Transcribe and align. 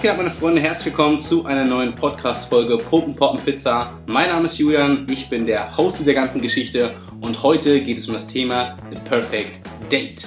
Geht 0.00 0.12
ab, 0.12 0.16
meine 0.16 0.30
Freunde? 0.30 0.62
Herzlich 0.62 0.96
willkommen 0.96 1.20
zu 1.20 1.44
einer 1.44 1.66
neuen 1.66 1.94
Podcast-Folge 1.94 2.78
Pumpen 2.78 3.14
Poppen 3.14 3.38
Pizza. 3.38 3.98
Mein 4.06 4.30
Name 4.30 4.46
ist 4.46 4.56
Julian, 4.56 5.06
ich 5.10 5.28
bin 5.28 5.44
der 5.44 5.76
Host 5.76 5.98
dieser 5.98 6.14
ganzen 6.14 6.40
Geschichte 6.40 6.94
und 7.20 7.42
heute 7.42 7.82
geht 7.82 7.98
es 7.98 8.08
um 8.08 8.14
das 8.14 8.26
Thema 8.26 8.78
The 8.90 8.98
Perfect 9.00 9.60
Date. 9.92 10.26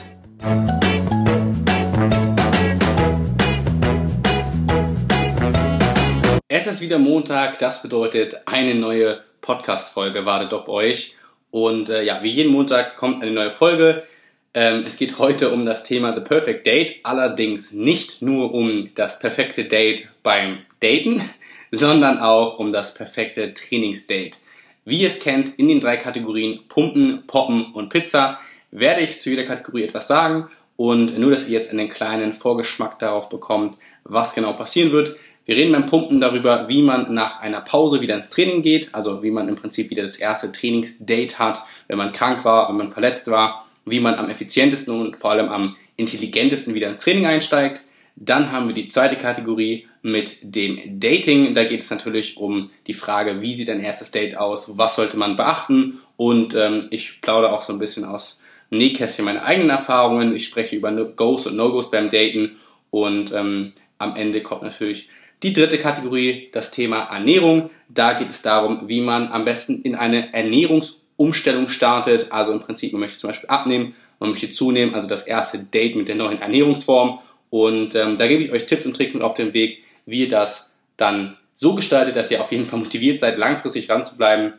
Es 6.48 6.68
ist 6.68 6.80
wieder 6.80 7.00
Montag, 7.00 7.58
das 7.58 7.82
bedeutet 7.82 8.44
eine 8.46 8.76
neue 8.76 9.24
Podcast-Folge 9.42 10.24
wartet 10.24 10.54
auf 10.54 10.70
euch. 10.70 11.16
Und 11.50 11.90
äh, 11.90 12.04
ja, 12.04 12.22
wie 12.22 12.30
jeden 12.30 12.52
Montag 12.52 12.96
kommt 12.96 13.24
eine 13.24 13.32
neue 13.32 13.50
Folge. 13.50 14.04
Ähm, 14.56 14.84
es 14.86 14.98
geht 14.98 15.18
heute 15.18 15.50
um 15.50 15.66
das 15.66 15.84
Thema 15.84 16.14
The 16.14 16.22
Perfect 16.22 16.68
Date, 16.68 16.98
allerdings 17.02 17.74
nicht 17.74 18.22
nur 18.22 18.54
um 18.54 18.90
das 18.94 19.18
perfekte 19.18 19.66
Date 19.66 20.10
beim 20.22 20.60
Daten, 20.80 21.28
sondern 21.72 22.20
auch 22.20 22.60
um 22.60 22.72
das 22.72 22.94
perfekte 22.94 23.56
Trainingsdate. 23.56 24.38
Wie 24.86 25.00
ihr 25.00 25.08
es 25.08 25.20
kennt, 25.20 25.58
in 25.58 25.70
den 25.70 25.80
drei 25.80 25.98
Kategorien 25.98 26.60
Pumpen, 26.68 27.26
Poppen 27.26 27.74
und 27.74 27.90
Pizza 27.90 28.40
werde 28.70 29.02
ich 29.02 29.20
zu 29.20 29.32
jeder 29.32 29.46
Kategorie 29.46 29.84
etwas 29.84 30.08
sagen 30.08 30.50
und 30.76 31.18
nur, 31.18 31.32
dass 31.32 31.48
ihr 31.48 31.54
jetzt 31.54 31.72
einen 31.72 31.90
kleinen 31.90 32.32
Vorgeschmack 32.32 33.00
darauf 33.00 33.30
bekommt, 33.30 33.78
was 34.04 34.36
genau 34.36 34.54
passieren 34.54 34.92
wird. 34.92 35.16
Wir 35.46 35.56
reden 35.56 35.72
beim 35.72 35.88
Pumpen 35.88 36.22
darüber, 36.22 36.70
wie 36.70 36.84
man 36.84 37.12
nach 37.14 37.42
einer 37.42 37.62
Pause 37.62 38.02
wieder 38.02 38.16
ins 38.16 38.30
Training 38.30 38.62
geht, 38.62 38.94
also 38.94 39.24
wie 39.24 39.32
man 39.32 39.48
im 39.50 39.56
Prinzip 39.56 39.90
wieder 39.90 40.04
das 40.04 40.18
erste 40.18 40.52
Trainingsdate 40.52 41.40
hat, 41.40 41.64
wenn 41.88 41.98
man 41.98 42.12
krank 42.12 42.46
war, 42.46 42.70
wenn 42.70 42.78
man 42.78 42.92
verletzt 42.92 43.32
war 43.32 43.66
wie 43.86 44.00
man 44.00 44.16
am 44.16 44.30
effizientesten 44.30 45.00
und 45.00 45.18
vor 45.18 45.32
allem 45.32 45.50
am 45.50 45.76
intelligentesten 45.96 46.74
wieder 46.74 46.90
ins 46.90 47.02
Training 47.02 47.26
einsteigt. 47.26 47.82
Dann 48.16 48.52
haben 48.52 48.68
wir 48.68 48.76
die 48.76 48.90
zweite 48.90 49.16
Kategorie 49.16 49.88
mit 50.02 50.38
dem 50.44 51.00
Dating. 51.00 51.56
Da 51.56 51.64
geht 51.64 51.82
es 51.82 51.90
natürlich 51.90 52.38
um 52.38 52.70
die 52.86 52.94
Frage, 52.94 53.42
wie 53.42 53.54
sieht 53.54 53.70
ein 53.70 53.84
erstes 53.84 54.12
Date 54.12 54.38
aus, 54.38 54.78
was 54.78 54.96
sollte 54.96 55.18
man 55.18 55.36
beachten. 55.36 56.00
Und 56.16 56.54
ähm, 56.56 56.88
ich 56.92 57.22
plaudere 57.22 57.54
auch 57.54 57.64
so 57.64 57.74
ein 57.74 57.80
bisschen 57.80 58.06
aus 58.06 58.40
Nähkästchen 58.70 59.26
meine 59.26 59.44
eigenen 59.44 59.72
Erfahrungen. 59.72 60.36
Ich 60.36 60.46
spreche 60.46 60.76
über 60.76 60.92
Goes 60.92 61.48
und 61.48 61.56
No-Gos 61.56 61.90
beim 61.90 62.10
Daten. 62.10 62.58
Und 62.92 63.34
ähm, 63.34 63.74
am 63.98 64.16
Ende 64.16 64.42
kommt 64.42 64.62
natürlich 64.62 65.10
die 65.42 65.54
dritte 65.54 65.78
Kategorie, 65.78 66.50
das 66.52 66.72
Thema 66.72 67.04
Ernährung. 67.04 67.72
Da 67.90 68.14
geht 68.14 68.30
es 68.30 68.42
darum, 68.42 68.88
wie 68.88 69.02
man 69.02 69.30
am 69.30 69.44
besten 69.44 69.82
in 69.82 69.96
eine 69.96 70.34
Ernährungs- 70.34 71.03
Umstellung 71.18 71.70
startet. 71.70 72.32
Also 72.32 72.52
im 72.52 72.60
Prinzip, 72.60 72.92
man 72.94 73.02
möchte 73.02 73.20
zum 73.20 73.30
Beispiel 73.30 73.50
abnehmen, 73.50 73.96
man 74.20 74.32
möchte 74.32 74.50
zunehmen, 74.52 74.96
also 74.96 75.08
das 75.08 75.24
erste 75.24 75.60
Date 75.60 75.96
mit 75.96 76.08
der 76.08 76.16
neuen 76.16 76.42
Ernährungsform. 76.42 77.20
Und 77.50 77.96
ähm, 77.96 78.18
da 78.18 78.28
gebe 78.28 78.44
ich 78.44 78.52
euch 78.52 78.66
Tipps 78.66 78.86
und 78.86 78.96
Tricks 78.96 79.14
mit 79.14 79.24
auf 79.24 79.36
den 79.36 79.54
Weg, 79.54 79.84
wie 80.06 80.22
ihr 80.22 80.30
das 80.30 80.74
dann 80.98 81.38
so 81.54 81.76
gestaltet, 81.76 82.16
dass 82.16 82.32
ihr 82.32 82.42
auf 82.42 82.52
jeden 82.52 82.66
Fall 82.66 82.80
motiviert 82.80 83.20
seid, 83.20 83.38
langfristig 83.38 83.88
dran 83.88 84.06
zu 84.06 84.18
bleiben, 84.18 84.54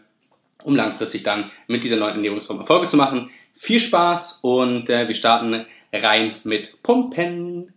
um 0.63 0.77
langfristig 0.77 1.23
dann 1.23 1.51
mit 1.67 1.85
dieser 1.85 1.97
neuen 1.97 2.15
Ernährungsform 2.15 2.59
Erfolge 2.59 2.87
zu 2.87 2.97
machen. 2.97 3.31
Viel 3.55 3.81
Spaß 3.81 4.41
und 4.43 4.89
äh, 4.91 5.09
wir 5.09 5.15
starten 5.15 5.67
rein 5.93 6.37
mit 6.45 6.83
Pumpen. 6.83 7.73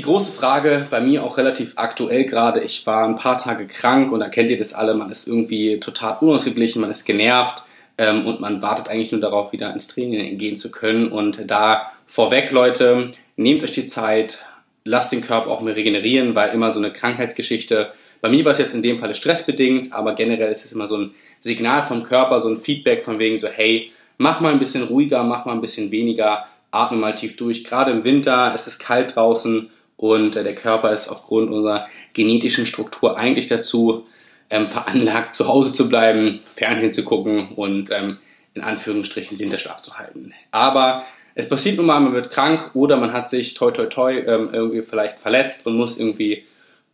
Die 0.00 0.06
große 0.06 0.32
Frage 0.32 0.86
bei 0.88 0.98
mir 1.02 1.22
auch 1.22 1.36
relativ 1.36 1.74
aktuell 1.76 2.24
gerade. 2.24 2.60
Ich 2.60 2.86
war 2.86 3.06
ein 3.06 3.16
paar 3.16 3.36
Tage 3.36 3.66
krank 3.66 4.10
und 4.12 4.20
da 4.20 4.30
kennt 4.30 4.48
ihr 4.48 4.56
das 4.56 4.72
alle. 4.72 4.94
Man 4.94 5.10
ist 5.10 5.28
irgendwie 5.28 5.78
total 5.78 6.16
unausgeglichen, 6.22 6.80
man 6.80 6.90
ist 6.90 7.04
genervt 7.04 7.64
ähm, 7.98 8.26
und 8.26 8.40
man 8.40 8.62
wartet 8.62 8.88
eigentlich 8.88 9.12
nur 9.12 9.20
darauf, 9.20 9.52
wieder 9.52 9.70
ins 9.74 9.88
Training 9.88 10.38
gehen 10.38 10.56
zu 10.56 10.70
können. 10.70 11.12
Und 11.12 11.50
da 11.50 11.92
vorweg, 12.06 12.50
Leute, 12.50 13.10
nehmt 13.36 13.62
euch 13.62 13.72
die 13.72 13.84
Zeit, 13.84 14.42
lasst 14.86 15.12
den 15.12 15.20
Körper 15.20 15.50
auch 15.50 15.60
mal 15.60 15.74
regenerieren, 15.74 16.34
weil 16.34 16.54
immer 16.54 16.70
so 16.70 16.78
eine 16.78 16.94
Krankheitsgeschichte. 16.94 17.92
Bei 18.22 18.30
mir 18.30 18.42
war 18.46 18.52
es 18.52 18.58
jetzt 18.58 18.74
in 18.74 18.80
dem 18.80 18.96
Fall 18.96 19.14
stressbedingt, 19.14 19.92
aber 19.92 20.14
generell 20.14 20.50
ist 20.50 20.64
es 20.64 20.72
immer 20.72 20.88
so 20.88 20.96
ein 20.96 21.10
Signal 21.40 21.82
vom 21.82 22.04
Körper, 22.04 22.40
so 22.40 22.48
ein 22.48 22.56
Feedback 22.56 23.02
von 23.02 23.18
wegen 23.18 23.36
so, 23.36 23.48
hey, 23.48 23.90
mach 24.16 24.40
mal 24.40 24.50
ein 24.50 24.60
bisschen 24.60 24.84
ruhiger, 24.84 25.22
mach 25.24 25.44
mal 25.44 25.52
ein 25.52 25.60
bisschen 25.60 25.90
weniger, 25.90 26.46
atme 26.70 26.96
mal 26.96 27.14
tief 27.14 27.36
durch. 27.36 27.64
Gerade 27.64 27.90
im 27.90 28.04
Winter, 28.04 28.52
es 28.54 28.66
ist 28.66 28.78
kalt 28.78 29.14
draußen 29.14 29.68
und 30.00 30.34
äh, 30.34 30.42
der 30.42 30.54
Körper 30.54 30.92
ist 30.92 31.08
aufgrund 31.08 31.50
unserer 31.50 31.86
genetischen 32.14 32.64
Struktur 32.64 33.18
eigentlich 33.18 33.48
dazu 33.48 34.06
ähm, 34.48 34.66
veranlagt, 34.66 35.36
zu 35.36 35.46
Hause 35.46 35.74
zu 35.74 35.90
bleiben, 35.90 36.40
Fernsehen 36.42 36.90
zu 36.90 37.04
gucken 37.04 37.50
und 37.54 37.90
ähm, 37.92 38.16
in 38.54 38.62
Anführungsstrichen 38.62 39.38
Winterschlaf 39.38 39.82
zu 39.82 39.98
halten. 39.98 40.32
Aber 40.52 41.04
es 41.34 41.50
passiert 41.50 41.76
nun 41.76 41.84
mal, 41.84 42.00
man 42.00 42.14
wird 42.14 42.30
krank 42.30 42.70
oder 42.72 42.96
man 42.96 43.12
hat 43.12 43.28
sich 43.28 43.52
toi 43.52 43.72
toi 43.72 43.86
toi 43.86 44.18
ähm, 44.18 44.48
irgendwie 44.52 44.80
vielleicht 44.80 45.18
verletzt 45.18 45.66
und 45.66 45.76
muss 45.76 45.98
irgendwie 45.98 46.44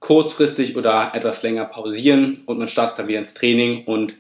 kurzfristig 0.01 0.77
oder 0.77 1.13
etwas 1.15 1.45
länger 1.45 1.65
pausieren 1.65 2.43
und 2.47 2.59
man 2.59 2.69
startet 2.69 2.99
dann 2.99 3.09
wieder 3.09 3.21
ins 3.21 3.35
Training 3.35 3.85
und 3.85 4.17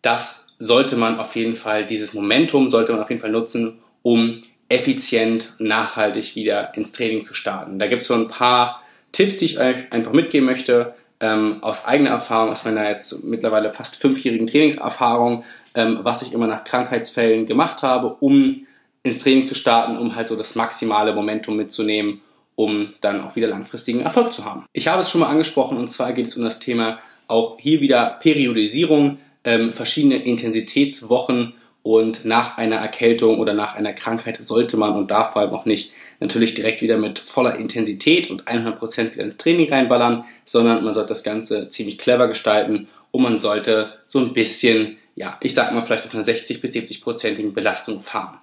das 0.00 0.46
sollte 0.58 0.96
man 0.96 1.20
auf 1.20 1.36
jeden 1.36 1.54
Fall, 1.54 1.84
dieses 1.84 2.14
Momentum 2.14 2.70
sollte 2.70 2.92
man 2.92 3.02
auf 3.02 3.10
jeden 3.10 3.20
Fall 3.20 3.30
nutzen, 3.30 3.78
um 4.00 4.42
effizient, 4.72 5.54
nachhaltig 5.58 6.34
wieder 6.34 6.74
ins 6.74 6.92
Training 6.92 7.22
zu 7.22 7.34
starten. 7.34 7.78
Da 7.78 7.88
gibt 7.88 8.02
es 8.02 8.08
so 8.08 8.14
ein 8.14 8.28
paar 8.28 8.82
Tipps, 9.12 9.36
die 9.36 9.44
ich 9.44 9.60
euch 9.60 9.92
einfach 9.92 10.12
mitgeben 10.12 10.46
möchte, 10.46 10.94
ähm, 11.20 11.58
aus 11.62 11.84
eigener 11.84 12.10
Erfahrung, 12.10 12.50
aus 12.50 12.64
meiner 12.64 12.88
jetzt 12.88 13.22
mittlerweile 13.22 13.70
fast 13.70 13.96
fünfjährigen 13.96 14.46
Trainingserfahrung, 14.46 15.44
ähm, 15.74 16.00
was 16.02 16.22
ich 16.22 16.32
immer 16.32 16.46
nach 16.46 16.64
Krankheitsfällen 16.64 17.44
gemacht 17.46 17.82
habe, 17.82 18.16
um 18.20 18.66
ins 19.02 19.22
Training 19.22 19.46
zu 19.46 19.54
starten, 19.54 19.98
um 19.98 20.16
halt 20.16 20.26
so 20.26 20.36
das 20.36 20.54
maximale 20.54 21.14
Momentum 21.14 21.56
mitzunehmen, 21.56 22.22
um 22.54 22.88
dann 23.02 23.20
auch 23.20 23.36
wieder 23.36 23.48
langfristigen 23.48 24.00
Erfolg 24.00 24.32
zu 24.32 24.44
haben. 24.44 24.64
Ich 24.72 24.88
habe 24.88 25.02
es 25.02 25.10
schon 25.10 25.20
mal 25.20 25.28
angesprochen 25.28 25.76
und 25.76 25.88
zwar 25.90 26.12
geht 26.14 26.26
es 26.26 26.36
um 26.36 26.44
das 26.44 26.60
Thema 26.60 26.98
auch 27.28 27.58
hier 27.60 27.80
wieder 27.80 28.18
Periodisierung, 28.20 29.18
ähm, 29.44 29.72
verschiedene 29.72 30.16
Intensitätswochen 30.16 31.54
und 31.82 32.24
nach 32.24 32.58
einer 32.58 32.76
Erkältung 32.76 33.38
oder 33.38 33.54
nach 33.54 33.74
einer 33.74 33.92
Krankheit 33.92 34.38
sollte 34.40 34.76
man 34.76 34.94
und 34.94 35.10
darf 35.10 35.32
vor 35.32 35.42
allem 35.42 35.52
auch 35.52 35.64
nicht 35.64 35.92
natürlich 36.20 36.54
direkt 36.54 36.80
wieder 36.80 36.96
mit 36.96 37.18
voller 37.18 37.56
Intensität 37.56 38.30
und 38.30 38.44
100% 38.44 39.12
wieder 39.12 39.24
ins 39.24 39.36
Training 39.36 39.68
reinballern, 39.68 40.24
sondern 40.44 40.84
man 40.84 40.94
sollte 40.94 41.08
das 41.08 41.24
Ganze 41.24 41.68
ziemlich 41.68 41.98
clever 41.98 42.28
gestalten 42.28 42.88
und 43.10 43.22
man 43.22 43.40
sollte 43.40 43.94
so 44.06 44.20
ein 44.20 44.32
bisschen, 44.32 44.98
ja, 45.16 45.36
ich 45.40 45.54
sag 45.54 45.72
mal 45.72 45.80
vielleicht 45.80 46.06
auf 46.06 46.14
einer 46.14 46.24
60 46.24 46.60
bis 46.60 46.72
70%igen 46.74 47.52
Belastung 47.52 48.00
fahren. 48.00 48.38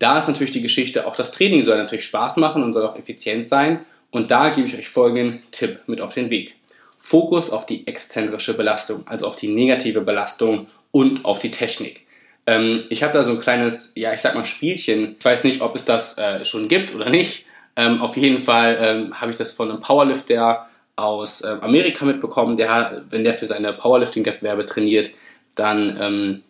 Da 0.00 0.18
ist 0.18 0.26
natürlich 0.26 0.52
die 0.52 0.62
Geschichte, 0.62 1.06
auch 1.06 1.14
das 1.14 1.30
Training 1.30 1.62
soll 1.62 1.78
natürlich 1.78 2.06
Spaß 2.06 2.38
machen 2.38 2.64
und 2.64 2.72
soll 2.72 2.84
auch 2.84 2.98
effizient 2.98 3.48
sein 3.48 3.84
und 4.10 4.32
da 4.32 4.50
gebe 4.50 4.66
ich 4.66 4.76
euch 4.76 4.88
folgenden 4.88 5.40
Tipp 5.52 5.80
mit 5.86 6.00
auf 6.00 6.14
den 6.14 6.30
Weg. 6.30 6.56
Fokus 6.98 7.50
auf 7.50 7.66
die 7.66 7.86
exzentrische 7.86 8.56
Belastung, 8.56 9.06
also 9.06 9.26
auf 9.26 9.36
die 9.36 9.48
negative 9.48 10.00
Belastung 10.00 10.66
und 10.90 11.24
auf 11.24 11.38
die 11.38 11.50
Technik. 11.50 12.06
Ähm, 12.46 12.84
ich 12.90 13.02
habe 13.02 13.12
da 13.12 13.24
so 13.24 13.32
ein 13.32 13.40
kleines, 13.40 13.92
ja, 13.94 14.12
ich 14.12 14.20
sag 14.20 14.34
mal 14.34 14.44
Spielchen. 14.44 15.16
Ich 15.18 15.24
weiß 15.24 15.44
nicht, 15.44 15.60
ob 15.62 15.74
es 15.74 15.84
das 15.84 16.18
äh, 16.18 16.44
schon 16.44 16.68
gibt 16.68 16.94
oder 16.94 17.10
nicht. 17.10 17.46
Ähm, 17.76 18.02
auf 18.02 18.16
jeden 18.16 18.42
Fall 18.42 18.78
ähm, 18.80 19.20
habe 19.20 19.30
ich 19.30 19.36
das 19.36 19.52
von 19.52 19.70
einem 19.70 19.80
Powerlifter 19.80 20.68
aus 20.96 21.40
äh, 21.40 21.56
Amerika 21.60 22.04
mitbekommen. 22.04 22.56
Der, 22.56 23.02
wenn 23.10 23.24
der 23.24 23.34
für 23.34 23.46
seine 23.46 23.72
Powerlifting-Wettbewerbe 23.72 24.66
trainiert, 24.66 25.10
dann 25.56 25.98
ähm, 26.00 26.42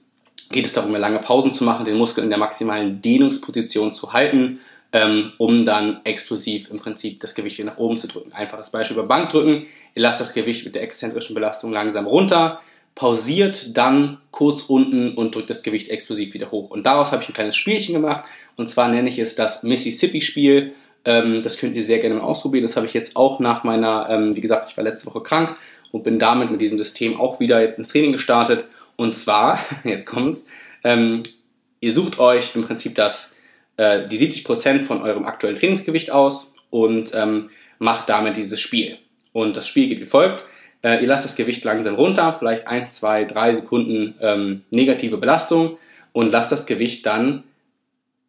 geht 0.50 0.66
es 0.66 0.72
darum, 0.72 0.94
lange 0.94 1.18
Pausen 1.20 1.52
zu 1.52 1.64
machen, 1.64 1.84
den 1.84 1.96
Muskel 1.96 2.24
in 2.24 2.30
der 2.30 2.38
maximalen 2.38 3.00
Dehnungsposition 3.00 3.92
zu 3.92 4.12
halten, 4.12 4.60
ähm, 4.92 5.32
um 5.38 5.64
dann 5.64 6.00
explosiv 6.04 6.70
im 6.70 6.78
Prinzip 6.78 7.20
das 7.20 7.34
Gewicht 7.34 7.58
wieder 7.58 7.70
nach 7.70 7.78
oben 7.78 7.98
zu 7.98 8.06
drücken. 8.06 8.32
Einfaches 8.32 8.70
Beispiel 8.70 8.96
über 8.96 9.06
Bankdrücken. 9.06 9.66
Ihr 9.94 10.02
lasst 10.02 10.20
das 10.20 10.34
Gewicht 10.34 10.64
mit 10.64 10.74
der 10.74 10.82
exzentrischen 10.82 11.34
Belastung 11.34 11.72
langsam 11.72 12.06
runter 12.06 12.60
pausiert 12.94 13.76
dann 13.76 14.18
kurz 14.30 14.62
unten 14.62 15.14
und 15.14 15.34
drückt 15.34 15.50
das 15.50 15.62
Gewicht 15.62 15.90
explosiv 15.90 16.34
wieder 16.34 16.50
hoch. 16.50 16.70
Und 16.70 16.84
daraus 16.86 17.12
habe 17.12 17.22
ich 17.22 17.28
ein 17.28 17.34
kleines 17.34 17.56
Spielchen 17.56 17.94
gemacht. 17.94 18.24
Und 18.56 18.68
zwar 18.68 18.88
nenne 18.88 19.08
ich 19.08 19.18
es 19.18 19.34
das 19.34 19.62
Mississippi-Spiel. 19.62 20.74
Ähm, 21.04 21.42
das 21.42 21.58
könnt 21.58 21.74
ihr 21.74 21.84
sehr 21.84 21.98
gerne 21.98 22.16
mal 22.16 22.22
ausprobieren. 22.22 22.62
Das 22.62 22.76
habe 22.76 22.86
ich 22.86 22.94
jetzt 22.94 23.16
auch 23.16 23.40
nach 23.40 23.64
meiner, 23.64 24.08
ähm, 24.10 24.34
wie 24.36 24.40
gesagt, 24.40 24.70
ich 24.70 24.76
war 24.76 24.84
letzte 24.84 25.06
Woche 25.06 25.22
krank 25.22 25.56
und 25.90 26.04
bin 26.04 26.18
damit 26.18 26.50
mit 26.50 26.60
diesem 26.60 26.78
System 26.78 27.20
auch 27.20 27.40
wieder 27.40 27.60
jetzt 27.60 27.78
ins 27.78 27.88
Training 27.88 28.12
gestartet. 28.12 28.64
Und 28.96 29.16
zwar, 29.16 29.58
jetzt 29.84 30.06
kommt's, 30.06 30.46
ähm, 30.84 31.22
ihr 31.80 31.92
sucht 31.92 32.18
euch 32.20 32.54
im 32.54 32.64
Prinzip 32.64 32.94
das, 32.94 33.34
äh, 33.76 34.06
die 34.06 34.18
70% 34.18 34.80
von 34.80 35.02
eurem 35.02 35.24
aktuellen 35.24 35.56
Trainingsgewicht 35.56 36.12
aus 36.12 36.52
und 36.70 37.12
ähm, 37.14 37.50
macht 37.78 38.08
damit 38.08 38.36
dieses 38.36 38.60
Spiel. 38.60 38.98
Und 39.32 39.56
das 39.56 39.66
Spiel 39.66 39.88
geht 39.88 40.00
wie 40.00 40.06
folgt. 40.06 40.46
Äh, 40.84 41.00
ihr 41.00 41.08
lasst 41.08 41.24
das 41.24 41.34
Gewicht 41.34 41.64
langsam 41.64 41.94
runter, 41.94 42.36
vielleicht 42.38 42.68
ein, 42.68 42.86
zwei, 42.86 43.24
drei 43.24 43.54
Sekunden 43.54 44.14
ähm, 44.20 44.62
negative 44.70 45.16
Belastung 45.16 45.78
und 46.12 46.30
lasst 46.30 46.52
das 46.52 46.66
Gewicht 46.66 47.06
dann 47.06 47.42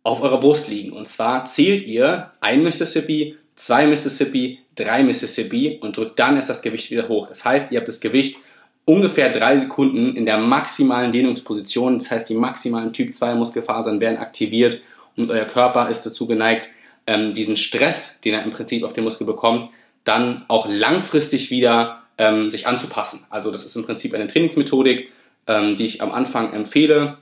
auf 0.03 0.23
eurer 0.23 0.39
Brust 0.39 0.69
liegen. 0.69 0.93
Und 0.93 1.07
zwar 1.07 1.45
zählt 1.45 1.83
ihr 1.83 2.31
ein 2.39 2.63
Mississippi, 2.63 3.35
zwei 3.55 3.87
Mississippi, 3.87 4.59
drei 4.75 5.03
Mississippi 5.03 5.79
und 5.81 5.97
drückt 5.97 6.17
dann 6.17 6.37
erst 6.37 6.49
das 6.49 6.61
Gewicht 6.61 6.91
wieder 6.91 7.09
hoch. 7.09 7.27
Das 7.27 7.43
heißt, 7.43 7.71
ihr 7.71 7.79
habt 7.79 7.87
das 7.89 7.99
Gewicht 7.99 8.37
ungefähr 8.85 9.31
drei 9.31 9.57
Sekunden 9.57 10.15
in 10.15 10.25
der 10.25 10.37
maximalen 10.37 11.11
Dehnungsposition. 11.11 11.99
Das 11.99 12.09
heißt, 12.09 12.29
die 12.29 12.35
maximalen 12.35 12.93
Typ 12.93 13.13
2 13.13 13.35
Muskelfasern 13.35 13.99
werden 13.99 14.17
aktiviert 14.17 14.81
und 15.17 15.29
euer 15.29 15.45
Körper 15.45 15.89
ist 15.89 16.05
dazu 16.05 16.27
geneigt, 16.27 16.69
ähm, 17.07 17.33
diesen 17.33 17.57
Stress, 17.57 18.21
den 18.21 18.33
er 18.33 18.43
im 18.43 18.51
Prinzip 18.51 18.83
auf 18.83 18.93
den 18.93 19.03
Muskel 19.03 19.27
bekommt, 19.27 19.69
dann 20.03 20.45
auch 20.47 20.67
langfristig 20.69 21.49
wieder 21.49 22.04
ähm, 22.17 22.49
sich 22.49 22.67
anzupassen. 22.67 23.25
Also 23.29 23.51
das 23.51 23.65
ist 23.65 23.75
im 23.75 23.85
Prinzip 23.85 24.13
eine 24.13 24.27
Trainingsmethodik, 24.27 25.11
ähm, 25.47 25.75
die 25.75 25.85
ich 25.85 26.01
am 26.01 26.11
Anfang 26.11 26.53
empfehle, 26.53 27.17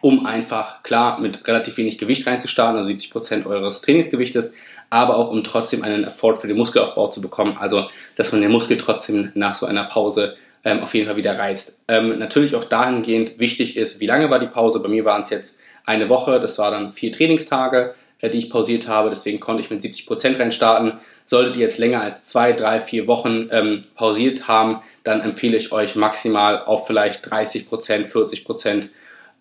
um 0.00 0.26
einfach 0.26 0.82
klar 0.82 1.20
mit 1.20 1.46
relativ 1.46 1.76
wenig 1.76 1.98
Gewicht 1.98 2.26
reinzustarten, 2.26 2.76
also 2.76 2.88
70 2.88 3.10
Prozent 3.10 3.46
eures 3.46 3.80
Trainingsgewichtes, 3.82 4.54
aber 4.90 5.16
auch 5.16 5.30
um 5.30 5.44
trotzdem 5.44 5.82
einen 5.82 6.04
Erfolg 6.04 6.38
für 6.38 6.48
den 6.48 6.56
Muskelaufbau 6.56 7.08
zu 7.08 7.20
bekommen, 7.20 7.56
also 7.58 7.88
dass 8.16 8.32
man 8.32 8.40
den 8.40 8.50
Muskel 8.50 8.78
trotzdem 8.78 9.32
nach 9.34 9.54
so 9.54 9.66
einer 9.66 9.84
Pause 9.84 10.36
ähm, 10.64 10.80
auf 10.80 10.94
jeden 10.94 11.06
Fall 11.06 11.16
wieder 11.16 11.38
reizt. 11.38 11.84
Ähm, 11.88 12.18
natürlich 12.18 12.54
auch 12.54 12.64
dahingehend 12.64 13.38
wichtig 13.38 13.76
ist, 13.76 14.00
wie 14.00 14.06
lange 14.06 14.30
war 14.30 14.38
die 14.38 14.46
Pause? 14.46 14.80
Bei 14.80 14.88
mir 14.88 15.04
waren 15.04 15.22
es 15.22 15.30
jetzt 15.30 15.60
eine 15.84 16.08
Woche, 16.08 16.40
das 16.40 16.58
war 16.58 16.70
dann 16.70 16.90
vier 16.90 17.12
Trainingstage, 17.12 17.94
äh, 18.20 18.30
die 18.30 18.38
ich 18.38 18.50
pausiert 18.50 18.88
habe, 18.88 19.10
deswegen 19.10 19.40
konnte 19.40 19.62
ich 19.62 19.70
mit 19.70 19.82
70 19.82 20.06
Prozent 20.06 20.38
reinstarten. 20.38 20.94
Solltet 21.30 21.56
ihr 21.56 21.60
jetzt 21.60 21.76
länger 21.76 22.00
als 22.00 22.24
zwei, 22.24 22.54
drei, 22.54 22.80
vier 22.80 23.06
Wochen 23.06 23.50
ähm, 23.52 23.82
pausiert 23.94 24.48
haben, 24.48 24.80
dann 25.04 25.20
empfehle 25.20 25.58
ich 25.58 25.72
euch 25.72 25.94
maximal 25.94 26.64
auf 26.64 26.86
vielleicht 26.86 27.26
30%, 27.26 27.68
Prozent, 27.68 28.08
40 28.08 28.46
Prozent 28.46 28.88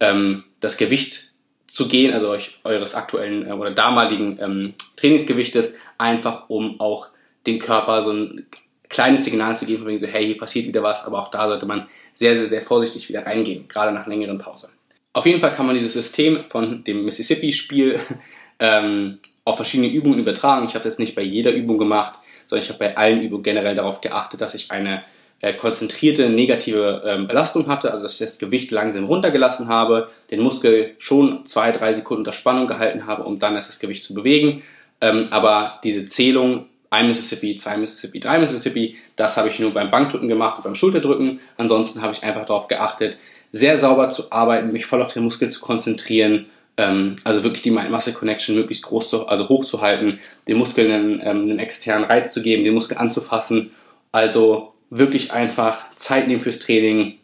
ähm, 0.01 0.44
das 0.60 0.75
Gewicht 0.75 1.31
zu 1.66 1.88
gehen, 1.88 2.13
also 2.13 2.28
euch 2.28 2.60
eures 2.66 2.94
aktuellen 2.94 3.48
äh, 3.48 3.54
oder 3.54 3.72
damaligen 3.72 4.38
ähm, 4.42 4.74
Trainingsgewichtes, 4.98 5.78
einfach 5.98 6.50
um 6.50 6.78
auch 6.81 7.07
dem 7.45 7.57
Körper 7.57 8.01
so 8.01 8.12
ein 8.12 8.48
kleines 8.89 9.24
Signal 9.24 9.56
zu 9.56 9.66
geben, 9.66 9.80
von 9.80 9.88
wegen 9.88 9.98
so, 9.98 10.07
hey, 10.07 10.25
hier 10.25 10.38
passiert 10.38 10.68
wieder 10.68 10.84
was, 10.84 11.06
aber 11.06 11.22
auch 11.22 11.31
da 11.31 11.48
sollte 11.48 11.68
man 11.68 11.88
sehr, 12.13 12.36
sehr, 12.36 12.48
sehr 12.48 12.62
vorsichtig 12.62 13.07
wieder 13.07 13.25
reingehen, 13.25 13.69
gerade 13.69 13.94
nach 13.94 14.07
längeren 14.07 14.39
Pausen. 14.39 14.72
Auf 15.13 15.25
jeden 15.25 15.39
Fall 15.39 15.54
kann 15.54 15.66
man 15.66 15.75
dieses 15.75 15.94
System 15.94 16.44
von 16.44 16.84
dem 16.84 17.06
Mississippi-Spiel 17.06 17.98
ähm, 18.60 19.19
auf 19.48 19.56
verschiedene 19.56 19.88
Übungen 19.88 20.20
übertragen. 20.20 20.66
Ich 20.66 20.76
habe 20.76 20.84
jetzt 20.86 21.00
nicht 21.00 21.16
bei 21.16 21.22
jeder 21.22 21.52
Übung 21.52 21.78
gemacht, 21.78 22.20
sondern 22.48 22.66
ich 22.66 22.70
habe 22.70 22.80
bei 22.80 22.98
allen 22.98 23.22
Übungen 23.22 23.44
generell 23.44 23.76
darauf 23.76 24.02
geachtet, 24.02 24.42
dass 24.42 24.54
ich 24.54 24.72
eine 24.72 25.04
äh, 25.40 25.54
konzentrierte 25.54 26.30
negative 26.30 27.02
ähm, 27.06 27.28
Belastung 27.28 27.68
hatte, 27.68 27.92
also 27.92 28.04
dass 28.04 28.14
ich 28.14 28.20
das 28.20 28.40
Gewicht 28.40 28.72
langsam 28.72 29.06
runtergelassen 29.06 29.70
habe, 29.70 30.10
den 30.32 30.42
Muskel 30.42 30.96
schon 30.98 31.46
zwei, 31.46 31.72
drei 31.72 31.94
Sekunden 31.94 32.22
unter 32.22 32.34
Spannung 32.34 32.68
gehalten 32.68 33.08
habe, 33.08 33.24
um 33.24 33.40
dann 33.40 33.56
erst 33.56 33.70
das 33.70 33.80
Gewicht 33.80 34.04
zu 34.04 34.14
bewegen. 34.14 34.64
Ähm, 35.00 35.28
aber 35.30 35.80
diese 35.82 36.06
Zählung 36.08 36.66
ein 36.90 37.08
Mississippi, 37.08 37.56
zwei 37.56 37.78
Mississippi, 37.78 38.20
drei 38.20 38.40
Mississippi. 38.40 38.98
Das 39.16 39.38
habe 39.38 39.48
ich 39.48 39.60
nur 39.60 39.74
beim 39.74 39.92
Bankdrücken 39.92 40.28
gemacht 40.28 40.58
und 40.58 40.64
beim 40.66 40.76
Schulterdrücken. 40.76 41.40
Ansonsten 41.56 42.02
habe 42.02 42.12
ich 42.12 42.24
einfach 42.24 42.46
darauf 42.46 42.68
geachtet, 42.68 43.18
sehr 43.52 43.78
sauber 43.78 44.10
zu 44.10 44.30
arbeiten, 44.30 44.74
mich 44.74 44.86
voll 44.86 45.02
auf 45.02 45.14
den 45.14 45.24
Muskel 45.24 45.50
zu 45.50 45.62
konzentrieren, 45.62 46.48
also 46.77 47.44
wirklich 47.44 47.63
die 47.63 47.71
Mind-Muscle-Connection 47.71 48.56
möglichst 48.56 48.83
groß 48.83 49.09
zu, 49.09 49.27
also 49.27 49.50
hoch 49.50 49.65
zu 49.65 49.81
halten, 49.81 50.19
dem 50.47 50.57
Muskel 50.57 50.91
einen, 50.91 51.19
ähm, 51.21 51.44
einen 51.44 51.59
externen 51.59 52.06
Reiz 52.06 52.33
zu 52.33 52.41
geben, 52.41 52.63
den 52.63 52.74
Muskel 52.74 52.97
anzufassen. 52.97 53.71
Also 54.12 54.74
wirklich 54.89 55.33
einfach 55.33 55.85
Zeit 55.95 56.27
nehmen 56.27 56.39
fürs 56.39 56.59
Training 56.59 57.18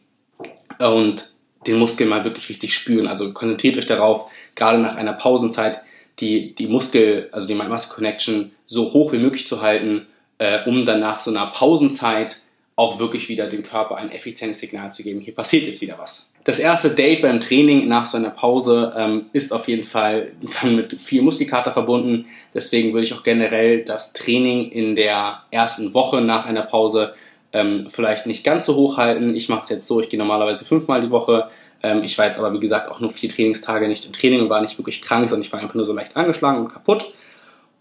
und 0.79 1.33
den 1.67 1.77
Muskel 1.77 2.07
mal 2.07 2.25
wirklich 2.25 2.49
richtig 2.49 2.75
spüren. 2.75 3.07
Also 3.07 3.31
konzentriert 3.31 3.77
euch 3.77 3.85
darauf, 3.85 4.29
gerade 4.55 4.79
nach 4.79 4.95
einer 4.95 5.13
Pausenzeit 5.13 5.81
die, 6.19 6.53
die 6.55 6.67
Muskel, 6.67 7.29
also 7.31 7.47
die 7.47 7.55
Mind-Muscle-Connection 7.55 8.51
so 8.65 8.93
hoch 8.93 9.13
wie 9.13 9.19
möglich 9.19 9.47
zu 9.47 9.61
halten, 9.61 10.07
äh, 10.39 10.67
um 10.67 10.85
dann 10.85 10.99
nach 10.99 11.19
so 11.19 11.31
einer 11.31 11.47
Pausenzeit 11.47 12.41
auch 12.75 12.99
wirklich 12.99 13.29
wieder 13.29 13.47
dem 13.47 13.63
Körper 13.63 13.97
ein 13.97 14.11
effizientes 14.11 14.59
Signal 14.59 14.91
zu 14.91 15.03
geben. 15.03 15.19
Hier 15.19 15.35
passiert 15.35 15.67
jetzt 15.67 15.81
wieder 15.81 15.97
was. 15.99 16.29
Das 16.43 16.59
erste 16.59 16.89
Date 16.89 17.21
beim 17.21 17.39
Training 17.39 17.87
nach 17.87 18.05
so 18.05 18.17
einer 18.17 18.31
Pause 18.31 18.93
ähm, 18.97 19.25
ist 19.31 19.53
auf 19.53 19.67
jeden 19.67 19.85
Fall 19.85 20.33
dann 20.61 20.75
mit 20.75 20.99
viel 20.99 21.21
Muskelkater 21.21 21.71
verbunden. 21.71 22.25
Deswegen 22.53 22.93
würde 22.93 23.05
ich 23.05 23.13
auch 23.13 23.23
generell 23.23 23.83
das 23.83 24.13
Training 24.13 24.69
in 24.71 24.95
der 24.95 25.43
ersten 25.51 25.93
Woche 25.93 26.21
nach 26.21 26.45
einer 26.45 26.63
Pause 26.63 27.13
ähm, 27.53 27.87
vielleicht 27.89 28.25
nicht 28.25 28.43
ganz 28.43 28.65
so 28.65 28.75
hoch 28.75 28.97
halten. 28.97 29.35
Ich 29.35 29.47
mache 29.47 29.61
es 29.61 29.69
jetzt 29.69 29.87
so, 29.87 30.01
ich 30.01 30.09
gehe 30.09 30.19
normalerweise 30.19 30.65
fünfmal 30.65 30.99
die 30.99 31.11
Woche. 31.11 31.47
Ähm, 31.81 32.03
ich 32.03 32.17
war 32.17 32.25
jetzt 32.25 32.39
aber, 32.39 32.51
wie 32.51 32.59
gesagt, 32.59 32.91
auch 32.91 32.99
nur 32.99 33.09
vier 33.09 33.29
Trainingstage 33.29 33.87
nicht 33.87 34.05
im 34.05 34.13
Training 34.13 34.41
und 34.41 34.49
war 34.49 34.61
nicht 34.61 34.77
wirklich 34.77 35.01
krank, 35.01 35.29
sondern 35.29 35.45
ich 35.45 35.53
war 35.53 35.59
einfach 35.59 35.75
nur 35.75 35.85
so 35.85 35.93
leicht 35.93 36.17
angeschlagen 36.17 36.65
und 36.65 36.73
kaputt. 36.73 37.13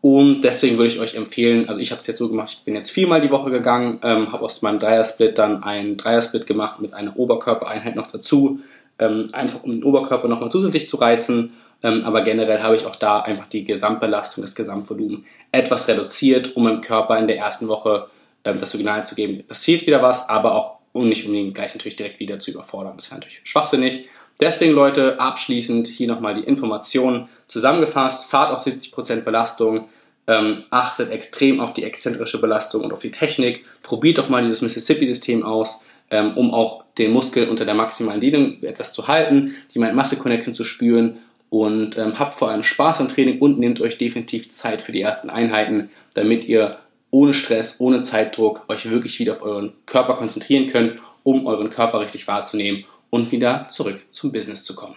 Und 0.02 0.42
deswegen 0.42 0.78
würde 0.78 0.88
ich 0.88 0.98
euch 0.98 1.14
empfehlen, 1.14 1.68
also 1.68 1.80
ich 1.80 1.92
habe 1.92 2.00
es 2.00 2.08
jetzt 2.08 2.18
so 2.18 2.28
gemacht, 2.28 2.50
ich 2.52 2.64
bin 2.64 2.74
jetzt 2.74 2.90
viermal 2.90 3.20
die 3.20 3.30
Woche 3.30 3.52
gegangen, 3.52 4.00
ähm, 4.02 4.32
habe 4.32 4.44
aus 4.44 4.60
meinem 4.60 4.80
Dreiersplit 4.80 5.38
dann 5.38 5.62
einen 5.62 5.96
Dreiersplit 5.96 6.44
gemacht 6.48 6.80
mit 6.80 6.92
einer 6.92 7.16
Oberkörpereinheit 7.16 7.94
noch 7.94 8.08
dazu, 8.08 8.58
ähm, 8.98 9.28
einfach 9.30 9.62
um 9.62 9.70
den 9.70 9.84
Oberkörper 9.84 10.26
nochmal 10.26 10.50
zusätzlich 10.50 10.88
zu 10.88 10.96
reizen. 10.96 11.52
Ähm, 11.84 12.02
aber 12.04 12.22
generell 12.22 12.62
habe 12.62 12.74
ich 12.74 12.84
auch 12.84 12.96
da 12.96 13.20
einfach 13.20 13.46
die 13.46 13.62
Gesamtbelastung, 13.62 14.42
das 14.42 14.56
Gesamtvolumen 14.56 15.24
etwas 15.52 15.86
reduziert, 15.86 16.56
um 16.56 16.64
meinem 16.64 16.80
Körper 16.80 17.16
in 17.20 17.28
der 17.28 17.36
ersten 17.36 17.68
Woche 17.68 18.08
ähm, 18.44 18.58
das 18.58 18.72
Signal 18.72 19.04
zu 19.04 19.14
geben, 19.14 19.44
passiert 19.46 19.86
wieder 19.86 20.02
was, 20.02 20.28
aber 20.28 20.56
auch 20.56 20.78
um 20.90 21.08
nicht 21.08 21.26
unbedingt 21.26 21.54
gleich 21.54 21.74
natürlich 21.74 21.96
direkt 21.96 22.18
wieder 22.18 22.40
zu 22.40 22.50
überfordern. 22.50 22.94
Das 22.96 23.08
wäre 23.08 23.20
natürlich 23.20 23.40
schwachsinnig. 23.44 24.08
Deswegen, 24.40 24.72
Leute, 24.72 25.20
abschließend 25.20 25.86
hier 25.86 26.08
nochmal 26.08 26.34
die 26.34 26.42
Informationen 26.42 27.28
zusammengefasst. 27.46 28.24
Fahrt 28.24 28.52
auf 28.52 28.64
70% 28.64 29.22
Belastung, 29.22 29.88
ähm, 30.26 30.64
achtet 30.70 31.10
extrem 31.10 31.60
auf 31.60 31.74
die 31.74 31.84
exzentrische 31.84 32.40
Belastung 32.40 32.82
und 32.82 32.92
auf 32.92 33.00
die 33.00 33.10
Technik. 33.10 33.64
Probiert 33.82 34.18
doch 34.18 34.28
mal 34.28 34.42
dieses 34.42 34.62
Mississippi-System 34.62 35.42
aus, 35.44 35.80
ähm, 36.10 36.36
um 36.36 36.52
auch 36.52 36.84
den 36.98 37.12
Muskel 37.12 37.48
unter 37.48 37.64
der 37.64 37.74
maximalen 37.74 38.20
Dehnung 38.20 38.62
etwas 38.62 38.92
zu 38.92 39.08
halten, 39.08 39.54
die 39.74 39.78
Mind-Muscle-Connection 39.78 40.54
zu 40.54 40.64
spüren 40.64 41.18
und 41.50 41.98
ähm, 41.98 42.18
habt 42.18 42.34
vor 42.34 42.50
allem 42.50 42.62
Spaß 42.62 43.00
am 43.00 43.08
Training 43.08 43.38
und 43.40 43.58
nehmt 43.58 43.80
euch 43.80 43.98
definitiv 43.98 44.50
Zeit 44.50 44.80
für 44.80 44.92
die 44.92 45.02
ersten 45.02 45.30
Einheiten, 45.30 45.90
damit 46.14 46.46
ihr 46.46 46.78
ohne 47.10 47.34
Stress, 47.34 47.78
ohne 47.78 48.02
Zeitdruck 48.02 48.64
euch 48.68 48.88
wirklich 48.88 49.18
wieder 49.18 49.32
auf 49.32 49.42
euren 49.42 49.74
Körper 49.84 50.14
konzentrieren 50.14 50.66
könnt, 50.66 50.98
um 51.24 51.46
euren 51.46 51.68
Körper 51.68 52.00
richtig 52.00 52.26
wahrzunehmen 52.26 52.84
und 53.12 53.30
wieder 53.30 53.66
zurück 53.68 54.00
zum 54.10 54.32
Business 54.32 54.64
zu 54.64 54.74
kommen. 54.74 54.96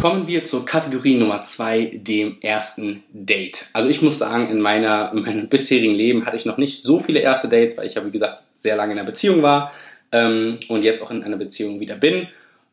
Kommen 0.00 0.28
wir 0.28 0.44
zur 0.44 0.64
Kategorie 0.64 1.16
Nummer 1.16 1.42
zwei, 1.42 1.90
dem 1.92 2.40
ersten 2.40 3.02
Date. 3.12 3.66
Also 3.72 3.88
ich 3.88 4.00
muss 4.00 4.18
sagen, 4.18 4.50
in, 4.50 4.60
meiner, 4.60 5.10
in 5.12 5.22
meinem 5.22 5.48
bisherigen 5.48 5.94
Leben 5.94 6.24
hatte 6.26 6.36
ich 6.36 6.46
noch 6.46 6.58
nicht 6.58 6.84
so 6.84 7.00
viele 7.00 7.18
erste 7.18 7.48
Dates, 7.48 7.76
weil 7.76 7.86
ich 7.86 7.94
ja 7.94 8.06
wie 8.06 8.12
gesagt 8.12 8.44
sehr 8.54 8.76
lange 8.76 8.92
in 8.92 8.98
einer 9.00 9.06
Beziehung 9.08 9.42
war 9.42 9.72
ähm, 10.12 10.60
und 10.68 10.84
jetzt 10.84 11.02
auch 11.02 11.10
in 11.10 11.24
einer 11.24 11.36
Beziehung 11.36 11.80
wieder 11.80 11.96
bin. 11.96 12.28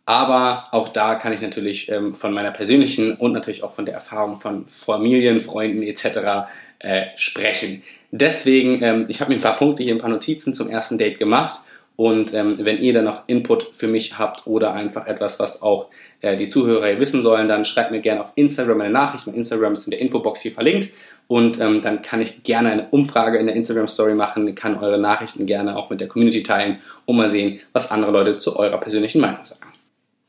Aber 0.05 0.65
auch 0.71 0.89
da 0.89 1.15
kann 1.15 1.33
ich 1.33 1.41
natürlich 1.41 1.89
ähm, 1.89 2.13
von 2.13 2.31
meiner 2.31 2.51
persönlichen 2.51 3.15
und 3.15 3.33
natürlich 3.33 3.63
auch 3.63 3.71
von 3.71 3.85
der 3.85 3.95
Erfahrung 3.95 4.37
von 4.37 4.67
Familien, 4.67 5.39
Freunden 5.39 5.81
etc. 5.81 6.47
Äh, 6.79 7.05
sprechen. 7.17 7.81
Deswegen, 8.11 8.83
ähm, 8.83 9.05
ich 9.09 9.19
habe 9.19 9.31
mir 9.31 9.39
ein 9.39 9.41
paar 9.41 9.55
Punkte 9.55 9.83
hier, 9.83 9.95
ein 9.95 9.99
paar 9.99 10.11
Notizen 10.11 10.53
zum 10.53 10.69
ersten 10.69 10.99
Date 10.99 11.17
gemacht. 11.17 11.59
Und 11.95 12.33
ähm, 12.33 12.57
wenn 12.59 12.81
ihr 12.81 12.93
dann 12.93 13.05
noch 13.05 13.23
Input 13.27 13.63
für 13.63 13.87
mich 13.87 14.19
habt 14.19 14.45
oder 14.47 14.73
einfach 14.73 15.07
etwas, 15.07 15.39
was 15.39 15.61
auch 15.61 15.89
äh, 16.21 16.35
die 16.35 16.49
Zuhörer 16.49 16.99
wissen 16.99 17.21
sollen, 17.21 17.47
dann 17.47 17.65
schreibt 17.65 17.91
mir 17.91 18.01
gerne 18.01 18.19
auf 18.21 18.33
Instagram 18.35 18.81
eine 18.81 18.91
Nachricht. 18.91 19.27
Mein 19.27 19.37
Instagram 19.37 19.73
ist 19.73 19.85
in 19.85 19.91
der 19.91 20.01
Infobox 20.01 20.41
hier 20.41 20.51
verlinkt. 20.51 20.89
Und 21.27 21.59
ähm, 21.59 21.81
dann 21.81 22.01
kann 22.01 22.21
ich 22.21 22.43
gerne 22.43 22.71
eine 22.71 22.87
Umfrage 22.91 23.39
in 23.39 23.47
der 23.47 23.55
Instagram 23.55 23.87
Story 23.87 24.13
machen, 24.13 24.53
kann 24.53 24.77
eure 24.77 24.99
Nachrichten 24.99 25.47
gerne 25.47 25.75
auch 25.75 25.89
mit 25.89 25.99
der 25.99 26.07
Community 26.07 26.43
teilen 26.43 26.79
und 27.05 27.15
mal 27.15 27.29
sehen, 27.29 27.59
was 27.73 27.89
andere 27.89 28.11
Leute 28.11 28.37
zu 28.37 28.59
eurer 28.59 28.77
persönlichen 28.77 29.21
Meinung 29.21 29.43
sagen. 29.43 29.74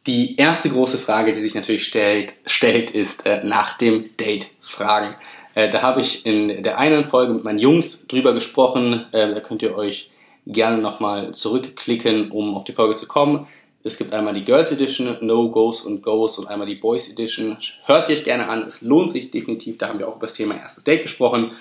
Die 0.07 0.37
erste 0.37 0.71
große 0.71 0.99
Frage, 0.99 1.33
die 1.33 1.41
sich 1.41 1.57
natürlich 1.57 1.85
stellt, 1.85 2.33
stellt 2.47 2.93
ist 2.93 3.27
äh, 3.27 3.43
nach 3.45 3.77
dem 3.77 4.17
Date 4.17 4.47
fragen. 4.61 5.17
Äh, 5.55 5.69
da 5.69 5.83
habe 5.83 6.01
ich 6.01 6.25
in 6.25 6.63
der 6.63 6.79
einen 6.79 7.03
Folge 7.03 7.33
mit 7.33 7.43
meinen 7.43 7.59
Jungs 7.59 8.07
drüber 8.07 8.33
gesprochen. 8.33 9.07
Äh, 9.11 9.35
da 9.35 9.41
könnt 9.41 9.63
ihr 9.63 9.77
euch 9.77 10.13
gerne 10.47 10.79
nochmal 10.79 11.35
zurückklicken, 11.35 12.31
um 12.31 12.55
auf 12.55 12.63
die 12.63 12.73
Folge 12.73 12.95
zu 12.95 13.09
kommen. 13.09 13.49
Es 13.83 13.99
gibt 13.99 14.15
einmal 14.15 14.35
die 14.35 14.45
Girls 14.45 14.71
Edition, 14.71 15.17
No 15.21 15.51
Goes 15.51 15.81
und 15.81 16.03
Goes 16.03 16.39
und 16.39 16.47
einmal 16.47 16.69
die 16.69 16.75
Boys 16.77 17.11
Edition. 17.11 17.57
Hört 17.85 18.07
sich 18.07 18.23
gerne 18.23 18.49
an, 18.49 18.63
es 18.63 18.83
lohnt 18.83 19.11
sich 19.11 19.31
definitiv. 19.31 19.79
Da 19.79 19.89
haben 19.89 19.99
wir 19.99 20.09
auch 20.09 20.17
über 20.17 20.27
das 20.27 20.35
Thema 20.35 20.57
erstes 20.57 20.85
Date 20.85 21.03
gesprochen. 21.03 21.53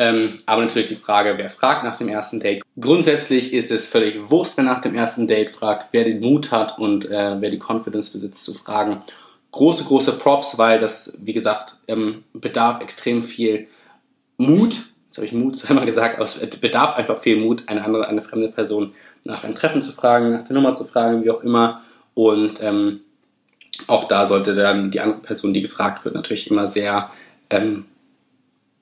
Ähm, 0.00 0.38
aber 0.46 0.62
natürlich 0.62 0.88
die 0.88 0.96
Frage, 0.96 1.34
wer 1.36 1.50
fragt 1.50 1.84
nach 1.84 1.96
dem 1.96 2.08
ersten 2.08 2.40
Date. 2.40 2.62
Grundsätzlich 2.80 3.52
ist 3.52 3.70
es 3.70 3.86
völlig 3.86 4.30
wurscht, 4.30 4.56
wer 4.56 4.64
nach 4.64 4.80
dem 4.80 4.94
ersten 4.94 5.28
Date 5.28 5.50
fragt, 5.50 5.88
wer 5.92 6.04
den 6.04 6.20
Mut 6.20 6.50
hat 6.50 6.78
und 6.78 7.10
äh, 7.10 7.40
wer 7.40 7.50
die 7.50 7.60
Confidence 7.60 8.10
besitzt 8.10 8.44
zu 8.44 8.54
fragen 8.54 9.02
große, 9.52 9.84
große 9.84 10.12
Props, 10.12 10.58
weil 10.58 10.78
das, 10.78 11.18
wie 11.20 11.32
gesagt, 11.32 11.76
ähm, 11.88 12.24
bedarf 12.32 12.80
extrem 12.80 13.22
viel 13.22 13.68
Mut. 14.36 14.76
Jetzt 15.06 15.16
habe 15.16 15.26
ich 15.26 15.32
Mut 15.32 15.56
zweimal 15.58 15.86
gesagt, 15.86 16.16
aber 16.16 16.24
es 16.24 16.38
bedarf 16.60 16.96
einfach 16.96 17.18
viel 17.18 17.38
Mut, 17.38 17.64
eine 17.68 17.84
andere, 17.84 18.08
eine 18.08 18.22
fremde 18.22 18.48
Person 18.48 18.94
nach 19.24 19.44
einem 19.44 19.54
Treffen 19.54 19.82
zu 19.82 19.92
fragen, 19.92 20.32
nach 20.32 20.44
der 20.44 20.54
Nummer 20.54 20.74
zu 20.74 20.84
fragen, 20.84 21.24
wie 21.24 21.30
auch 21.30 21.42
immer. 21.42 21.82
Und 22.14 22.62
ähm, 22.62 23.00
auch 23.86 24.08
da 24.08 24.26
sollte 24.26 24.54
dann 24.54 24.90
die 24.90 25.00
andere 25.00 25.20
Person, 25.20 25.54
die 25.54 25.62
gefragt 25.62 26.04
wird, 26.04 26.14
natürlich 26.14 26.50
immer 26.50 26.66
sehr, 26.66 27.10
ähm, 27.50 27.86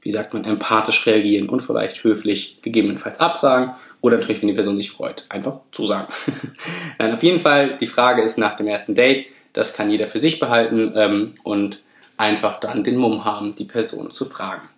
wie 0.02 0.12
sagt 0.12 0.34
man, 0.34 0.44
empathisch 0.44 1.06
reagieren 1.06 1.48
und 1.48 1.60
vielleicht 1.60 2.02
höflich 2.04 2.58
gegebenenfalls 2.62 3.20
absagen 3.20 3.74
oder 4.00 4.16
natürlich, 4.16 4.40
wenn 4.40 4.48
die 4.48 4.54
Person 4.54 4.76
sich 4.76 4.90
freut, 4.90 5.26
einfach 5.28 5.60
zusagen. 5.72 6.12
Dann 6.98 7.12
auf 7.12 7.22
jeden 7.22 7.40
Fall, 7.40 7.76
die 7.78 7.86
Frage 7.86 8.22
ist 8.22 8.38
nach 8.38 8.54
dem 8.54 8.68
ersten 8.68 8.94
Date, 8.94 9.26
Das 9.52 9.72
kann 9.72 9.90
jeder 9.90 10.06
für 10.06 10.20
sich 10.20 10.38
behalten 10.38 10.92
ähm, 10.94 11.34
und 11.42 11.80
einfach 12.16 12.60
dann 12.60 12.84
den 12.84 12.96
Mumm 12.96 13.24
haben, 13.24 13.54
die 13.54 13.64
Person 13.64 14.10
zu 14.10 14.24
fragen. 14.24 14.68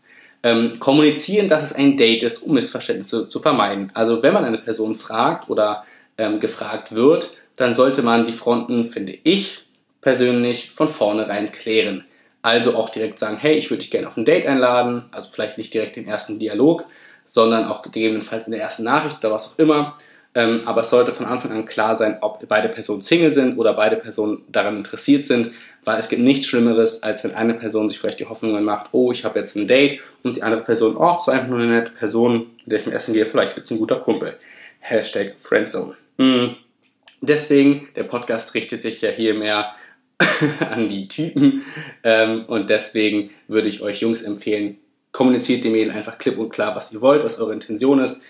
Ähm, 0.43 0.79
kommunizieren, 0.79 1.49
dass 1.49 1.62
es 1.62 1.73
ein 1.75 1.97
Date 1.97 2.23
ist, 2.23 2.39
um 2.39 2.55
Missverständnisse 2.55 3.29
zu 3.29 3.41
vermeiden. 3.41 3.91
Also 3.95 4.23
wenn 4.23 4.33
man 4.33 4.45
eine 4.45 4.59
Person 4.59 4.95
fragt 4.95 5.50
oder 5.50 5.85
ähm, 6.17 6.41
gefragt 6.41 6.95
wird, 6.95 7.31
dann 7.57 7.75
sollte 7.75 8.03
man 8.03 8.25
die 8.25 8.33
Fronten, 8.33 8.85
finde 8.85 9.19
ich 9.23 9.67
persönlich, 10.00 10.71
von 10.71 10.89
vornherein 10.89 11.53
klären. 11.53 12.05
Also 12.42 12.75
auch 12.75 12.90
direkt 12.90 13.18
sagen, 13.18 13.37
hey, 13.38 13.56
ich 13.56 13.70
würde 13.70 13.82
dich 13.82 13.90
gerne 13.90 14.06
auf 14.06 14.16
ein 14.16 14.25
Date 14.25 14.47
einladen, 14.47 15.04
also 15.11 15.30
vielleicht 15.30 15.59
nicht 15.59 15.75
direkt 15.75 15.97
den 15.97 16.09
ersten 16.09 16.38
Dialog, 16.38 16.87
sondern 17.25 17.66
auch 17.66 17.82
gegebenenfalls 17.82 18.47
in 18.47 18.52
der 18.52 18.62
ersten 18.62 18.85
Nachricht 18.85 19.18
oder 19.18 19.32
was 19.32 19.52
auch 19.52 19.59
immer. 19.59 19.97
Ähm, 20.32 20.62
aber 20.64 20.82
es 20.82 20.90
sollte 20.90 21.11
von 21.11 21.26
Anfang 21.26 21.50
an 21.50 21.66
klar 21.66 21.97
sein, 21.97 22.18
ob 22.20 22.47
beide 22.49 22.68
Personen 22.68 23.02
Single 23.02 23.32
sind 23.32 23.59
oder 23.59 23.75
beide 23.75 23.97
Personen 23.97 24.44
daran 24.49 24.76
interessiert 24.76 25.26
sind, 25.26 25.52
weil 25.85 25.99
es 25.99 26.09
gibt 26.09 26.23
nichts 26.23 26.47
Schlimmeres, 26.47 27.02
als 27.02 27.25
wenn 27.25 27.35
eine 27.35 27.54
Person 27.54 27.88
sich 27.88 27.99
vielleicht 27.99 28.20
die 28.20 28.26
Hoffnungen 28.26 28.62
macht, 28.62 28.90
oh, 28.92 29.11
ich 29.11 29.25
habe 29.25 29.40
jetzt 29.40 29.56
ein 29.56 29.66
Date 29.66 30.00
und 30.23 30.37
die 30.37 30.42
andere 30.42 30.62
Person, 30.62 30.97
oh, 30.97 31.16
es 31.18 31.26
war 31.26 31.35
einfach 31.35 31.49
nur 31.49 31.59
eine 31.59 31.68
nette 31.68 31.90
Person, 31.90 32.50
mit 32.64 32.73
der 32.73 32.78
ich 32.78 32.87
mir 32.87 32.94
essen 32.94 33.12
gehe, 33.12 33.26
vielleicht 33.26 33.56
wird 33.56 33.64
es 33.64 33.73
ein 33.73 33.78
guter 33.78 33.97
Kumpel. 33.97 34.37
Hashtag 34.78 35.35
Friendzone. 35.37 35.97
Mhm. 36.16 36.56
Deswegen, 37.23 37.88
der 37.97 38.04
Podcast 38.04 38.54
richtet 38.54 38.82
sich 38.82 39.00
ja 39.00 39.11
hier 39.11 39.35
mehr 39.35 39.75
an 40.71 40.89
die 40.89 41.09
Typen 41.09 41.62
ähm, 42.05 42.45
und 42.47 42.71
deswegen 42.71 43.31
würde 43.49 43.69
ich 43.69 43.83
euch 43.83 44.00
Jungs 44.00 44.23
empfehlen, 44.23 44.79
kommuniziert 45.12 45.65
dem 45.65 45.73
Mädel 45.73 45.93
einfach 45.93 46.19
klipp 46.19 46.39
und 46.39 46.50
klar, 46.50 46.77
was 46.77 46.93
ihr 46.93 47.00
wollt, 47.00 47.25
was 47.25 47.41
eure 47.41 47.53
Intention 47.53 48.00
ist 48.00 48.21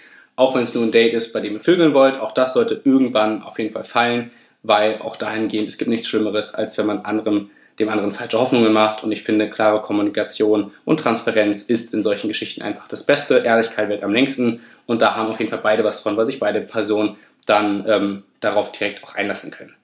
auch 0.40 0.54
wenn 0.54 0.62
es 0.62 0.74
nur 0.74 0.84
ein 0.84 0.90
Date 0.90 1.12
ist, 1.12 1.34
bei 1.34 1.40
dem 1.40 1.52
ihr 1.52 1.60
vögeln 1.60 1.92
wollt, 1.92 2.18
auch 2.18 2.32
das 2.32 2.54
sollte 2.54 2.80
irgendwann 2.84 3.42
auf 3.42 3.58
jeden 3.58 3.72
Fall 3.72 3.84
fallen, 3.84 4.30
weil 4.62 4.98
auch 5.02 5.16
dahingehend, 5.16 5.68
es 5.68 5.76
gibt 5.76 5.90
nichts 5.90 6.08
Schlimmeres, 6.08 6.54
als 6.54 6.78
wenn 6.78 6.86
man 6.86 7.00
anderem, 7.00 7.50
dem 7.78 7.90
anderen 7.90 8.10
falsche 8.10 8.38
Hoffnungen 8.38 8.72
macht. 8.72 9.04
Und 9.04 9.12
ich 9.12 9.22
finde, 9.22 9.50
klare 9.50 9.82
Kommunikation 9.82 10.72
und 10.86 10.98
Transparenz 10.98 11.62
ist 11.62 11.92
in 11.92 12.02
solchen 12.02 12.28
Geschichten 12.28 12.62
einfach 12.62 12.88
das 12.88 13.04
Beste. 13.04 13.38
Ehrlichkeit 13.38 13.90
wird 13.90 14.02
am 14.02 14.14
längsten. 14.14 14.60
Und 14.86 15.02
da 15.02 15.14
haben 15.14 15.28
auf 15.28 15.38
jeden 15.38 15.50
Fall 15.50 15.60
beide 15.62 15.84
was 15.84 16.00
von, 16.00 16.16
weil 16.16 16.24
sich 16.24 16.40
beide 16.40 16.62
Personen 16.62 17.16
dann 17.44 17.84
ähm, 17.86 18.22
darauf 18.40 18.72
direkt 18.72 19.04
auch 19.04 19.14
einlassen 19.14 19.50
können. 19.50 19.74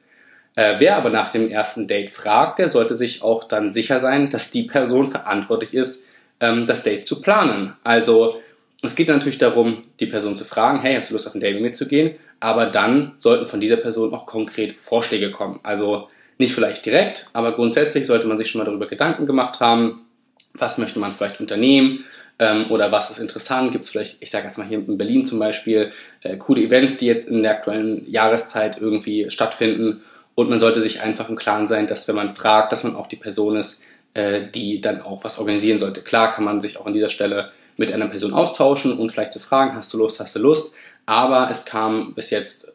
Äh, 0.57 0.77
wer 0.79 0.97
aber 0.97 1.11
nach 1.11 1.31
dem 1.31 1.51
ersten 1.51 1.87
Date 1.87 2.11
fragt, 2.11 2.59
der 2.59 2.69
sollte 2.69 2.97
sich 2.97 3.23
auch 3.23 3.45
dann 3.45 3.73
sicher 3.73 4.01
sein, 4.01 4.31
dass 4.31 4.51
die 4.51 4.65
Person 4.65 5.07
verantwortlich 5.07 5.75
ist, 5.75 6.07
ähm, 6.41 6.67
das 6.67 6.83
Date 6.83 7.07
zu 7.07 7.21
planen. 7.21 7.75
Also 7.85 8.35
es 8.83 8.97
geht 8.97 9.09
natürlich 9.09 9.39
darum, 9.39 9.83
die 10.01 10.07
Person 10.07 10.37
zu 10.37 10.45
fragen, 10.45 10.81
hey, 10.81 10.97
hast 10.97 11.11
du 11.11 11.15
Lust 11.15 11.29
auf 11.29 11.35
ein 11.35 11.41
Date 11.41 11.61
mitzugehen? 11.61 12.17
Aber 12.41 12.67
dann 12.67 13.13
sollten 13.19 13.47
von 13.47 13.61
dieser 13.61 13.77
Person 13.77 14.13
auch 14.15 14.27
konkret 14.27 14.79
Vorschläge 14.79 15.31
kommen. 15.31 15.61
Also 15.63 16.09
nicht 16.39 16.55
vielleicht 16.55 16.85
direkt, 16.85 17.29
aber 17.33 17.53
grundsätzlich 17.53 18.07
sollte 18.07 18.27
man 18.27 18.37
sich 18.37 18.51
schon 18.51 18.59
mal 18.59 18.67
darüber 18.67 18.87
Gedanken 18.87 19.27
gemacht 19.27 19.61
haben, 19.61 20.07
was 20.53 20.79
möchte 20.79 20.99
man 20.99 21.13
vielleicht 21.13 21.41
unternehmen 21.41 22.05
ähm, 22.39 22.71
oder 22.71 22.93
was 22.93 23.11
ist 23.11 23.19
interessant. 23.19 23.73
Gibt 23.73 23.85
es 23.85 23.91
vielleicht, 23.91 24.23
ich 24.23 24.31
sage 24.31 24.45
jetzt 24.45 24.59
mal 24.59 24.67
hier 24.67 24.79
in 24.79 24.99
Berlin 24.99 25.25
zum 25.25 25.39
Beispiel, 25.39 25.93
äh, 26.23 26.37
coole 26.37 26.63
Events, 26.63 26.99
die 26.99 27.07
jetzt 27.07 27.29
in 27.29 27.43
der 27.43 27.53
aktuellen 27.53 28.11
Jahreszeit 28.11 28.79
irgendwie 28.81 29.31
stattfinden. 29.31 30.03
Und 30.37 30.51
man 30.51 30.61
sollte 30.61 30.81
sich 30.81 31.01
einfach 31.01 31.29
im 31.29 31.35
Klaren 31.35 31.67
sein, 31.67 31.89
dass 31.89 32.07
wenn 32.07 32.15
man 32.15 32.31
fragt, 32.31 32.71
dass 32.71 32.85
man 32.85 32.95
auch 32.95 33.09
die 33.09 33.17
Person 33.17 33.57
ist, 33.57 33.83
äh, 34.15 34.49
die 34.55 34.81
dann 34.81 35.03
auch 35.03 35.25
was 35.25 35.39
organisieren 35.39 35.79
sollte. 35.81 36.03
Klar 36.03 36.31
kann 36.31 36.45
man 36.45 36.61
sich 36.61 36.79
auch 36.79 36.87
an 36.87 36.95
dieser 36.95 37.09
Stelle 37.09 37.51
mit 37.79 37.93
einer 37.93 38.07
Person 38.07 38.35
austauschen 38.35 38.99
und 38.99 39.11
vielleicht 39.11 39.33
zu 39.33 39.41
fragen, 39.41 39.75
hast 39.75 39.93
du 39.93 39.99
Lust, 39.99 40.21
hast 40.21 40.37
du 40.37 40.39
Lust. 40.39 40.75
Aber 41.07 41.51
es 41.51 41.65
kam 41.65 42.15
bis 42.15 42.31
jetzt 42.31 42.73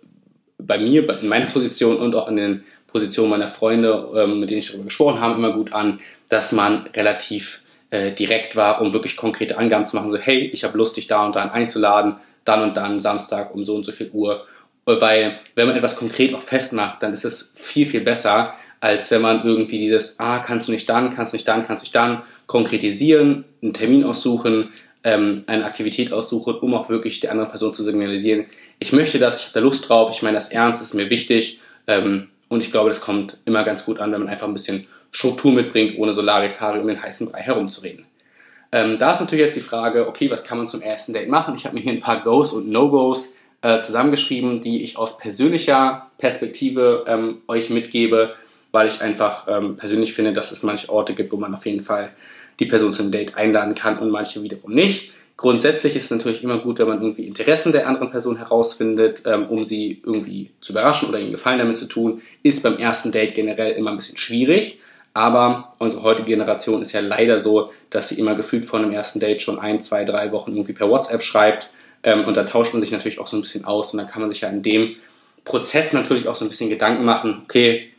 bei 0.58 0.78
mir, 0.80 1.08
in 1.22 1.28
meiner 1.28 1.46
Position 1.48 1.98
und 1.98 2.16
auch 2.16 2.28
in 2.28 2.36
den 2.36 2.64
Positionen 2.88 3.30
meiner 3.30 3.48
Freunde, 3.48 4.10
ähm, 4.16 4.40
mit 4.40 4.50
denen 4.50 4.60
ich 4.60 4.68
darüber 4.68 4.86
gesprochen 4.86 5.22
habe, 5.22 5.36
immer 5.36 5.54
gut 5.54 5.72
an, 5.72 6.00
dass 6.30 6.52
man 6.52 6.88
relativ 6.96 7.62
äh, 7.92 8.12
direkt 8.12 8.56
war, 8.56 8.82
um 8.82 8.92
wirklich 8.92 9.18
konkrete 9.18 9.58
Angaben 9.58 9.86
zu 9.86 9.96
machen. 9.96 10.10
So, 10.10 10.18
hey, 10.18 10.50
ich 10.52 10.64
habe 10.64 10.78
Lust, 10.78 10.98
dich 10.98 11.08
da 11.08 11.26
und 11.26 11.36
dann 11.36 11.52
einzuladen, 11.52 12.16
dann 12.44 12.64
und 12.64 12.76
dann 12.76 13.00
Samstag 13.00 13.54
um 13.54 13.64
so 13.64 13.76
und 13.76 13.86
so 13.86 13.92
viel 13.92 14.10
Uhr. 14.12 14.46
Weil, 15.00 15.40
wenn 15.56 15.68
man 15.68 15.76
etwas 15.76 15.96
konkret 15.96 16.34
auch 16.34 16.42
festmacht, 16.42 17.04
dann 17.04 17.14
ist 17.14 17.24
es 17.24 17.54
viel, 17.56 17.86
viel 17.86 18.02
besser, 18.02 18.56
als 18.82 19.12
wenn 19.12 19.22
man 19.22 19.44
irgendwie 19.44 19.78
dieses, 19.78 20.20
ah, 20.20 20.40
kannst 20.40 20.68
du 20.68 20.72
nicht 20.72 20.90
dann, 20.90 21.16
kannst 21.16 21.32
du 21.32 21.38
nicht 21.38 21.48
dann, 21.48 21.66
kannst 21.66 21.84
du 21.84 21.86
nicht 21.86 21.96
dann, 21.96 22.24
konkretisieren, 22.48 23.46
einen 23.62 23.74
Termin 23.74 24.04
aussuchen, 24.04 24.70
ähm, 25.04 25.44
eine 25.48 25.66
Aktivität 25.66 26.12
aussuche, 26.12 26.60
um 26.60 26.74
auch 26.74 26.90
wirklich 26.90 27.20
der 27.20 27.32
anderen 27.32 27.50
Person 27.50 27.74
zu 27.74 27.84
signalisieren, 27.84 28.46
ich 28.80 28.92
möchte 28.92 29.20
das, 29.20 29.38
ich 29.38 29.44
habe 29.46 29.54
da 29.54 29.60
Lust 29.60 29.88
drauf, 29.88 30.12
ich 30.12 30.22
meine 30.24 30.36
das 30.36 30.50
ernst, 30.50 30.82
ist 30.82 30.96
mir 30.96 31.10
wichtig 31.10 31.60
ähm, 31.88 32.30
und 32.50 32.62
ich 32.62 32.72
glaube, 32.72 32.90
das 32.90 33.02
kommt 33.02 33.38
immer 33.46 33.64
ganz 33.64 33.86
gut 33.86 34.00
an, 34.00 34.12
wenn 34.12 34.22
man 34.22 34.30
einfach 34.30 34.48
ein 34.48 34.54
bisschen 34.54 34.88
Struktur 35.12 35.54
mitbringt, 35.54 35.98
ohne 35.98 36.14
so 36.14 36.22
Larifari 36.22 36.80
um 36.80 36.88
den 36.88 37.02
heißen 37.02 37.32
Brei 37.32 37.42
herumzureden. 37.42 38.06
Ähm, 38.72 38.98
da 38.98 39.12
ist 39.12 39.20
natürlich 39.20 39.46
jetzt 39.46 39.58
die 39.58 39.62
Frage, 39.62 40.08
okay, 40.08 40.32
was 40.32 40.44
kann 40.44 40.58
man 40.58 40.70
zum 40.70 40.82
ersten 40.82 41.14
Date 41.14 41.28
machen? 41.28 41.56
Ich 41.56 41.66
habe 41.66 41.76
mir 41.76 41.82
hier 41.82 41.92
ein 41.92 42.00
paar 42.00 42.24
Goes 42.24 42.54
und 42.54 42.70
No-Gos 42.70 43.34
äh, 43.62 43.82
zusammengeschrieben, 43.82 44.62
die 44.62 44.84
ich 44.84 44.98
aus 44.98 45.18
persönlicher 45.18 46.08
Perspektive 46.18 47.06
ähm, 47.08 47.42
euch 47.48 47.70
mitgebe, 47.70 48.36
weil 48.72 48.88
ich 48.88 49.02
einfach 49.02 49.48
ähm, 49.48 49.78
persönlich 49.78 50.14
finde, 50.14 50.34
dass 50.34 50.52
es 50.52 50.64
manche 50.64 50.90
Orte 50.90 51.14
gibt, 51.14 51.32
wo 51.32 51.38
man 51.38 51.54
auf 51.54 51.66
jeden 51.66 51.82
Fall 51.82 52.12
die 52.60 52.66
Person 52.66 52.94
zum 52.94 53.12
Date 53.12 53.36
einladen 53.36 53.76
kann 53.76 53.98
und 54.00 54.10
manche 54.10 54.42
wiederum 54.44 54.74
nicht. 54.74 55.14
Grundsätzlich 55.38 55.96
ist 55.96 56.06
es 56.06 56.12
natürlich 56.12 56.44
immer 56.44 56.60
gut, 56.60 56.78
wenn 56.80 56.88
man 56.88 57.02
irgendwie 57.02 57.26
Interessen 57.26 57.72
der 57.72 57.88
anderen 57.88 58.12
Person 58.12 58.38
herausfindet, 58.38 59.24
ähm, 59.26 59.48
um 59.48 59.66
sie 59.66 60.02
irgendwie 60.06 60.52
zu 60.62 60.72
überraschen 60.72 61.10
oder 61.10 61.20
ihnen 61.20 61.32
Gefallen 61.32 61.58
damit 61.58 61.78
zu 61.78 61.88
tun. 61.88 62.22
Ist 62.44 62.62
beim 62.62 62.78
ersten 62.78 63.12
Date 63.12 63.34
generell 63.34 63.72
immer 63.72 63.90
ein 63.90 63.98
bisschen 63.98 64.20
schwierig. 64.20 64.80
Aber 65.14 65.74
unsere 65.80 66.04
heutige 66.04 66.30
Generation 66.30 66.82
ist 66.82 66.94
ja 66.94 67.02
leider 67.02 67.40
so, 67.40 67.72
dass 67.90 68.10
sie 68.10 68.20
immer 68.20 68.36
gefühlt 68.36 68.66
vor 68.66 68.80
einem 68.80 68.92
ersten 68.92 69.20
Date 69.20 69.42
schon 69.42 69.60
ein, 69.60 69.82
zwei, 69.82 70.06
drei 70.06 70.32
Wochen 70.32 70.52
irgendwie 70.52 70.74
per 70.74 70.90
WhatsApp 70.90 71.24
schreibt. 71.24 71.72
Ähm, 72.04 72.26
und 72.26 72.38
da 72.38 72.44
tauscht 72.44 72.74
man 72.74 72.82
sich 72.82 72.92
natürlich 72.92 73.20
auch 73.20 73.28
so 73.28 73.38
ein 73.38 73.42
bisschen 73.42 73.66
aus. 73.66 73.94
Und 73.94 73.98
dann 74.00 74.08
kann 74.08 74.22
man 74.22 74.32
sich 74.32 74.42
ja 74.42 74.50
in 74.50 74.62
dem 74.62 74.96
Prozess 75.44 75.94
natürlich 75.94 76.28
auch 76.28 76.36
so 76.36 76.46
ein 76.46 76.50
bisschen 76.50 76.70
Gedanken 76.70 77.06
machen, 77.06 77.42
okay, 77.44 77.90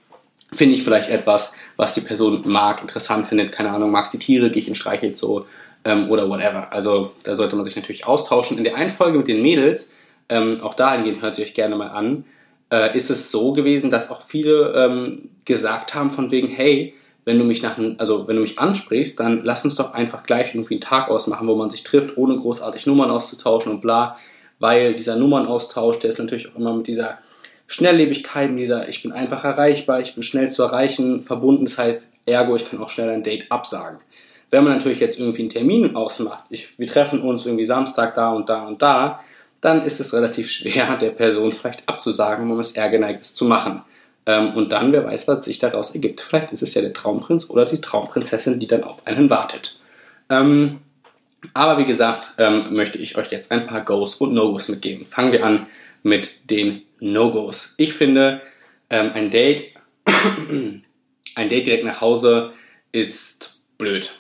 finde 0.53 0.75
ich 0.75 0.83
vielleicht 0.83 1.11
etwas, 1.11 1.53
was 1.77 1.95
die 1.95 2.03
Person 2.03 2.43
mag, 2.45 2.83
interessant 2.83 3.27
findet, 3.27 3.53
keine 3.53 3.71
Ahnung, 3.71 3.91
mag 3.91 4.07
sie 4.07 4.19
Tiere, 4.19 4.51
gehe 4.51 4.63
ich 4.63 4.69
in 4.69 4.75
Streichelt 4.75 5.17
so 5.17 5.47
ähm, 5.85 6.11
oder 6.11 6.29
whatever. 6.29 6.73
Also 6.73 7.13
da 7.25 7.35
sollte 7.35 7.57
man 7.57 7.65
sich 7.65 7.77
natürlich 7.77 8.07
austauschen. 8.07 8.59
In 8.59 8.65
der 8.65 8.77
einen 8.77 8.91
Folge 8.91 9.19
mit 9.19 9.29
den 9.29 9.43
Mädels, 9.43 9.95
ähm, 10.29 10.61
auch 10.63 10.75
dahingehend 10.75 11.23
hört 11.23 11.39
ihr 11.39 11.45
euch 11.45 11.55
gerne 11.55 11.77
mal 11.77 11.89
an, 11.89 12.25
äh, 12.71 12.97
ist 12.97 13.11
es 13.11 13.31
so 13.31 13.53
gewesen, 13.53 13.91
dass 13.91 14.11
auch 14.11 14.23
viele 14.23 14.73
ähm, 14.77 15.31
gesagt 15.45 15.95
haben 15.95 16.11
von 16.11 16.31
wegen, 16.31 16.49
hey, 16.49 16.95
wenn 17.25 17.39
du 17.39 17.45
mich 17.45 17.63
nach, 17.63 17.79
also 17.99 18.27
wenn 18.27 18.37
du 18.37 18.43
mich 18.43 18.59
ansprichst, 18.59 19.19
dann 19.21 19.43
lass 19.43 19.65
uns 19.65 19.77
doch 19.77 19.95
einfach 19.95 20.25
gleich 20.25 20.55
irgendwie 20.55 20.75
einen 20.75 20.81
Tag 20.81 21.09
ausmachen, 21.09 21.47
wo 21.47 21.55
man 21.55 21.71
sich 21.71 21.85
trifft, 21.85 22.17
ohne 22.17 22.37
großartig 22.37 22.87
Nummern 22.87 23.11
auszutauschen 23.11 23.73
und 23.73 23.81
bla, 23.81 24.17
weil 24.59 24.95
dieser 24.95 25.17
Nummernaustausch, 25.17 25.99
der 26.01 26.11
ist 26.11 26.19
natürlich 26.19 26.49
auch 26.51 26.57
immer 26.57 26.75
mit 26.75 26.87
dieser 26.87 27.19
Schnelllebigkeit, 27.69 28.51
mit 28.51 28.61
dieser 28.61 28.89
ich 28.89 29.03
bin 29.03 29.13
einfach 29.13 29.45
erreichbar, 29.45 30.01
ich 30.01 30.15
bin 30.15 30.23
schnell 30.23 30.51
zu 30.51 30.63
erreichen 30.63 31.23
verbunden. 31.23 31.65
Das 31.65 31.79
heißt, 31.79 32.13
ergo, 32.27 32.57
ich 32.57 32.69
kann 32.69 32.81
auch 32.81 32.91
schnell 32.91 33.09
ein 33.09 33.23
Date 33.23 33.51
absagen. 33.51 33.99
Wenn 34.51 34.65
man 34.65 34.75
natürlich 34.75 35.01
jetzt 35.01 35.19
irgendwie 35.19 35.41
einen 35.41 35.49
Termin 35.49 35.97
ausmacht, 35.97 36.45
ich, 36.51 36.79
wir 36.79 36.87
treffen 36.87 37.23
uns 37.23 37.47
irgendwie 37.47 37.65
Samstag 37.65 38.15
da 38.15 38.33
und 38.33 38.49
da 38.49 38.67
und 38.67 38.83
da, 38.83 39.21
dann 39.61 39.85
ist 39.85 40.01
es 40.01 40.13
relativ 40.13 40.51
schwer, 40.51 40.97
der 41.01 41.11
Person 41.11 41.53
vielleicht 41.53 41.89
abzusagen, 41.89 42.45
wenn 42.45 42.57
man 42.57 42.61
es 42.61 42.73
eher 42.73 42.91
geneigt 42.91 43.23
ist 43.23 43.37
zu 43.37 43.47
machen. 43.47 43.83
Ähm, 44.27 44.55
und 44.55 44.71
dann, 44.71 44.93
wer 44.93 45.05
weiß, 45.05 45.29
was 45.29 45.45
sich 45.45 45.59
daraus 45.59 45.95
ergibt. 45.95 46.21
Vielleicht 46.21 46.53
ist 46.53 46.63
es 46.63 46.75
ja 46.75 46.83
der 46.83 46.93
Traumprinz 46.93 47.51
oder 47.51 47.67
die 47.67 47.81
Traumprinzessin, 47.81 48.59
die 48.59 48.67
dann 48.67 48.85
auf 48.85 49.07
einen 49.07 49.31
wartet. 49.31 49.81
Ähm, 50.31 50.79
aber 51.55 51.79
wie 51.79 51.85
gesagt, 51.85 52.35
ähm, 52.39 52.73
möchte 52.75 52.99
ich 52.99 53.17
euch 53.17 53.31
jetzt 53.33 53.51
ein 53.51 53.67
paar 53.67 53.85
Goes 53.85 54.17
und 54.17 54.33
No-Gos 54.33 54.69
mitgeben. 54.69 55.05
Fangen 55.05 55.33
wir 55.33 55.45
an 55.45 55.67
mit 56.03 56.51
den 56.51 56.83
No-Gos. 57.01 57.75
Ich 57.77 57.95
finde, 57.95 58.41
ähm, 58.91 59.11
ein 59.15 59.31
Date, 59.31 59.73
ein 60.07 61.49
Date 61.49 61.67
direkt 61.67 61.85
nach 61.85 62.01
Hause 62.01 62.53
ist 62.93 63.61
blöd. 63.77 64.13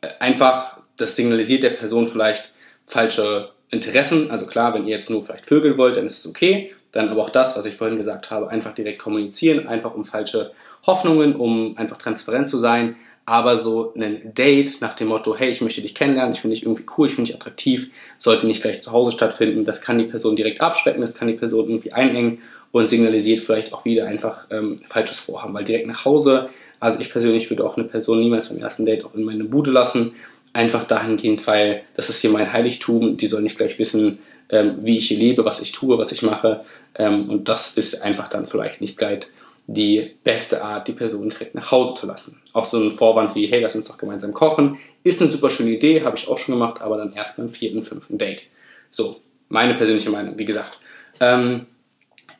Äh, 0.00 0.08
einfach, 0.20 0.78
das 0.96 1.16
signalisiert 1.16 1.62
der 1.62 1.70
Person 1.70 2.08
vielleicht 2.08 2.52
falsche 2.86 3.50
Interessen. 3.70 4.30
Also 4.30 4.46
klar, 4.46 4.74
wenn 4.74 4.86
ihr 4.86 4.94
jetzt 4.94 5.10
nur 5.10 5.22
vielleicht 5.22 5.46
vögeln 5.46 5.76
wollt, 5.76 5.96
dann 5.96 6.06
ist 6.06 6.20
es 6.20 6.26
okay. 6.26 6.74
Dann 6.94 7.08
aber 7.08 7.22
auch 7.22 7.30
das, 7.30 7.56
was 7.56 7.66
ich 7.66 7.74
vorhin 7.74 7.98
gesagt 7.98 8.30
habe, 8.30 8.48
einfach 8.48 8.72
direkt 8.72 9.00
kommunizieren, 9.00 9.66
einfach 9.66 9.94
um 9.94 10.04
falsche 10.04 10.52
Hoffnungen, 10.86 11.34
um 11.34 11.76
einfach 11.76 11.98
transparent 11.98 12.46
zu 12.46 12.58
sein. 12.58 12.94
Aber 13.26 13.56
so 13.56 13.92
ein 13.96 14.32
Date 14.34 14.80
nach 14.80 14.94
dem 14.94 15.08
Motto, 15.08 15.34
hey, 15.36 15.50
ich 15.50 15.60
möchte 15.60 15.80
dich 15.80 15.94
kennenlernen, 15.94 16.34
ich 16.34 16.40
finde 16.40 16.54
dich 16.54 16.64
irgendwie 16.64 16.84
cool, 16.96 17.08
ich 17.08 17.14
finde 17.14 17.30
dich 17.30 17.40
attraktiv, 17.40 17.90
sollte 18.18 18.46
nicht 18.46 18.62
gleich 18.62 18.80
zu 18.80 18.92
Hause 18.92 19.10
stattfinden. 19.10 19.64
Das 19.64 19.80
kann 19.80 19.98
die 19.98 20.04
Person 20.04 20.36
direkt 20.36 20.60
abschrecken, 20.60 21.00
das 21.00 21.14
kann 21.14 21.28
die 21.28 21.34
Person 21.34 21.68
irgendwie 21.68 21.92
einengen 21.92 22.38
und 22.70 22.88
signalisiert 22.88 23.40
vielleicht 23.40 23.72
auch 23.72 23.84
wieder 23.84 24.06
einfach 24.06 24.46
ähm, 24.50 24.76
falsches 24.78 25.18
Vorhaben, 25.18 25.54
weil 25.54 25.64
direkt 25.64 25.86
nach 25.86 26.04
Hause, 26.04 26.50
also 26.80 27.00
ich 27.00 27.10
persönlich 27.10 27.48
würde 27.50 27.64
auch 27.64 27.76
eine 27.76 27.86
Person 27.86 28.20
niemals 28.20 28.50
beim 28.50 28.58
ersten 28.58 28.84
Date 28.84 29.04
auch 29.04 29.14
in 29.14 29.24
meine 29.24 29.44
Bude 29.44 29.70
lassen, 29.70 30.12
einfach 30.52 30.84
dahingehend, 30.84 31.46
weil 31.46 31.82
das 31.94 32.10
ist 32.10 32.20
hier 32.20 32.30
mein 32.30 32.52
Heiligtum, 32.52 33.16
die 33.16 33.26
soll 33.26 33.42
nicht 33.42 33.56
gleich 33.56 33.78
wissen, 33.78 34.18
ähm, 34.54 34.76
wie 34.84 34.96
ich 34.96 35.10
lebe, 35.10 35.44
was 35.44 35.60
ich 35.60 35.72
tue, 35.72 35.98
was 35.98 36.12
ich 36.12 36.22
mache 36.22 36.64
ähm, 36.94 37.28
und 37.28 37.48
das 37.48 37.76
ist 37.76 38.02
einfach 38.02 38.28
dann 38.28 38.46
vielleicht 38.46 38.80
nicht 38.80 38.96
gleich 38.96 39.26
die 39.66 40.16
beste 40.22 40.62
Art, 40.62 40.86
die 40.86 40.92
Person 40.92 41.30
direkt 41.30 41.54
nach 41.54 41.70
Hause 41.70 41.94
zu 41.94 42.06
lassen. 42.06 42.40
Auch 42.52 42.66
so 42.66 42.78
ein 42.78 42.90
Vorwand 42.90 43.34
wie, 43.34 43.46
hey, 43.46 43.60
lass 43.60 43.74
uns 43.74 43.88
doch 43.88 43.98
gemeinsam 43.98 44.32
kochen, 44.32 44.78
ist 45.02 45.20
eine 45.20 45.30
super 45.30 45.50
schöne 45.50 45.70
Idee, 45.70 46.02
habe 46.04 46.16
ich 46.16 46.28
auch 46.28 46.38
schon 46.38 46.54
gemacht, 46.54 46.82
aber 46.82 46.98
dann 46.98 47.14
erst 47.14 47.36
beim 47.36 47.48
vierten, 47.48 47.82
fünften 47.82 48.18
Date. 48.18 48.42
So, 48.90 49.20
meine 49.48 49.74
persönliche 49.74 50.10
Meinung, 50.10 50.38
wie 50.38 50.44
gesagt. 50.44 50.78
Ähm, 51.18 51.66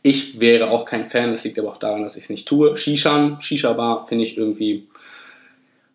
ich 0.02 0.38
wäre 0.38 0.71
auch 0.71 0.85
kein 0.85 1.06
Fan, 1.06 1.30
das 1.30 1.44
liegt 1.44 1.59
aber 1.59 1.71
auch 1.71 1.78
daran, 1.78 2.02
dass 2.02 2.16
ich 2.16 2.25
es 2.25 2.30
nicht 2.30 2.47
tue. 2.47 2.76
Shishan, 2.76 3.40
Shisha-Bar 3.40 4.06
finde 4.06 4.25
ich 4.25 4.37
irgendwie, 4.37 4.87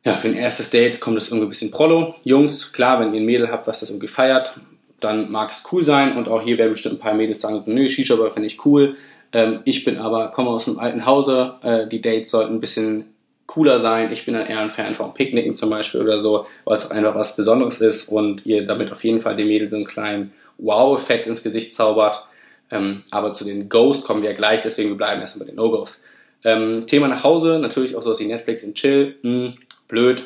ja, 0.03 0.15
für 0.15 0.29
ein 0.29 0.35
erstes 0.35 0.71
Date 0.71 0.99
kommt 0.99 1.17
es 1.17 1.29
irgendwie 1.29 1.45
ein 1.45 1.49
bisschen 1.49 1.71
prollo. 1.71 2.15
Jungs, 2.23 2.73
klar, 2.73 2.99
wenn 2.99 3.13
ihr 3.13 3.21
ein 3.21 3.25
Mädel 3.25 3.51
habt, 3.51 3.67
was 3.67 3.81
das 3.81 3.91
irgendwie 3.91 4.07
feiert, 4.07 4.59
dann 4.99 5.31
mag 5.31 5.49
es 5.49 5.63
cool 5.71 5.83
sein 5.83 6.17
und 6.17 6.27
auch 6.27 6.41
hier 6.41 6.57
werden 6.57 6.71
bestimmt 6.71 6.95
ein 6.95 6.99
paar 6.99 7.13
Mädels 7.13 7.41
sagen, 7.41 7.61
nö, 7.65 7.87
Shisha-Bar 7.87 8.31
finde 8.31 8.47
ich 8.47 8.65
cool. 8.65 8.95
Ähm, 9.31 9.59
ich 9.65 9.83
bin 9.83 9.97
aber, 9.97 10.31
komme 10.31 10.49
aus 10.49 10.67
einem 10.67 10.79
alten 10.79 11.05
Hause, 11.05 11.55
äh, 11.63 11.87
die 11.87 12.01
Dates 12.01 12.31
sollten 12.31 12.55
ein 12.55 12.59
bisschen 12.59 13.05
cooler 13.45 13.79
sein. 13.79 14.11
Ich 14.11 14.25
bin 14.25 14.35
dann 14.35 14.45
eher 14.45 14.59
ein 14.59 14.69
Fan 14.69 14.93
von 14.93 15.13
Picknicken 15.13 15.55
zum 15.55 15.71
Beispiel 15.71 16.01
oder 16.01 16.19
so, 16.19 16.45
weil 16.65 16.77
es 16.77 16.91
einfach 16.91 17.15
was 17.15 17.35
Besonderes 17.35 17.81
ist 17.81 18.09
und 18.09 18.45
ihr 18.45 18.63
damit 18.63 18.91
auf 18.91 19.03
jeden 19.03 19.19
Fall 19.19 19.35
den 19.35 19.47
Mädels 19.47 19.71
so 19.71 19.77
einen 19.77 19.85
kleinen 19.85 20.33
Wow-Effekt 20.59 21.25
ins 21.25 21.41
Gesicht 21.41 21.73
zaubert. 21.73 22.25
Ähm, 22.71 23.03
aber 23.09 23.33
zu 23.33 23.45
den 23.45 23.67
Goes 23.67 24.03
kommen 24.03 24.21
wir 24.21 24.33
gleich, 24.33 24.61
deswegen 24.61 24.89
wir 24.89 24.97
bleiben 24.97 25.21
erstmal 25.21 25.47
bei 25.47 25.51
den 25.51 25.55
No-Gos. 25.55 26.03
Ähm, 26.43 26.85
Thema 26.85 27.07
nach 27.07 27.23
Hause, 27.23 27.57
natürlich 27.59 27.95
auch 27.95 28.03
sowas 28.03 28.19
wie 28.19 28.27
Netflix 28.27 28.63
und 28.63 28.75
Chill, 28.75 29.15
hm, 29.23 29.55
blöd. 29.87 30.23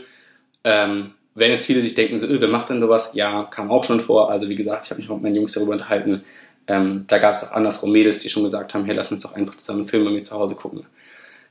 Ähm, 0.65 1.11
wenn 1.35 1.51
jetzt 1.51 1.65
viele 1.65 1.81
sich 1.81 1.95
denken, 1.95 2.19
so, 2.19 2.27
öh, 2.27 2.39
wer 2.39 2.47
macht 2.47 2.69
denn 2.69 2.79
sowas? 2.79 3.11
Ja, 3.13 3.43
kam 3.45 3.71
auch 3.71 3.83
schon 3.83 3.99
vor. 3.99 4.29
Also 4.29 4.49
wie 4.49 4.55
gesagt, 4.55 4.85
ich 4.85 4.91
habe 4.91 5.01
mich 5.01 5.09
auch 5.09 5.15
mit 5.15 5.23
meinen 5.23 5.35
Jungs 5.35 5.53
darüber 5.53 5.73
unterhalten. 5.73 6.23
Ähm, 6.67 7.05
da 7.07 7.17
gab 7.17 7.35
es 7.35 7.43
auch 7.43 7.51
andersrum 7.51 7.91
Mädels, 7.91 8.19
die 8.19 8.29
schon 8.29 8.43
gesagt 8.43 8.73
haben, 8.73 8.85
hey, 8.85 8.95
lass 8.95 9.11
uns 9.11 9.23
doch 9.23 9.33
einfach 9.33 9.55
zusammen 9.55 9.79
einen 9.79 9.89
Film 9.89 10.05
bei 10.05 10.11
mir 10.11 10.21
zu 10.21 10.35
Hause 10.35 10.55
gucken. 10.55 10.85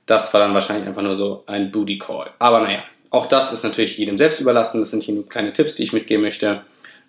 Das 0.07 0.33
war 0.33 0.41
dann 0.41 0.55
wahrscheinlich 0.55 0.87
einfach 0.87 1.03
nur 1.03 1.15
so 1.15 1.45
ein 1.47 1.71
Booty 1.71 1.99
Call. 1.99 2.31
Aber 2.39 2.61
naja, 2.61 2.83
auch 3.11 3.27
das 3.27 3.53
ist 3.53 3.63
natürlich 3.63 3.99
jedem 3.99 4.17
selbst 4.17 4.41
überlassen. 4.41 4.81
Das 4.81 4.91
sind 4.91 5.03
hier 5.03 5.15
nur 5.15 5.29
kleine 5.29 5.53
Tipps, 5.53 5.75
die 5.75 5.83
ich 5.83 5.93
mitgeben 5.93 6.23
möchte, 6.23 6.63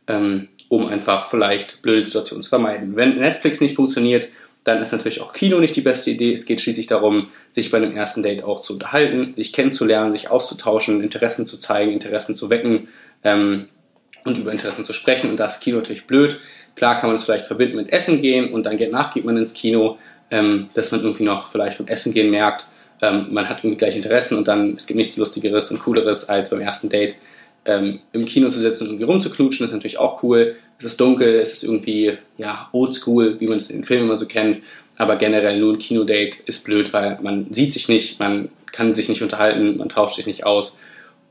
ähm, 0.07 0.49
um 0.69 0.87
einfach 0.87 1.29
vielleicht 1.29 1.81
blöde 1.81 2.01
Situationen 2.01 2.43
zu 2.43 2.49
vermeiden. 2.49 2.97
Wenn 2.97 3.17
Netflix 3.17 3.61
nicht 3.61 3.75
funktioniert, 3.75 4.29
dann 4.63 4.81
ist 4.81 4.91
natürlich 4.91 5.21
auch 5.21 5.33
Kino 5.33 5.59
nicht 5.59 5.75
die 5.75 5.81
beste 5.81 6.11
Idee. 6.11 6.33
Es 6.33 6.45
geht 6.45 6.61
schließlich 6.61 6.87
darum, 6.87 7.29
sich 7.51 7.69
bei 7.71 7.77
einem 7.77 7.95
ersten 7.95 8.23
Date 8.23 8.43
auch 8.43 8.61
zu 8.61 8.73
unterhalten, 8.73 9.33
sich 9.33 9.51
kennenzulernen, 9.51 10.13
sich 10.13 10.29
auszutauschen, 10.29 11.03
Interessen 11.03 11.45
zu 11.45 11.57
zeigen, 11.57 11.91
Interessen 11.91 12.35
zu 12.35 12.49
wecken 12.49 12.87
ähm, 13.23 13.67
und 14.23 14.37
über 14.37 14.51
Interessen 14.51 14.85
zu 14.85 14.93
sprechen. 14.93 15.29
Und 15.29 15.37
da 15.37 15.47
ist 15.47 15.61
Kino 15.61 15.77
natürlich 15.77 16.07
blöd. 16.07 16.39
Klar 16.75 16.99
kann 16.99 17.09
man 17.09 17.15
es 17.15 17.23
vielleicht 17.23 17.45
verbinden 17.45 17.75
mit 17.75 17.91
Essen 17.91 18.21
gehen 18.21 18.53
und 18.53 18.65
dann 18.65 18.77
danach 18.77 19.13
geht 19.13 19.25
man 19.25 19.37
ins 19.37 19.53
Kino, 19.53 19.97
ähm, 20.31 20.69
dass 20.73 20.91
man 20.91 21.01
irgendwie 21.01 21.23
noch 21.23 21.49
vielleicht 21.49 21.77
beim 21.77 21.87
Essen 21.87 22.13
gehen 22.13 22.31
merkt, 22.31 22.67
ähm, 23.03 23.27
man 23.31 23.49
hat 23.49 23.59
irgendwie 23.59 23.77
gleich 23.77 23.95
Interessen 23.97 24.37
und 24.37 24.47
dann 24.47 24.75
es 24.77 24.87
gibt 24.87 24.97
nichts 24.97 25.17
Lustigeres 25.17 25.69
und 25.71 25.79
Cooleres 25.79 26.29
als 26.29 26.49
beim 26.49 26.61
ersten 26.61 26.89
Date 26.89 27.15
ähm, 27.65 27.99
im 28.11 28.25
Kino 28.25 28.49
zu 28.49 28.59
sitzen 28.59 28.83
und 28.83 28.89
irgendwie 28.89 29.05
rumzuknutschen, 29.05 29.65
ist 29.65 29.71
natürlich 29.71 29.99
auch 29.99 30.23
cool. 30.23 30.55
Es 30.79 30.85
ist 30.85 30.99
dunkel, 30.99 31.35
es 31.35 31.53
ist 31.53 31.63
irgendwie 31.63 32.17
ja 32.37 32.69
oldschool, 32.71 33.39
wie 33.39 33.47
man 33.47 33.57
es 33.57 33.69
in 33.69 33.77
den 33.77 33.85
Filmen 33.85 34.05
immer 34.05 34.17
so 34.17 34.27
kennt. 34.27 34.63
Aber 34.97 35.15
generell 35.15 35.59
nur 35.59 35.73
ein 35.73 35.79
Kinodate 35.79 36.37
ist 36.45 36.65
blöd, 36.65 36.91
weil 36.93 37.19
man 37.21 37.51
sieht 37.51 37.73
sich 37.73 37.89
nicht, 37.89 38.19
man 38.19 38.49
kann 38.71 38.93
sich 38.93 39.09
nicht 39.09 39.21
unterhalten, 39.21 39.77
man 39.77 39.89
tauscht 39.89 40.17
sich 40.17 40.27
nicht 40.27 40.45
aus. 40.45 40.77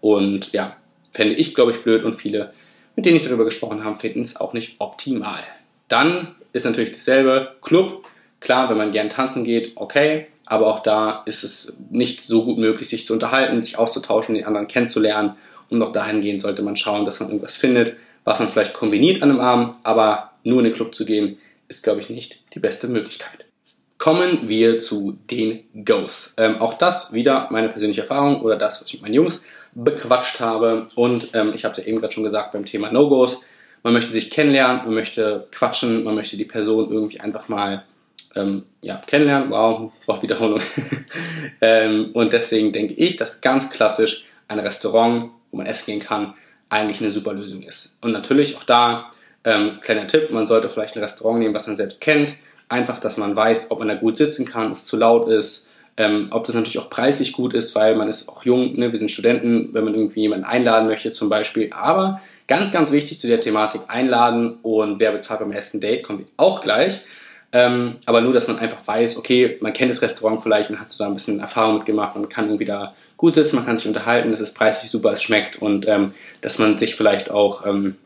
Und 0.01 0.53
ja, 0.53 0.77
fände 1.11 1.35
ich, 1.35 1.55
glaube 1.55 1.73
ich, 1.73 1.83
blöd 1.83 2.05
und 2.05 2.15
viele, 2.15 2.53
mit 2.97 3.07
denen 3.07 3.17
ich 3.17 3.25
darüber 3.25 3.45
gesprochen 3.45 3.85
habe, 3.85 3.97
finden 3.97 4.23
es 4.23 4.37
auch 4.37 4.53
nicht 4.53 4.77
optimal. 4.81 5.43
Dann 5.89 6.29
ist 6.53 6.65
natürlich 6.65 6.93
dasselbe. 6.93 7.53
Club, 7.61 8.05
klar, 8.41 8.69
wenn 8.71 8.79
man 8.79 8.93
gern 8.93 9.11
tanzen 9.11 9.45
geht, 9.45 9.73
okay. 9.77 10.27
Aber 10.45 10.67
auch 10.67 10.81
da 10.81 11.23
ist 11.25 11.45
es 11.45 11.77
nicht 11.90 12.21
so 12.21 12.45
gut 12.45 12.59
möglich, 12.59 12.88
sich 12.88 13.07
zu 13.07 13.12
unterhalten, 13.12 13.62
sich 13.62 13.79
auszutauschen, 13.79 14.35
den 14.35 14.45
anderen 14.45 14.66
kennenzulernen 14.66 15.37
und 15.73 15.83
auch 15.83 15.93
dahingehend 15.93 16.43
sollte 16.43 16.63
man 16.63 16.77
schauen, 16.77 17.05
dass 17.05 17.21
man 17.21 17.29
irgendwas 17.31 17.57
findet, 17.57 17.97
was 18.25 18.39
man 18.39 18.49
vielleicht 18.49 18.75
kombiniert 18.75 19.23
an 19.23 19.31
einem 19.31 19.41
Abend, 19.41 19.71
aber 19.83 20.33
nur 20.45 20.59
in 20.59 20.65
den 20.65 20.75
Club 20.75 20.95
zu 20.95 21.05
gehen, 21.05 21.39
ist, 21.69 21.83
glaube 21.83 22.01
ich, 22.01 22.11
nicht 22.11 22.41
die 22.55 22.61
beste 22.61 22.89
Möglichkeit. 22.89 23.47
Kommen 23.99 24.49
wir 24.49 24.79
zu 24.79 25.19
den 25.31 25.63
Goes. 25.85 26.35
Ähm, 26.37 26.61
auch 26.61 26.75
das 26.75 27.13
wieder 27.13 27.49
meine 27.51 27.69
persönliche 27.69 28.03
Erfahrung 28.03 28.41
oder 28.41 28.57
das, 28.57 28.81
was 28.81 28.89
ich 28.89 28.95
mit 28.95 29.03
meinen 29.03 29.15
Jungs 29.15 29.47
bequatscht 29.75 30.41
habe. 30.41 30.89
Und 30.97 31.29
ähm, 31.35 31.53
ich 31.55 31.65
habe 31.65 31.73
es 31.73 31.79
ja 31.79 31.85
eben 31.85 32.01
gerade 32.01 32.13
schon 32.13 32.25
gesagt 32.25 32.53
beim 32.53 32.65
Thema 32.65 32.91
No-Gos. 32.91 33.43
Man 33.83 33.93
möchte 33.93 34.13
sich 34.13 34.31
kennenlernen, 34.31 34.85
man 34.85 34.95
möchte 34.95 35.47
quatschen, 35.51 36.05
man 36.05 36.15
möchte 36.15 36.37
die 36.37 36.45
Person 36.45 36.91
irgendwie 36.91 37.21
einfach 37.21 37.49
mal 37.49 37.85
ähm, 38.35 38.65
ja, 38.81 38.97
kennenlernen. 39.07 39.51
Wow, 39.51 39.93
braucht 40.05 40.23
Wiederholung. 40.23 40.61
ähm, 41.61 42.11
und 42.13 42.33
deswegen 42.33 42.73
denke 42.73 42.95
ich, 42.95 43.17
dass 43.17 43.41
ganz 43.41 43.71
klassisch 43.71 44.25
ein 44.49 44.59
Restaurant 44.59 45.31
wo 45.53 45.59
man 45.59 45.67
essen 45.67 45.87
gehen 45.87 46.01
kann, 46.01 46.35
eigentlich 46.69 47.01
eine 47.01 47.11
super 47.11 47.33
Lösung 47.33 47.62
ist. 47.62 47.97
Und 48.01 48.11
natürlich 48.12 48.57
auch 48.57 48.65
da, 48.65 49.11
ähm, 49.45 49.79
kleiner 49.83 50.07
Tipp, 50.07 50.31
man 50.31 50.47
sollte 50.47 50.69
vielleicht 50.69 50.97
ein 50.97 51.03
Restaurant 51.03 51.38
nehmen, 51.38 51.55
was 51.55 51.67
man 51.67 51.77
selbst 51.77 52.01
kennt. 52.01 52.35
Einfach, 52.69 52.99
dass 52.99 53.19
man 53.19 53.37
weiß, 53.37 53.71
ob 53.71 53.79
man 53.79 53.88
da 53.88 53.95
gut 53.95 54.17
sitzen 54.17 54.47
kann, 54.47 54.73
es 54.73 54.87
zu 54.87 54.97
laut 54.97 55.29
ist, 55.29 55.69
ähm, 55.99 56.29
ob 56.31 56.47
das 56.47 56.55
natürlich 56.55 56.79
auch 56.79 56.88
preislich 56.88 57.33
gut 57.33 57.53
ist, 57.53 57.75
weil 57.75 57.95
man 57.97 58.09
ist 58.09 58.29
auch 58.29 58.45
jung, 58.45 58.79
ne? 58.79 58.91
wir 58.93 58.99
sind 58.99 59.11
Studenten, 59.11 59.75
wenn 59.75 59.85
man 59.85 59.95
irgendwie 59.95 60.21
jemanden 60.21 60.47
einladen 60.47 60.88
möchte 60.88 61.11
zum 61.11 61.29
Beispiel. 61.29 61.71
Aber 61.71 62.21
ganz, 62.49 62.73
ganz 62.73 62.93
wichtig 62.93 63.21
zu 63.21 63.27
der 63.27 63.41
Thematik 63.41 63.83
einladen 63.88 64.59
und 64.62 65.01
wer 65.01 65.12
bezahlt 65.12 65.41
beim 65.41 65.53
ersten 65.53 65.81
Date, 65.81 66.03
kommt 66.03 66.27
auch 66.38 66.62
gleich. 66.62 67.03
Ähm, 67.55 67.97
aber 68.07 68.23
nur, 68.23 68.33
dass 68.33 68.49
man 68.49 68.59
einfach 68.59 68.87
weiß, 68.87 69.19
okay, 69.19 69.59
man 69.61 69.75
kennt 69.75 69.91
das 69.91 70.01
Restaurant 70.01 70.43
vielleicht 70.43 70.71
und 70.71 70.81
hat 70.81 70.91
so 70.91 71.03
da 71.03 71.09
ein 71.09 71.15
bisschen 71.15 71.38
Erfahrung 71.38 71.77
mitgemacht 71.77 72.17
und 72.17 72.31
kann 72.31 72.47
irgendwie 72.47 72.65
da 72.65 72.95
gut 73.19 73.35
sitzen, 73.35 73.57
man 73.57 73.67
kann 73.67 73.77
sich 73.77 73.87
unterhalten, 73.87 74.33
es 74.33 74.41
ist 74.41 74.55
preislich 74.57 74.91
super, 74.91 75.12
es 75.12 75.23
schmeckt 75.23 75.61
und 75.61 75.87
ähm, 75.87 76.15
dass 76.41 76.59
man 76.59 76.79
sich 76.79 76.97
vielleicht 76.97 77.31
auch, 77.31 77.67
ähm, 77.67 77.97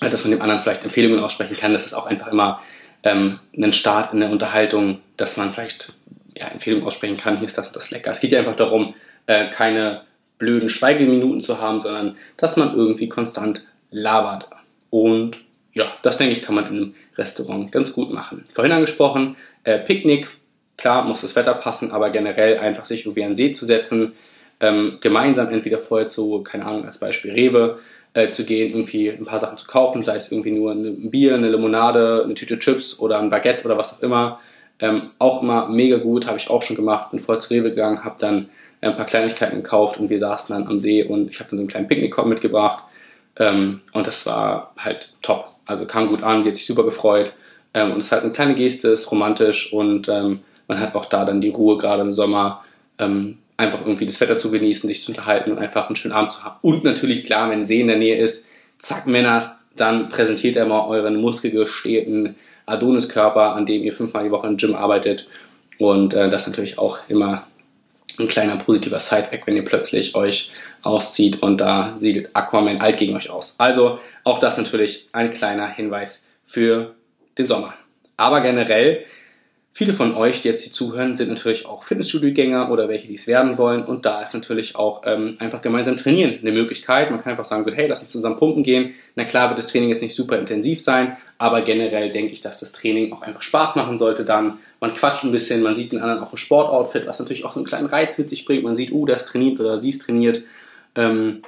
dass 0.00 0.24
man 0.24 0.32
dem 0.32 0.42
anderen 0.42 0.60
vielleicht 0.60 0.82
Empfehlungen 0.82 1.20
aussprechen 1.20 1.56
kann, 1.56 1.72
das 1.72 1.86
ist 1.86 1.94
auch 1.94 2.06
einfach 2.06 2.26
immer 2.26 2.60
ähm, 3.04 3.38
ein 3.56 3.72
Start 3.72 4.12
in 4.12 4.20
der 4.20 4.30
Unterhaltung, 4.30 5.00
dass 5.16 5.36
man 5.36 5.52
vielleicht 5.52 5.92
ja, 6.36 6.48
Empfehlungen 6.48 6.84
aussprechen 6.84 7.16
kann, 7.16 7.36
hier 7.36 7.46
ist 7.46 7.56
das 7.56 7.68
und 7.68 7.76
das 7.76 7.90
lecker. 7.90 8.10
Es 8.10 8.20
geht 8.20 8.32
ja 8.32 8.40
einfach 8.40 8.56
darum, 8.56 8.94
äh, 9.26 9.48
keine 9.48 10.02
blöden 10.38 10.68
Schweigeminuten 10.68 11.40
zu 11.40 11.60
haben, 11.60 11.80
sondern 11.80 12.16
dass 12.36 12.56
man 12.56 12.74
irgendwie 12.74 13.08
konstant 13.08 13.64
labert. 13.90 14.48
Und 14.90 15.38
ja, 15.72 15.86
das 16.02 16.18
denke 16.18 16.32
ich, 16.32 16.42
kann 16.42 16.54
man 16.54 16.66
in 16.66 16.76
einem 16.76 16.94
Restaurant 17.16 17.70
ganz 17.70 17.92
gut 17.92 18.12
machen. 18.12 18.44
Vorhin 18.52 18.72
angesprochen, 18.72 19.36
äh, 19.64 19.78
Picknick, 19.78 20.28
klar 20.76 21.04
muss 21.04 21.20
das 21.20 21.36
Wetter 21.36 21.54
passen, 21.54 21.90
aber 21.90 22.10
generell 22.10 22.58
einfach 22.58 22.86
sich 22.86 23.04
irgendwie 23.04 23.24
an 23.24 23.30
den 23.30 23.36
See 23.36 23.52
zu 23.52 23.66
setzen, 23.66 24.12
ähm, 24.60 24.98
gemeinsam 25.00 25.50
entweder 25.50 25.78
vorher 25.78 26.06
zu, 26.06 26.42
keine 26.42 26.66
Ahnung, 26.66 26.84
als 26.84 26.98
Beispiel 26.98 27.32
Rewe, 27.32 27.78
äh, 28.14 28.30
zu 28.30 28.44
gehen, 28.44 28.70
irgendwie 28.70 29.10
ein 29.10 29.24
paar 29.24 29.38
Sachen 29.38 29.58
zu 29.58 29.66
kaufen, 29.66 30.02
sei 30.02 30.16
es 30.16 30.32
irgendwie 30.32 30.50
nur 30.50 30.72
ein 30.72 31.10
Bier, 31.10 31.34
eine 31.34 31.48
Limonade, 31.48 32.22
eine 32.24 32.34
Tüte 32.34 32.58
Chips 32.58 32.98
oder 32.98 33.18
ein 33.18 33.30
Baguette 33.30 33.64
oder 33.64 33.76
was 33.76 33.98
auch 33.98 34.02
immer. 34.02 34.40
Ähm, 34.80 35.10
auch 35.18 35.42
immer 35.42 35.68
mega 35.68 35.98
gut, 35.98 36.26
habe 36.26 36.38
ich 36.38 36.50
auch 36.50 36.62
schon 36.62 36.76
gemacht, 36.76 37.10
bin 37.10 37.20
vorher 37.20 37.40
zu 37.40 37.52
Rewe 37.52 37.70
gegangen, 37.70 38.04
habe 38.04 38.16
dann 38.18 38.48
ein 38.80 38.96
paar 38.96 39.06
Kleinigkeiten 39.06 39.56
gekauft 39.56 39.98
und 39.98 40.08
wir 40.08 40.20
saßen 40.20 40.54
dann 40.54 40.68
am 40.68 40.78
See 40.78 41.02
und 41.02 41.30
ich 41.30 41.40
habe 41.40 41.50
dann 41.50 41.58
so 41.58 41.62
einen 41.62 41.68
kleinen 41.68 41.88
Picknickkorb 41.88 42.28
mitgebracht 42.28 42.84
ähm, 43.36 43.80
und 43.92 44.06
das 44.06 44.24
war 44.26 44.72
halt 44.76 45.12
top. 45.20 45.57
Also 45.68 45.86
kam 45.86 46.08
gut 46.08 46.24
an, 46.24 46.42
sie 46.42 46.48
hat 46.48 46.56
sich 46.56 46.66
super 46.66 46.82
gefreut. 46.82 47.32
Ähm, 47.74 47.92
und 47.92 47.98
es 47.98 48.06
ist 48.06 48.12
halt 48.12 48.24
eine 48.24 48.32
kleine 48.32 48.54
Geste, 48.54 48.88
ist 48.88 49.12
romantisch 49.12 49.72
und 49.72 50.08
ähm, 50.08 50.40
man 50.66 50.80
hat 50.80 50.94
auch 50.94 51.04
da 51.04 51.24
dann 51.24 51.40
die 51.40 51.50
Ruhe, 51.50 51.78
gerade 51.78 52.02
im 52.02 52.12
Sommer, 52.12 52.64
ähm, 52.98 53.38
einfach 53.56 53.80
irgendwie 53.80 54.06
das 54.06 54.20
Wetter 54.20 54.36
zu 54.36 54.50
genießen, 54.50 54.88
sich 54.88 55.02
zu 55.02 55.12
unterhalten 55.12 55.52
und 55.52 55.58
einfach 55.58 55.88
einen 55.88 55.96
schönen 55.96 56.14
Abend 56.14 56.32
zu 56.32 56.44
haben. 56.44 56.56
Und 56.62 56.84
natürlich, 56.84 57.24
klar, 57.24 57.50
wenn 57.50 57.66
See 57.66 57.80
in 57.80 57.88
der 57.88 57.98
Nähe 57.98 58.18
ist, 58.18 58.46
zack, 58.78 59.06
Männers, 59.06 59.68
dann 59.76 60.08
präsentiert 60.08 60.56
er 60.56 60.66
mal 60.66 60.86
euren 60.86 61.20
muskelgestählten 61.20 62.36
Adoniskörper, 62.66 63.54
an 63.54 63.66
dem 63.66 63.82
ihr 63.82 63.92
fünfmal 63.92 64.24
die 64.24 64.30
Woche 64.30 64.46
im 64.46 64.56
Gym 64.56 64.74
arbeitet. 64.74 65.28
Und 65.78 66.14
äh, 66.14 66.28
das 66.28 66.42
ist 66.42 66.48
natürlich 66.48 66.78
auch 66.78 66.98
immer 67.08 67.46
ein 68.18 68.28
kleiner 68.28 68.56
positiver 68.56 69.00
Sideback, 69.00 69.46
wenn 69.46 69.56
ihr 69.56 69.64
plötzlich 69.64 70.14
euch 70.14 70.52
auszieht 70.82 71.42
und 71.42 71.60
da 71.60 71.96
siedelt 71.98 72.34
Aquaman 72.34 72.80
alt 72.80 72.98
gegen 72.98 73.16
euch 73.16 73.30
aus. 73.30 73.54
Also 73.58 74.00
auch 74.24 74.38
das 74.38 74.56
natürlich 74.56 75.08
ein 75.12 75.30
kleiner 75.30 75.68
Hinweis 75.68 76.26
für 76.46 76.94
den 77.36 77.46
Sommer. 77.46 77.74
Aber 78.16 78.40
generell, 78.40 79.04
viele 79.72 79.92
von 79.92 80.14
euch, 80.14 80.42
die 80.42 80.48
jetzt 80.48 80.64
hier 80.64 80.72
zuhören, 80.72 81.14
sind 81.14 81.28
natürlich 81.28 81.66
auch 81.66 81.84
Fitnessstudio-Gänger 81.84 82.70
oder 82.70 82.88
welche, 82.88 83.06
die 83.06 83.14
es 83.14 83.26
werden 83.26 83.58
wollen. 83.58 83.84
Und 83.84 84.04
da 84.06 84.22
ist 84.22 84.34
natürlich 84.34 84.74
auch 84.76 85.02
ähm, 85.04 85.36
einfach 85.38 85.62
gemeinsam 85.62 85.96
trainieren 85.96 86.38
eine 86.40 86.52
Möglichkeit. 86.52 87.10
Man 87.10 87.22
kann 87.22 87.30
einfach 87.30 87.44
sagen 87.44 87.62
so, 87.62 87.72
hey, 87.72 87.86
lass 87.86 88.02
uns 88.02 88.10
zusammen 88.10 88.38
pumpen 88.38 88.62
gehen. 88.62 88.94
Na 89.14 89.24
klar 89.24 89.50
wird 89.50 89.58
das 89.58 89.68
Training 89.68 89.90
jetzt 89.90 90.02
nicht 90.02 90.16
super 90.16 90.38
intensiv 90.38 90.80
sein, 90.80 91.16
aber 91.38 91.60
generell 91.60 92.10
denke 92.10 92.32
ich, 92.32 92.40
dass 92.40 92.60
das 92.60 92.72
Training 92.72 93.12
auch 93.12 93.22
einfach 93.22 93.42
Spaß 93.42 93.76
machen 93.76 93.96
sollte 93.96 94.24
dann. 94.24 94.58
Man 94.80 94.94
quatscht 94.94 95.24
ein 95.24 95.32
bisschen, 95.32 95.62
man 95.62 95.74
sieht 95.74 95.92
den 95.92 96.00
anderen 96.00 96.24
auch 96.24 96.32
im 96.32 96.38
Sportoutfit, 96.38 97.06
was 97.06 97.18
natürlich 97.18 97.44
auch 97.44 97.52
so 97.52 97.60
einen 97.60 97.66
kleinen 97.66 97.86
Reiz 97.86 98.18
mit 98.18 98.28
sich 98.28 98.44
bringt. 98.44 98.64
Man 98.64 98.74
sieht, 98.74 98.90
uh, 98.92 99.06
das 99.06 99.26
trainiert 99.26 99.60
oder 99.60 99.80
sie 99.80 99.90
ist 99.90 100.02
trainiert. 100.02 100.42
Ähm, 100.96 101.42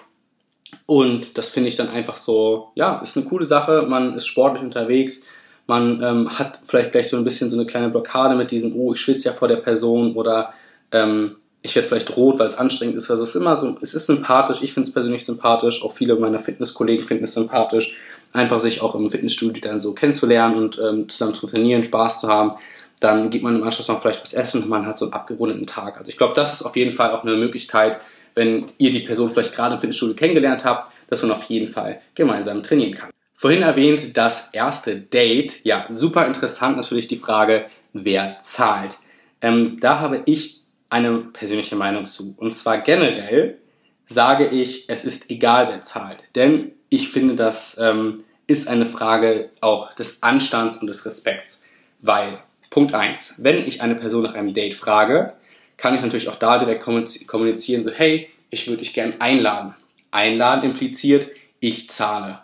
und 0.86 1.36
das 1.38 1.50
finde 1.50 1.68
ich 1.68 1.76
dann 1.76 1.88
einfach 1.88 2.16
so, 2.16 2.70
ja, 2.74 3.00
ist 3.00 3.16
eine 3.16 3.26
coole 3.26 3.46
Sache. 3.46 3.86
Man 3.88 4.14
ist 4.14 4.26
sportlich 4.26 4.62
unterwegs. 4.62 5.24
Man 5.70 6.02
ähm, 6.02 6.38
hat 6.38 6.58
vielleicht 6.64 6.90
gleich 6.90 7.08
so 7.08 7.16
ein 7.16 7.22
bisschen 7.22 7.48
so 7.48 7.56
eine 7.56 7.64
kleine 7.64 7.90
Blockade 7.90 8.34
mit 8.34 8.50
diesem, 8.50 8.74
oh, 8.74 8.92
ich 8.92 9.00
schwitze 9.00 9.28
ja 9.28 9.32
vor 9.32 9.48
der 9.48 9.56
Person 9.56 10.14
oder 10.14 10.52
Ähm, 10.92 11.36
ich 11.62 11.76
werde 11.76 11.88
vielleicht 11.88 12.16
rot, 12.16 12.38
weil 12.38 12.46
es 12.46 12.56
anstrengend 12.56 12.96
ist. 12.96 13.10
Also 13.10 13.22
es 13.22 13.30
ist 13.30 13.36
immer 13.36 13.56
so, 13.56 13.76
es 13.82 13.94
ist 13.94 14.06
sympathisch. 14.06 14.62
Ich 14.62 14.72
finde 14.72 14.88
es 14.88 14.92
persönlich 14.92 15.24
sympathisch. 15.24 15.82
Auch 15.84 15.92
viele 15.92 16.16
meiner 16.16 16.38
Fitnesskollegen 16.38 17.04
finden 17.04 17.24
es 17.24 17.34
sympathisch, 17.34 17.96
einfach 18.32 18.60
sich 18.60 18.80
auch 18.80 18.94
im 18.94 19.10
Fitnessstudio 19.10 19.62
dann 19.62 19.78
so 19.78 19.92
kennenzulernen 19.92 20.56
und 20.56 20.80
ähm, 20.82 21.08
zusammen 21.08 21.34
zu 21.34 21.46
trainieren, 21.46 21.84
Spaß 21.84 22.22
zu 22.22 22.28
haben. 22.28 22.52
Dann 23.00 23.30
geht 23.30 23.42
man 23.42 23.56
im 23.56 23.62
Anschluss 23.62 23.88
noch 23.88 24.00
vielleicht 24.00 24.22
was 24.22 24.34
essen 24.34 24.62
und 24.62 24.70
man 24.70 24.86
hat 24.86 24.98
so 24.98 25.04
einen 25.04 25.14
abgerundeten 25.14 25.66
Tag. 25.66 25.98
Also 25.98 26.08
ich 26.08 26.16
glaube, 26.16 26.34
das 26.34 26.52
ist 26.52 26.62
auf 26.62 26.76
jeden 26.76 26.92
Fall 26.92 27.12
auch 27.12 27.24
eine 27.24 27.36
Möglichkeit, 27.36 28.00
wenn 28.34 28.66
ihr 28.78 28.90
die 28.90 29.00
Person 29.00 29.30
vielleicht 29.30 29.54
gerade 29.54 29.74
im 29.74 29.80
Fitnessstudio 29.80 30.16
kennengelernt 30.16 30.64
habt, 30.64 30.90
dass 31.10 31.22
man 31.22 31.32
auf 31.32 31.44
jeden 31.44 31.68
Fall 31.68 32.00
gemeinsam 32.14 32.62
trainieren 32.62 32.94
kann. 32.94 33.10
Vorhin 33.40 33.62
erwähnt, 33.62 34.18
das 34.18 34.50
erste 34.52 34.96
Date. 34.96 35.64
Ja, 35.64 35.86
super 35.88 36.26
interessant 36.26 36.76
natürlich 36.76 37.08
die 37.08 37.16
Frage, 37.16 37.68
wer 37.94 38.38
zahlt. 38.40 38.98
Ähm, 39.40 39.78
da 39.80 39.98
habe 39.98 40.20
ich 40.26 40.60
eine 40.90 41.20
persönliche 41.20 41.74
Meinung 41.74 42.04
zu. 42.04 42.34
Und 42.36 42.50
zwar 42.50 42.82
generell 42.82 43.56
sage 44.04 44.46
ich, 44.46 44.90
es 44.90 45.06
ist 45.06 45.30
egal, 45.30 45.68
wer 45.70 45.80
zahlt. 45.80 46.24
Denn 46.36 46.72
ich 46.90 47.08
finde, 47.08 47.34
das 47.34 47.78
ähm, 47.80 48.24
ist 48.46 48.68
eine 48.68 48.84
Frage 48.84 49.48
auch 49.62 49.94
des 49.94 50.22
Anstands 50.22 50.76
und 50.76 50.88
des 50.88 51.06
Respekts. 51.06 51.64
Weil, 52.00 52.40
Punkt 52.68 52.92
eins: 52.92 53.36
wenn 53.38 53.66
ich 53.66 53.80
eine 53.80 53.94
Person 53.94 54.24
nach 54.24 54.34
einem 54.34 54.52
Date 54.52 54.74
frage, 54.74 55.32
kann 55.78 55.94
ich 55.94 56.02
natürlich 56.02 56.28
auch 56.28 56.36
da 56.36 56.58
direkt 56.58 56.82
kommunizieren, 56.82 57.82
so, 57.84 57.90
hey, 57.90 58.28
ich 58.50 58.68
würde 58.68 58.82
dich 58.82 58.92
gern 58.92 59.14
einladen. 59.18 59.74
Einladen 60.10 60.62
impliziert, 60.62 61.30
ich 61.58 61.88
zahle. 61.88 62.40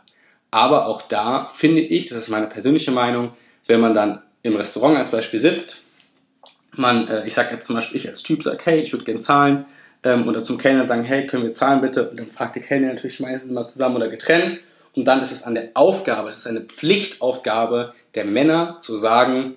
Aber 0.57 0.87
auch 0.87 1.03
da 1.03 1.45
finde 1.45 1.83
ich, 1.83 2.07
das 2.07 2.19
ist 2.19 2.29
meine 2.29 2.47
persönliche 2.47 2.91
Meinung, 2.91 3.33
wenn 3.67 3.81
man 3.81 3.95
dann 3.95 4.23
im 4.43 4.57
Restaurant 4.57 4.97
als 4.97 5.11
Beispiel 5.11 5.41
sitzt 5.41 5.83
man, 6.79 7.09
äh, 7.09 7.27
ich 7.27 7.35
sage 7.35 7.55
jetzt 7.55 7.67
zum 7.67 7.77
Beispiel, 7.77 7.99
ich 7.99 8.09
als 8.09 8.23
Typ 8.23 8.43
sage, 8.43 8.59
hey, 8.65 8.81
ich 8.81 8.93
würde 8.93 9.05
gerne 9.05 9.21
zahlen, 9.21 9.67
ähm, 10.03 10.29
oder 10.29 10.43
zum 10.43 10.59
Kellner 10.59 10.87
sagen, 10.87 11.05
hey, 11.05 11.27
können 11.27 11.45
wir 11.45 11.53
zahlen 11.53 11.81
bitte? 11.81 12.09
Und 12.09 12.19
dann 12.19 12.31
fragt 12.31 12.57
der 12.57 12.63
Kellner 12.63 12.89
natürlich 12.89 13.21
meistens 13.21 13.51
mal 13.53 13.67
zusammen 13.67 13.97
oder 13.97 14.09
getrennt. 14.09 14.61
Und 14.95 15.05
dann 15.05 15.21
ist 15.21 15.33
es 15.33 15.43
an 15.43 15.55
der 15.55 15.71
Aufgabe, 15.75 16.29
es 16.29 16.39
ist 16.39 16.47
eine 16.47 16.63
Pflichtaufgabe 16.63 17.93
der 18.15 18.25
Männer 18.25 18.79
zu 18.79 18.97
sagen, 18.97 19.57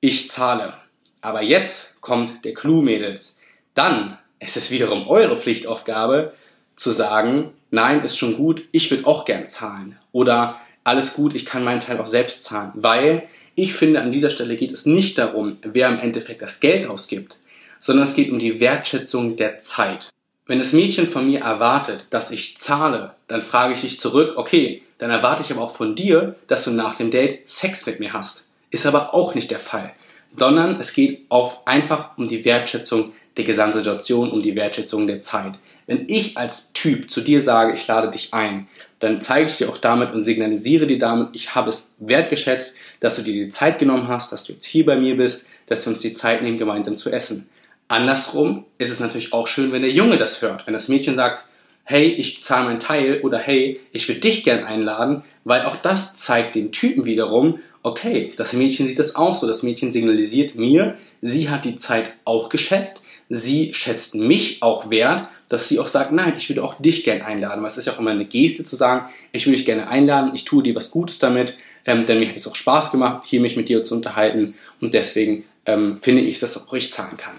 ich 0.00 0.30
zahle. 0.30 0.74
Aber 1.20 1.42
jetzt 1.42 2.00
kommt 2.00 2.44
der 2.44 2.54
Clou, 2.54 2.82
Mädels. 2.82 3.38
Dann 3.74 4.18
ist 4.40 4.56
es 4.56 4.70
wiederum 4.70 5.06
eure 5.06 5.38
Pflichtaufgabe 5.38 6.32
zu 6.76 6.92
sagen, 6.92 7.52
nein, 7.70 8.02
ist 8.02 8.18
schon 8.18 8.36
gut, 8.36 8.62
ich 8.72 8.90
würde 8.90 9.06
auch 9.06 9.24
gern 9.24 9.46
zahlen. 9.46 9.96
Oder 10.12 10.60
alles 10.84 11.14
gut, 11.14 11.34
ich 11.34 11.46
kann 11.46 11.64
meinen 11.64 11.80
Teil 11.80 12.00
auch 12.00 12.06
selbst 12.06 12.44
zahlen. 12.44 12.72
Weil 12.74 13.24
ich 13.54 13.74
finde, 13.74 14.00
an 14.00 14.12
dieser 14.12 14.30
Stelle 14.30 14.56
geht 14.56 14.72
es 14.72 14.86
nicht 14.86 15.18
darum, 15.18 15.58
wer 15.62 15.88
im 15.88 15.98
Endeffekt 15.98 16.42
das 16.42 16.60
Geld 16.60 16.86
ausgibt, 16.86 17.38
sondern 17.80 18.06
es 18.06 18.14
geht 18.14 18.30
um 18.30 18.38
die 18.38 18.60
Wertschätzung 18.60 19.36
der 19.36 19.58
Zeit. 19.58 20.08
Wenn 20.46 20.58
das 20.58 20.72
Mädchen 20.72 21.06
von 21.06 21.26
mir 21.26 21.40
erwartet, 21.40 22.06
dass 22.10 22.30
ich 22.30 22.58
zahle, 22.58 23.14
dann 23.28 23.42
frage 23.42 23.74
ich 23.74 23.82
dich 23.82 24.00
zurück, 24.00 24.32
okay, 24.36 24.82
dann 24.98 25.10
erwarte 25.10 25.42
ich 25.42 25.52
aber 25.52 25.62
auch 25.62 25.70
von 25.76 25.94
dir, 25.94 26.34
dass 26.46 26.64
du 26.64 26.72
nach 26.72 26.96
dem 26.96 27.10
Date 27.10 27.48
Sex 27.48 27.86
mit 27.86 28.00
mir 28.00 28.12
hast. 28.12 28.50
Ist 28.70 28.86
aber 28.86 29.14
auch 29.14 29.34
nicht 29.34 29.50
der 29.50 29.58
Fall, 29.58 29.92
sondern 30.28 30.80
es 30.80 30.92
geht 30.92 31.26
auf 31.28 31.66
einfach 31.66 32.18
um 32.18 32.28
die 32.28 32.44
Wertschätzung 32.44 33.12
der 33.36 33.44
Gesamtsituation, 33.44 34.30
um 34.30 34.42
die 34.42 34.56
Wertschätzung 34.56 35.06
der 35.06 35.20
Zeit. 35.20 35.58
Wenn 35.90 36.04
ich 36.06 36.38
als 36.38 36.72
Typ 36.72 37.10
zu 37.10 37.20
dir 37.20 37.42
sage, 37.42 37.72
ich 37.74 37.84
lade 37.88 38.12
dich 38.12 38.32
ein, 38.32 38.68
dann 39.00 39.20
zeige 39.20 39.50
ich 39.50 39.58
dir 39.58 39.68
auch 39.68 39.76
damit 39.76 40.12
und 40.12 40.22
signalisiere 40.22 40.86
dir 40.86 41.00
damit, 41.00 41.30
ich 41.32 41.56
habe 41.56 41.68
es 41.68 41.96
wertgeschätzt, 41.98 42.76
dass 43.00 43.16
du 43.16 43.22
dir 43.22 43.32
die 43.32 43.48
Zeit 43.48 43.80
genommen 43.80 44.06
hast, 44.06 44.30
dass 44.30 44.44
du 44.44 44.52
jetzt 44.52 44.66
hier 44.66 44.86
bei 44.86 44.96
mir 44.96 45.16
bist, 45.16 45.48
dass 45.66 45.84
wir 45.84 45.90
uns 45.90 45.98
die 45.98 46.14
Zeit 46.14 46.42
nehmen, 46.42 46.58
gemeinsam 46.58 46.96
zu 46.96 47.10
essen. 47.10 47.48
Andersrum 47.88 48.66
ist 48.78 48.90
es 48.92 49.00
natürlich 49.00 49.32
auch 49.32 49.48
schön, 49.48 49.72
wenn 49.72 49.82
der 49.82 49.90
Junge 49.90 50.16
das 50.16 50.40
hört, 50.42 50.64
wenn 50.68 50.74
das 50.74 50.86
Mädchen 50.86 51.16
sagt, 51.16 51.42
hey, 51.82 52.06
ich 52.06 52.44
zahle 52.44 52.66
meinen 52.66 52.78
Teil 52.78 53.22
oder 53.22 53.40
hey, 53.40 53.80
ich 53.90 54.06
würde 54.06 54.20
dich 54.20 54.44
gern 54.44 54.62
einladen, 54.62 55.24
weil 55.42 55.64
auch 55.64 55.74
das 55.74 56.14
zeigt 56.14 56.54
dem 56.54 56.70
Typen 56.70 57.04
wiederum, 57.04 57.58
okay, 57.82 58.30
das 58.36 58.52
Mädchen 58.52 58.86
sieht 58.86 59.00
das 59.00 59.16
auch 59.16 59.34
so, 59.34 59.48
das 59.48 59.64
Mädchen 59.64 59.90
signalisiert 59.90 60.54
mir, 60.54 60.96
sie 61.20 61.50
hat 61.50 61.64
die 61.64 61.74
Zeit 61.74 62.12
auch 62.24 62.48
geschätzt, 62.48 63.02
sie 63.30 63.72
schätzt 63.72 64.16
mich 64.16 64.60
auch 64.60 64.90
wert, 64.90 65.28
dass 65.48 65.68
sie 65.68 65.78
auch 65.78 65.86
sagt, 65.86 66.12
nein, 66.12 66.34
ich 66.36 66.48
würde 66.50 66.62
auch 66.62 66.74
dich 66.80 67.04
gern 67.04 67.22
einladen, 67.22 67.62
weil 67.62 67.70
es 67.70 67.78
ist 67.78 67.86
ja 67.86 67.94
auch 67.94 68.00
immer 68.00 68.10
eine 68.10 68.26
Geste 68.26 68.64
zu 68.64 68.76
sagen, 68.76 69.08
ich 69.32 69.46
würde 69.46 69.56
dich 69.56 69.64
gerne 69.64 69.88
einladen, 69.88 70.32
ich 70.34 70.44
tue 70.44 70.62
dir 70.62 70.74
was 70.74 70.90
Gutes 70.90 71.18
damit, 71.20 71.56
ähm, 71.86 72.06
denn 72.06 72.18
mir 72.18 72.28
hat 72.28 72.36
es 72.36 72.46
auch 72.46 72.56
Spaß 72.56 72.90
gemacht, 72.90 73.26
hier 73.26 73.40
mich 73.40 73.56
mit 73.56 73.68
dir 73.68 73.82
zu 73.82 73.94
unterhalten 73.94 74.54
und 74.80 74.92
deswegen 74.92 75.44
ähm, 75.64 75.96
finde 75.96 76.22
ich, 76.22 76.40
dass 76.40 76.56
auch 76.56 76.74
ich 76.74 76.92
zahlen 76.92 77.16
kann. 77.16 77.36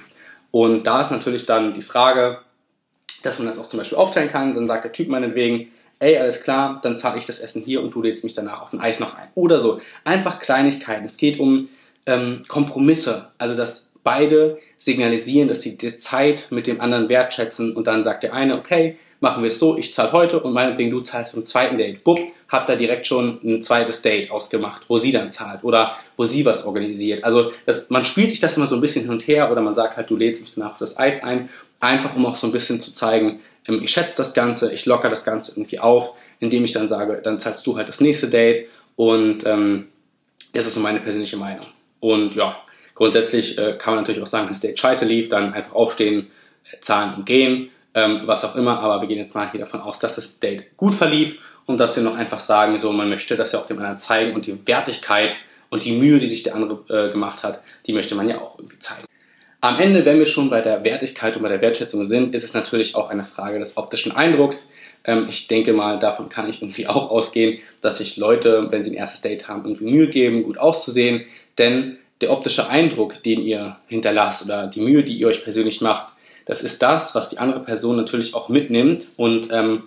Und 0.50 0.88
da 0.88 1.02
ist 1.02 1.12
natürlich 1.12 1.46
dann 1.46 1.74
die 1.74 1.82
Frage, 1.82 2.40
dass 3.24 3.38
man 3.38 3.48
das 3.48 3.60
auch 3.60 3.68
zum 3.68 3.78
Beispiel 3.78 3.98
aufteilen 3.98 4.30
kann, 4.30 4.54
dann 4.54 4.68
sagt 4.68 4.86
der 4.86 4.92
Typ 4.92 5.10
meinetwegen, 5.10 5.68
ey, 6.00 6.18
alles 6.18 6.42
klar, 6.42 6.80
dann 6.82 6.98
zahle 6.98 7.20
ich 7.20 7.26
das 7.26 7.40
Essen 7.40 7.64
hier 7.64 7.82
und 7.82 7.94
du 7.94 8.02
lädst 8.02 8.24
mich 8.24 8.34
danach 8.34 8.62
auf 8.62 8.74
ein 8.74 8.82
Eis 8.82 9.00
noch 9.00 9.16
ein. 9.16 9.28
Oder 9.36 9.60
so. 9.60 9.80
Einfach 10.04 10.40
Kleinigkeiten. 10.40 11.06
Es 11.06 11.18
geht 11.18 11.40
um 11.40 11.70
ähm, 12.08 12.44
Kompromisse. 12.48 13.30
Also, 13.38 13.56
dass 13.56 13.91
beide 14.04 14.60
signalisieren, 14.78 15.48
dass 15.48 15.62
sie 15.62 15.78
die 15.78 15.96
Zeit 15.96 16.48
mit 16.50 16.68
dem 16.68 16.82
anderen 16.82 17.10
wertschätzen 17.10 17.76
und 17.76 17.88
dann 17.88 18.04
sagt 18.04 18.24
der 18.24 18.34
eine, 18.34 18.58
okay, 18.58 18.98
machen 19.20 19.44
wir 19.44 19.50
es 19.50 19.60
so, 19.60 19.78
ich 19.78 19.94
zahle 19.94 20.12
heute 20.12 20.40
und 20.40 20.54
meinetwegen 20.54 20.90
du 20.90 21.00
zahlst 21.02 21.34
beim 21.34 21.46
zweiten 21.46 21.78
Date. 21.78 22.04
Bupp, 22.04 22.20
habt 22.50 22.68
da 22.68 22.76
direkt 22.76 23.06
schon 23.06 23.40
ein 23.44 23.62
zweites 23.62 24.02
Date 24.02 24.32
ausgemacht, 24.32 24.84
wo 24.88 24.98
sie 24.98 25.12
dann 25.12 25.32
zahlt 25.32 25.64
oder 25.64 25.96
wo 26.18 26.26
sie 26.26 26.44
was 26.44 26.66
organisiert. 26.66 27.24
Also 27.24 27.52
das, 27.66 27.90
man 27.92 28.04
spielt 28.04 28.30
sich 28.30 28.40
das 28.40 28.58
immer 28.58 28.68
so 28.68 28.76
ein 28.76 28.82
bisschen 28.82 29.04
hin 29.04 29.12
und 29.12 29.28
her 29.28 29.52
oder 29.52 29.62
man 29.62 29.76
sagt 29.76 29.96
halt, 29.96 30.10
du 30.10 30.18
lädst 30.18 30.42
mich 30.42 30.56
danach 30.56 30.72
auf 30.72 30.80
das 30.80 30.98
Eis 30.98 31.24
ein, 31.24 31.50
einfach 31.80 32.16
um 32.16 32.26
auch 32.26 32.36
so 32.36 32.48
ein 32.48 32.54
bisschen 32.54 32.82
zu 32.82 32.94
zeigen, 32.94 33.40
ähm, 33.68 33.82
ich 33.84 33.92
schätze 33.92 34.14
das 34.18 34.34
Ganze, 34.34 34.74
ich 34.74 34.86
locker 34.88 35.10
das 35.10 35.24
Ganze 35.24 35.52
irgendwie 35.52 35.80
auf, 35.80 36.16
indem 36.40 36.66
ich 36.66 36.74
dann 36.74 36.88
sage, 36.88 37.22
dann 37.24 37.40
zahlst 37.40 37.66
du 37.68 37.78
halt 37.78 37.88
das 37.88 38.02
nächste 38.02 38.28
Date 38.28 38.68
und 38.96 39.46
ähm, 39.46 39.88
das 40.54 40.66
ist 40.66 40.74
so 40.74 40.80
meine 40.80 41.00
persönliche 41.00 41.38
Meinung. 41.38 41.66
Und 42.00 42.36
ja, 42.36 42.58
grundsätzlich 43.02 43.58
äh, 43.58 43.74
kann 43.80 43.96
man 43.96 44.04
natürlich 44.04 44.22
auch 44.22 44.28
sagen, 44.28 44.46
wenn 44.46 44.54
das 44.54 44.62
Date 44.62 44.78
scheiße 44.78 45.06
lief, 45.06 45.28
dann 45.30 45.54
einfach 45.54 45.74
aufstehen, 45.74 46.28
äh, 46.72 46.80
zahlen 46.82 47.16
und 47.16 47.26
gehen 47.26 47.72
ähm, 47.94 48.22
was 48.26 48.46
auch 48.46 48.56
immer, 48.56 48.80
aber 48.80 49.02
wir 49.02 49.08
gehen 49.08 49.18
jetzt 49.18 49.36
mal 49.36 49.50
hier 49.50 49.60
davon 49.60 49.82
aus, 49.82 50.00
dass 50.00 50.16
das 50.16 50.40
Date 50.40 50.78
gut 50.78 50.94
verlief 50.94 51.40
und 51.66 51.78
dass 51.78 51.96
wir 51.96 52.04
noch 52.04 52.16
einfach 52.16 52.40
sagen, 52.40 52.78
so 52.78 52.92
man 52.92 53.10
möchte 53.10 53.36
das 53.36 53.52
ja 53.52 53.60
auch 53.60 53.66
dem 53.66 53.78
anderen 53.78 53.98
zeigen 53.98 54.34
und 54.34 54.46
die 54.46 54.68
Wertigkeit 54.68 55.36
und 55.70 55.84
die 55.84 55.94
Mühe, 55.94 56.20
die 56.20 56.30
sich 56.30 56.44
der 56.44 56.56
andere 56.56 56.84
äh, 56.90 57.12
gemacht 57.12 57.44
hat, 57.44 57.62
die 57.88 57.94
möchte 57.94 58.16
man 58.16 58.30
ja 58.30 58.40
auch 58.40 58.58
irgendwie 58.58 58.80
zeigen. 58.80 59.06
Am 59.60 59.80
Ende, 59.80 60.06
wenn 60.06 60.18
wir 60.18 60.26
schon 60.26 60.50
bei 60.50 60.62
der 60.62 60.84
Wertigkeit 60.84 61.36
und 61.36 61.44
bei 61.44 61.50
der 61.50 61.62
Wertschätzung 61.62 62.06
sind, 62.06 62.34
ist 62.34 62.44
es 62.44 62.54
natürlich 62.54 62.96
auch 62.96 63.10
eine 63.10 63.24
Frage 63.24 63.60
des 63.60 63.78
optischen 63.78 64.12
Eindrucks. 64.12 64.74
Ähm, 65.04 65.28
ich 65.30 65.48
denke 65.48 65.74
mal, 65.74 66.00
davon 66.00 66.30
kann 66.30 66.50
ich 66.50 66.62
irgendwie 66.62 66.88
auch 66.88 67.10
ausgehen, 67.10 67.60
dass 67.82 67.98
sich 67.98 68.18
Leute, 68.18 68.72
wenn 68.72 68.84
sie 68.84 68.92
ein 68.92 68.96
erstes 68.96 69.22
Date 69.22 69.48
haben, 69.50 69.66
irgendwie 69.66 69.92
Mühe 69.92 70.08
geben, 70.08 70.44
gut 70.44 70.58
auszusehen. 70.58 71.26
Denn 71.58 71.98
der 72.22 72.32
optische 72.32 72.70
Eindruck, 72.70 73.22
den 73.24 73.42
ihr 73.42 73.78
hinterlasst 73.88 74.46
oder 74.46 74.68
die 74.68 74.82
Mühe, 74.82 75.04
die 75.04 75.18
ihr 75.18 75.28
euch 75.28 75.44
persönlich 75.44 75.82
macht, 75.82 76.14
das 76.46 76.64
ist 76.64 76.82
das, 76.82 77.16
was 77.16 77.30
die 77.30 77.38
andere 77.38 77.62
Person 77.62 77.96
natürlich 77.96 78.34
auch 78.34 78.50
mitnimmt 78.50 79.08
und 79.18 79.50
ähm, 79.52 79.84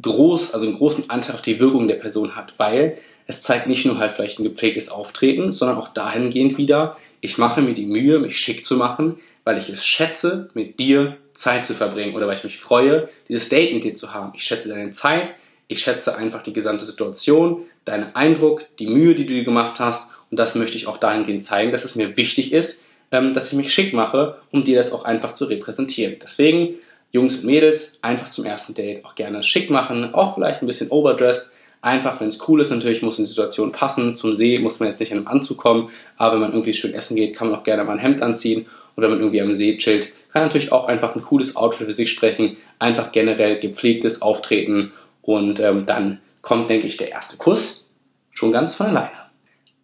groß, 0.00 0.52
also 0.54 0.66
einen 0.66 0.76
großen 0.76 1.08
Anteil 1.10 1.34
auf 1.34 1.42
die 1.42 1.60
Wirkung 1.60 1.88
der 1.88 1.96
Person 1.96 2.36
hat, 2.36 2.58
weil 2.58 2.98
es 3.26 3.42
zeigt 3.42 3.66
nicht 3.66 3.86
nur 3.86 3.98
halt 3.98 4.12
vielleicht 4.12 4.38
ein 4.38 4.44
gepflegtes 4.44 4.90
Auftreten, 4.90 5.52
sondern 5.52 5.78
auch 5.78 5.88
dahingehend 5.88 6.58
wieder, 6.58 6.96
ich 7.20 7.38
mache 7.38 7.62
mir 7.62 7.72
die 7.72 7.86
Mühe, 7.86 8.18
mich 8.18 8.36
schick 8.36 8.66
zu 8.66 8.76
machen, 8.76 9.18
weil 9.44 9.56
ich 9.56 9.70
es 9.70 9.84
schätze, 9.84 10.50
mit 10.54 10.78
dir 10.78 11.16
Zeit 11.32 11.64
zu 11.64 11.74
verbringen 11.74 12.14
oder 12.14 12.26
weil 12.26 12.36
ich 12.36 12.44
mich 12.44 12.58
freue, 12.58 13.08
dieses 13.28 13.48
Date 13.48 13.72
mit 13.72 13.84
dir 13.84 13.94
zu 13.94 14.12
haben. 14.12 14.32
Ich 14.34 14.44
schätze 14.44 14.68
deine 14.68 14.90
Zeit, 14.90 15.34
ich 15.68 15.80
schätze 15.80 16.16
einfach 16.16 16.42
die 16.42 16.52
gesamte 16.52 16.84
Situation, 16.84 17.62
deinen 17.86 18.14
Eindruck, 18.14 18.62
die 18.78 18.86
Mühe, 18.86 19.14
die 19.14 19.26
du 19.26 19.32
dir 19.32 19.44
gemacht 19.44 19.80
hast 19.80 20.10
und 20.30 20.38
das 20.38 20.54
möchte 20.54 20.76
ich 20.76 20.86
auch 20.86 20.96
dahingehend 20.96 21.44
zeigen, 21.44 21.72
dass 21.72 21.84
es 21.84 21.96
mir 21.96 22.16
wichtig 22.16 22.52
ist, 22.52 22.84
ähm, 23.10 23.34
dass 23.34 23.48
ich 23.48 23.52
mich 23.54 23.72
schick 23.72 23.92
mache, 23.92 24.38
um 24.50 24.64
dir 24.64 24.76
das 24.76 24.92
auch 24.92 25.04
einfach 25.04 25.32
zu 25.34 25.44
repräsentieren. 25.46 26.16
Deswegen, 26.22 26.74
Jungs 27.12 27.36
und 27.36 27.44
Mädels, 27.44 27.98
einfach 28.02 28.28
zum 28.28 28.44
ersten 28.44 28.74
Date 28.74 29.04
auch 29.04 29.14
gerne 29.14 29.42
schick 29.42 29.70
machen, 29.70 30.14
auch 30.14 30.34
vielleicht 30.34 30.62
ein 30.62 30.66
bisschen 30.66 30.90
overdressed. 30.90 31.50
Einfach, 31.80 32.18
wenn 32.20 32.28
es 32.28 32.48
cool 32.48 32.60
ist, 32.60 32.70
natürlich 32.70 33.02
muss 33.02 33.16
die 33.16 33.26
Situation 33.26 33.70
passen. 33.70 34.14
Zum 34.14 34.34
See 34.34 34.58
muss 34.58 34.80
man 34.80 34.88
jetzt 34.88 35.00
nicht 35.00 35.12
in 35.12 35.18
einem 35.18 35.28
Anzug 35.28 35.58
kommen, 35.58 35.90
aber 36.16 36.34
wenn 36.34 36.40
man 36.40 36.52
irgendwie 36.52 36.72
schön 36.72 36.94
essen 36.94 37.14
geht, 37.14 37.36
kann 37.36 37.50
man 37.50 37.58
auch 37.58 37.62
gerne 37.62 37.84
mal 37.84 37.92
ein 37.92 37.98
Hemd 37.98 38.22
anziehen. 38.22 38.66
Oder 38.96 39.08
wenn 39.08 39.16
man 39.16 39.20
irgendwie 39.20 39.42
am 39.42 39.52
See 39.52 39.76
chillt, 39.76 40.12
kann 40.32 40.42
natürlich 40.42 40.72
auch 40.72 40.86
einfach 40.86 41.14
ein 41.14 41.22
cooles 41.22 41.56
Outfit 41.56 41.86
für 41.86 41.92
sich 41.92 42.10
sprechen. 42.10 42.56
Einfach 42.78 43.12
generell 43.12 43.58
gepflegtes 43.58 44.22
Auftreten 44.22 44.92
und 45.22 45.60
ähm, 45.60 45.86
dann 45.86 46.20
kommt, 46.42 46.68
denke 46.68 46.86
ich, 46.86 46.96
der 46.96 47.10
erste 47.10 47.36
Kuss 47.36 47.86
schon 48.32 48.52
ganz 48.52 48.74
von 48.74 48.86
alleine. 48.86 49.23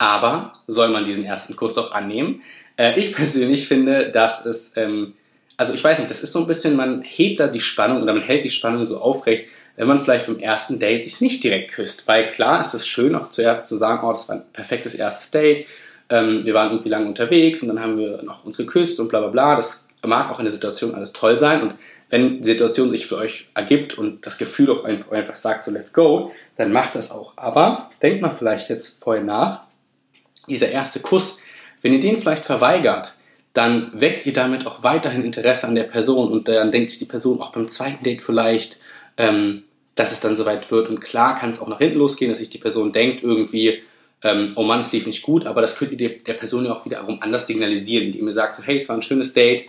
Aber 0.01 0.55
soll 0.67 0.89
man 0.89 1.05
diesen 1.05 1.27
ersten 1.27 1.55
Kuss 1.57 1.77
auch 1.77 1.93
annehmen? 1.93 2.41
Äh, 2.79 2.99
ich 2.99 3.13
persönlich 3.15 3.69
finde, 3.69 4.11
dass 4.11 4.47
es, 4.47 4.75
ähm, 4.77 5.13
also 5.59 5.75
ich 5.75 5.85
weiß 5.85 5.99
nicht, 5.99 6.11
das 6.11 6.23
ist 6.23 6.33
so 6.33 6.41
ein 6.41 6.47
bisschen, 6.47 6.75
man 6.75 7.03
hebt 7.03 7.39
da 7.39 7.49
die 7.49 7.61
Spannung 7.61 8.03
oder 8.03 8.15
man 8.15 8.23
hält 8.23 8.43
die 8.43 8.51
Spannung 8.51 8.87
so 8.87 8.99
aufrecht, 8.99 9.45
wenn 9.77 9.87
man 9.87 9.99
vielleicht 9.99 10.27
beim 10.27 10.39
ersten 10.39 10.79
Date 10.79 11.03
sich 11.03 11.21
nicht 11.21 11.45
direkt 11.45 11.73
küsst. 11.73 12.09
Weil 12.09 12.31
klar 12.31 12.63
ist 12.63 12.73
es 12.73 12.89
schön, 12.89 13.15
auch 13.15 13.29
zu, 13.29 13.43
zu 13.63 13.77
sagen, 13.77 14.01
oh, 14.03 14.11
das 14.11 14.27
war 14.31 14.37
ein 14.37 14.45
perfektes 14.55 14.95
erstes 14.95 15.31
Date. 15.31 15.67
Ähm, 16.09 16.47
wir 16.47 16.55
waren 16.55 16.71
irgendwie 16.71 16.89
lange 16.89 17.07
unterwegs 17.07 17.61
und 17.61 17.69
dann 17.69 17.81
haben 17.81 17.99
wir 17.99 18.23
noch 18.23 18.47
uns 18.47 18.57
geküsst 18.57 18.99
und 19.01 19.09
bla 19.09 19.21
bla 19.21 19.29
bla. 19.29 19.57
Das 19.57 19.89
mag 20.03 20.31
auch 20.31 20.39
in 20.39 20.47
der 20.47 20.55
Situation 20.55 20.95
alles 20.95 21.13
toll 21.13 21.37
sein 21.37 21.61
und 21.61 21.75
wenn 22.09 22.41
die 22.41 22.49
Situation 22.49 22.91
sich 22.91 23.07
für 23.07 23.19
euch 23.19 23.49
ergibt 23.55 23.99
und 23.99 24.27
das 24.27 24.39
Gefühl 24.39 24.71
auch 24.71 24.85
einfach 24.85 25.37
sagt, 25.37 25.63
so 25.63 25.71
let's 25.71 25.93
go, 25.93 26.33
dann 26.57 26.73
macht 26.73 26.95
das 26.95 27.11
auch. 27.11 27.35
Aber 27.37 27.91
denkt 28.03 28.23
mal 28.23 28.31
vielleicht 28.31 28.71
jetzt 28.71 28.97
vorher 29.01 29.23
nach, 29.23 29.70
dieser 30.49 30.71
erste 30.71 31.01
Kuss, 31.01 31.39
wenn 31.83 31.93
ihr 31.93 32.01
den 32.01 32.19
vielleicht 32.19 32.45
verweigert, 32.45 33.15
dann 33.53 33.91
weckt 33.95 34.27
ihr 34.27 34.33
damit 34.33 34.67
auch 34.67 34.83
weiterhin 34.83 35.25
Interesse 35.25 35.67
an 35.67 35.75
der 35.75 35.85
Person 35.85 36.31
und 36.31 36.49
dann 36.49 36.71
denkt 36.71 36.91
sich 36.91 37.01
die 37.01 37.05
Person 37.07 37.41
auch 37.41 37.53
beim 37.53 37.69
zweiten 37.69 38.05
Date 38.05 38.23
vielleicht, 38.23 38.79
ähm, 39.17 39.63
dass 39.97 40.13
es 40.13 40.21
dann 40.21 40.37
soweit 40.37 40.71
wird. 40.71 40.89
Und 40.89 41.01
klar 41.01 41.37
kann 41.37 41.49
es 41.49 41.61
auch 41.61 41.69
nach 41.69 41.79
hinten 41.79 41.99
losgehen, 41.99 42.31
dass 42.31 42.39
sich 42.39 42.51
die 42.51 42.59
Person 42.59 42.93
denkt 42.93 43.23
irgendwie, 43.23 43.83
ähm, 44.23 44.53
oh 44.55 44.63
Mann, 44.63 44.81
es 44.81 44.93
lief 44.93 45.07
nicht 45.07 45.23
gut, 45.23 45.47
aber 45.47 45.61
das 45.61 45.77
könnt 45.77 45.93
ihr 45.93 46.19
der 46.19 46.35
Person 46.35 46.65
ja 46.65 46.73
auch 46.73 46.85
wiederum 46.85 47.21
anders 47.23 47.47
signalisieren, 47.47 48.07
indem 48.07 48.27
ihr 48.27 48.33
sagt 48.33 48.55
so, 48.55 48.63
hey, 48.63 48.77
es 48.77 48.89
war 48.89 48.97
ein 48.97 49.03
schönes 49.03 49.33
Date 49.33 49.65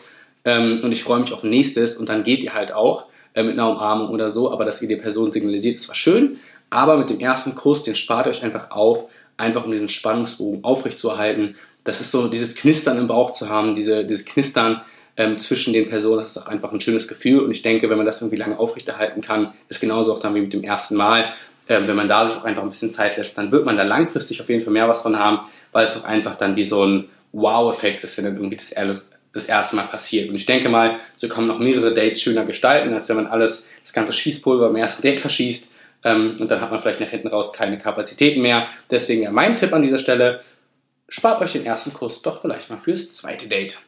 ähm, 0.46 0.82
und 0.84 0.92
ich 0.92 1.04
freue 1.04 1.22
mich 1.22 1.34
auf 1.34 1.44
ein 1.44 1.50
nächstes 1.50 1.98
und 1.98 2.10
dann 2.10 2.24
geht 2.24 2.44
ihr 2.44 2.54
halt 2.54 2.74
auch 2.74 3.06
äh, 3.34 3.44
mit 3.44 3.54
einer 3.54 3.70
Umarmung 3.70 4.10
oder 4.10 4.30
so, 4.30 4.52
aber 4.52 4.66
dass 4.66 4.82
ihr 4.82 4.90
der 4.90 4.98
Person 4.98 5.32
signalisiert, 5.32 5.80
es 5.80 5.88
war 5.88 5.96
schön, 5.96 6.38
aber 6.70 6.98
mit 6.98 7.10
dem 7.10 7.20
ersten 7.20 7.56
Kuss, 7.56 7.84
den 7.84 7.96
spart 7.96 8.28
ihr 8.28 8.32
euch 8.32 8.44
einfach 8.44 8.72
auf, 8.72 9.10
einfach 9.42 9.66
um 9.66 9.72
diesen 9.72 9.90
Spannungsbogen 9.90 10.64
aufrechtzuerhalten. 10.64 11.56
Das 11.84 12.00
ist 12.00 12.12
so 12.12 12.28
dieses 12.28 12.56
Knistern 12.56 12.98
im 12.98 13.08
Bauch 13.08 13.32
zu 13.32 13.50
haben, 13.50 13.76
diese, 13.76 14.06
dieses 14.06 14.26
Knistern 14.26 14.82
ähm, 15.18 15.38
zwischen 15.38 15.74
den 15.74 15.90
Personen, 15.90 16.22
das 16.22 16.32
ist 16.32 16.38
auch 16.38 16.48
einfach 16.48 16.72
ein 16.72 16.80
schönes 16.80 17.08
Gefühl 17.08 17.42
und 17.42 17.52
ich 17.52 17.62
denke, 17.62 17.90
wenn 17.90 17.98
man 17.98 18.06
das 18.06 18.22
irgendwie 18.22 18.38
lange 18.38 18.58
aufrechterhalten 18.58 19.22
kann, 19.22 19.54
ist 19.68 19.82
genauso 19.82 20.14
auch 20.14 20.20
dann 20.20 20.36
wie 20.36 20.42
mit 20.42 20.54
dem 20.54 20.64
ersten 20.64 20.96
Mal, 20.96 21.34
ähm, 21.68 21.88
wenn 21.88 21.96
man 21.96 22.08
da 22.08 22.26
sich 22.26 22.38
auch 22.38 22.46
einfach 22.46 22.64
ein 22.64 22.70
bisschen 22.70 22.92
Zeit 22.92 23.18
lässt, 23.18 23.38
dann 23.38 23.52
wird 23.52 23.66
man 23.66 23.78
da 23.78 23.84
langfristig 23.84 24.42
auf 24.42 24.50
jeden 24.50 24.62
Fall 24.62 24.74
mehr 24.74 24.88
was 24.88 25.02
von 25.02 25.20
haben, 25.20 25.40
weil 25.72 25.86
es 25.86 25.98
auch 25.98 26.06
einfach 26.06 26.36
dann 26.36 26.56
wie 26.56 26.64
so 26.64 26.86
ein 26.86 27.10
Wow-Effekt 27.34 28.04
ist, 28.04 28.18
wenn 28.18 28.26
dann 28.26 28.36
irgendwie 28.36 28.58
das, 28.58 28.74
alles, 28.74 29.12
das 29.34 29.46
erste 29.46 29.76
Mal 29.76 29.84
passiert. 29.84 30.30
Und 30.30 30.36
ich 30.36 30.46
denke 30.46 30.70
mal, 30.70 30.98
so 31.16 31.28
kann 31.28 31.48
man 31.48 31.56
noch 31.56 31.64
mehrere 31.64 31.94
Dates 31.94 32.22
schöner 32.22 32.46
gestalten, 32.46 32.94
als 32.94 33.10
wenn 33.10 33.16
man 33.16 33.28
alles, 33.28 33.68
das 33.84 33.94
ganze 33.94 34.14
Schießpulver 34.14 34.68
am 34.68 34.76
ersten 34.76 35.02
Date 35.02 35.20
verschießt 35.20 35.74
ähm, 36.04 36.36
und 36.40 36.50
dann 36.50 36.62
hat 36.62 36.72
man 36.72 36.80
vielleicht 36.80 37.00
nach 37.00 37.10
hinten 37.10 37.28
raus 37.28 37.54
keine 37.54 37.78
Kapazitäten 37.78 38.42
mehr. 38.42 38.68
Deswegen 38.90 39.32
mein 39.34 39.56
Tipp 39.56 39.74
an 39.74 39.84
dieser 39.84 40.00
Stelle, 40.00 40.42
spart 41.10 41.42
euch 41.42 41.54
den 41.54 41.66
ersten 41.66 41.94
Kuss 41.94 42.22
doch 42.22 42.42
vielleicht 42.42 42.70
mal 42.70 42.78
fürs 42.78 43.12
zweite 43.12 43.48
Date. 43.48 43.80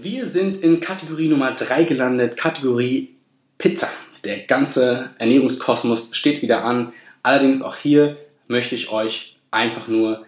Wir 0.00 0.26
sind 0.26 0.58
in 0.58 0.80
Kategorie 0.80 1.28
Nummer 1.28 1.52
3 1.52 1.84
gelandet, 1.84 2.36
Kategorie 2.36 3.14
Pizza. 3.58 3.88
Der 4.24 4.38
ganze 4.38 5.10
Ernährungskosmos 5.18 6.08
steht 6.12 6.40
wieder 6.40 6.64
an. 6.64 6.92
Allerdings 7.22 7.62
auch 7.62 7.76
hier 7.76 8.16
möchte 8.48 8.74
ich 8.74 8.90
euch 8.90 9.36
einfach 9.50 9.88
nur 9.88 10.24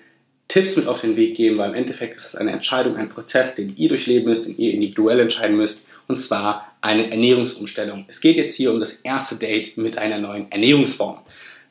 Tipps 0.48 0.76
mit 0.76 0.86
auf 0.86 1.00
den 1.00 1.16
Weg 1.16 1.36
geben, 1.36 1.58
weil 1.58 1.70
im 1.70 1.74
Endeffekt 1.74 2.16
ist 2.16 2.26
es 2.26 2.36
eine 2.36 2.52
Entscheidung, 2.52 2.96
ein 2.96 3.08
Prozess, 3.08 3.54
den 3.54 3.76
ihr 3.76 3.88
durchleben 3.88 4.28
müsst, 4.28 4.46
den 4.46 4.56
ihr 4.58 4.72
individuell 4.72 5.20
entscheiden 5.20 5.56
müsst, 5.56 5.86
und 6.08 6.16
zwar 6.16 6.72
eine 6.80 7.10
Ernährungsumstellung. 7.10 8.04
Es 8.08 8.20
geht 8.20 8.36
jetzt 8.36 8.54
hier 8.54 8.72
um 8.72 8.80
das 8.80 8.94
erste 9.00 9.36
Date 9.36 9.76
mit 9.76 9.98
einer 9.98 10.18
neuen 10.18 10.50
Ernährungsform. 10.50 11.18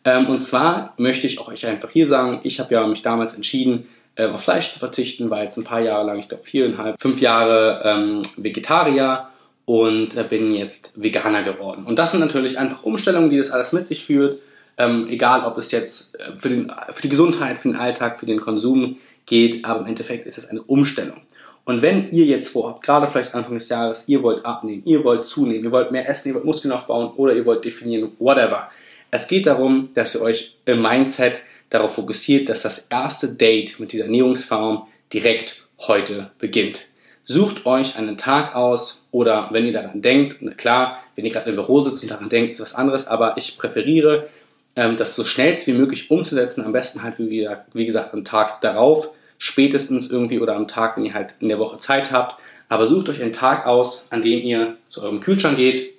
Ähm, 0.03 0.27
und 0.27 0.41
zwar 0.41 0.93
möchte 0.97 1.27
ich 1.27 1.39
auch 1.39 1.47
euch 1.47 1.65
einfach 1.65 1.89
hier 1.89 2.07
sagen, 2.07 2.41
ich 2.43 2.59
habe 2.59 2.73
ja 2.73 2.85
mich 2.85 3.01
damals 3.01 3.33
entschieden, 3.33 3.87
äh, 4.15 4.27
auf 4.27 4.43
Fleisch 4.43 4.73
zu 4.73 4.79
verzichten, 4.79 5.29
war 5.29 5.43
jetzt 5.43 5.57
ein 5.57 5.63
paar 5.63 5.81
Jahre 5.81 6.05
lang, 6.05 6.19
ich 6.19 6.29
glaube 6.29 6.43
viereinhalb, 6.43 7.01
fünf 7.01 7.21
Jahre 7.21 7.81
ähm, 7.83 8.21
Vegetarier 8.37 9.27
und 9.65 10.15
äh, 10.15 10.23
bin 10.23 10.53
jetzt 10.53 11.01
Veganer 11.01 11.43
geworden. 11.43 11.85
Und 11.85 11.97
das 11.97 12.11
sind 12.11 12.21
natürlich 12.21 12.59
einfach 12.59 12.83
Umstellungen, 12.83 13.29
die 13.29 13.37
das 13.37 13.51
alles 13.51 13.73
mit 13.73 13.87
sich 13.87 14.05
führt. 14.05 14.39
Ähm, 14.77 15.07
egal, 15.09 15.43
ob 15.43 15.57
es 15.57 15.71
jetzt 15.71 16.19
äh, 16.19 16.37
für, 16.37 16.49
den, 16.49 16.71
für 16.91 17.01
die 17.01 17.09
Gesundheit, 17.09 17.57
für 17.57 17.69
den 17.69 17.77
Alltag, 17.77 18.19
für 18.19 18.25
den 18.25 18.39
Konsum 18.39 18.97
geht, 19.25 19.65
aber 19.65 19.79
im 19.81 19.87
Endeffekt 19.87 20.27
ist 20.27 20.37
es 20.37 20.47
eine 20.47 20.61
Umstellung. 20.61 21.21
Und 21.65 21.81
wenn 21.81 22.11
ihr 22.11 22.25
jetzt 22.25 22.49
vorhabt, 22.49 22.83
gerade 22.83 23.07
vielleicht 23.07 23.33
Anfang 23.33 23.55
des 23.55 23.69
Jahres, 23.69 24.03
ihr 24.07 24.21
wollt 24.21 24.45
abnehmen, 24.45 24.83
ihr 24.85 25.03
wollt 25.03 25.25
zunehmen, 25.25 25.65
ihr 25.65 25.71
wollt 25.71 25.91
mehr 25.91 26.07
essen, 26.07 26.29
ihr 26.29 26.35
wollt 26.35 26.45
Muskeln 26.45 26.71
aufbauen 26.71 27.11
oder 27.17 27.33
ihr 27.33 27.45
wollt 27.45 27.65
definieren, 27.65 28.11
whatever. 28.19 28.69
Es 29.09 29.27
geht 29.27 29.47
darum, 29.47 29.89
dass 29.95 30.13
ihr 30.13 30.21
euch 30.21 30.55
im 30.65 30.81
Mindset 30.81 31.41
darauf 31.69 31.95
fokussiert, 31.95 32.49
dass 32.49 32.61
das 32.61 32.87
erste 32.89 33.29
Date 33.29 33.79
mit 33.79 33.91
dieser 33.91 34.05
Ernährungsform 34.05 34.87
direkt 35.11 35.65
heute 35.79 36.31
beginnt. 36.37 36.85
Sucht 37.23 37.65
euch 37.65 37.97
einen 37.97 38.17
Tag 38.17 38.55
aus 38.55 39.07
oder 39.09 39.47
wenn 39.51 39.65
ihr 39.65 39.73
daran 39.73 40.03
denkt, 40.03 40.57
klar, 40.57 40.99
wenn 41.15 41.25
ihr 41.25 41.31
gerade 41.31 41.49
im 41.49 41.55
Büro 41.55 41.81
sitzt 41.81 42.03
und 42.03 42.11
daran 42.11 42.29
denkt, 42.29 42.51
ist 42.51 42.59
was 42.59 42.75
anderes, 42.75 43.07
aber 43.07 43.35
ich 43.37 43.57
präferiere, 43.57 44.29
ähm, 44.75 44.97
das 44.97 45.15
so 45.15 45.23
schnellst 45.23 45.65
wie 45.65 45.73
möglich 45.73 46.11
umzusetzen, 46.11 46.63
am 46.63 46.73
besten 46.73 47.01
halt 47.01 47.15
wie, 47.17 47.85
gesagt 47.85 48.13
am 48.13 48.23
Tag 48.23 48.61
darauf, 48.61 49.09
spätestens 49.37 50.09
irgendwie 50.09 50.39
oder 50.39 50.55
am 50.55 50.67
Tag, 50.67 50.97
wenn 50.97 51.05
ihr 51.05 51.13
halt 51.13 51.35
in 51.39 51.49
der 51.49 51.59
Woche 51.59 51.77
Zeit 51.77 52.11
habt. 52.11 52.39
Aber 52.69 52.85
sucht 52.85 53.09
euch 53.09 53.21
einen 53.21 53.33
Tag 53.33 53.67
aus, 53.67 54.07
an 54.09 54.21
dem 54.21 54.39
ihr 54.39 54.77
zu 54.87 55.03
eurem 55.03 55.19
Kühlschrank 55.19 55.57
geht, 55.57 55.93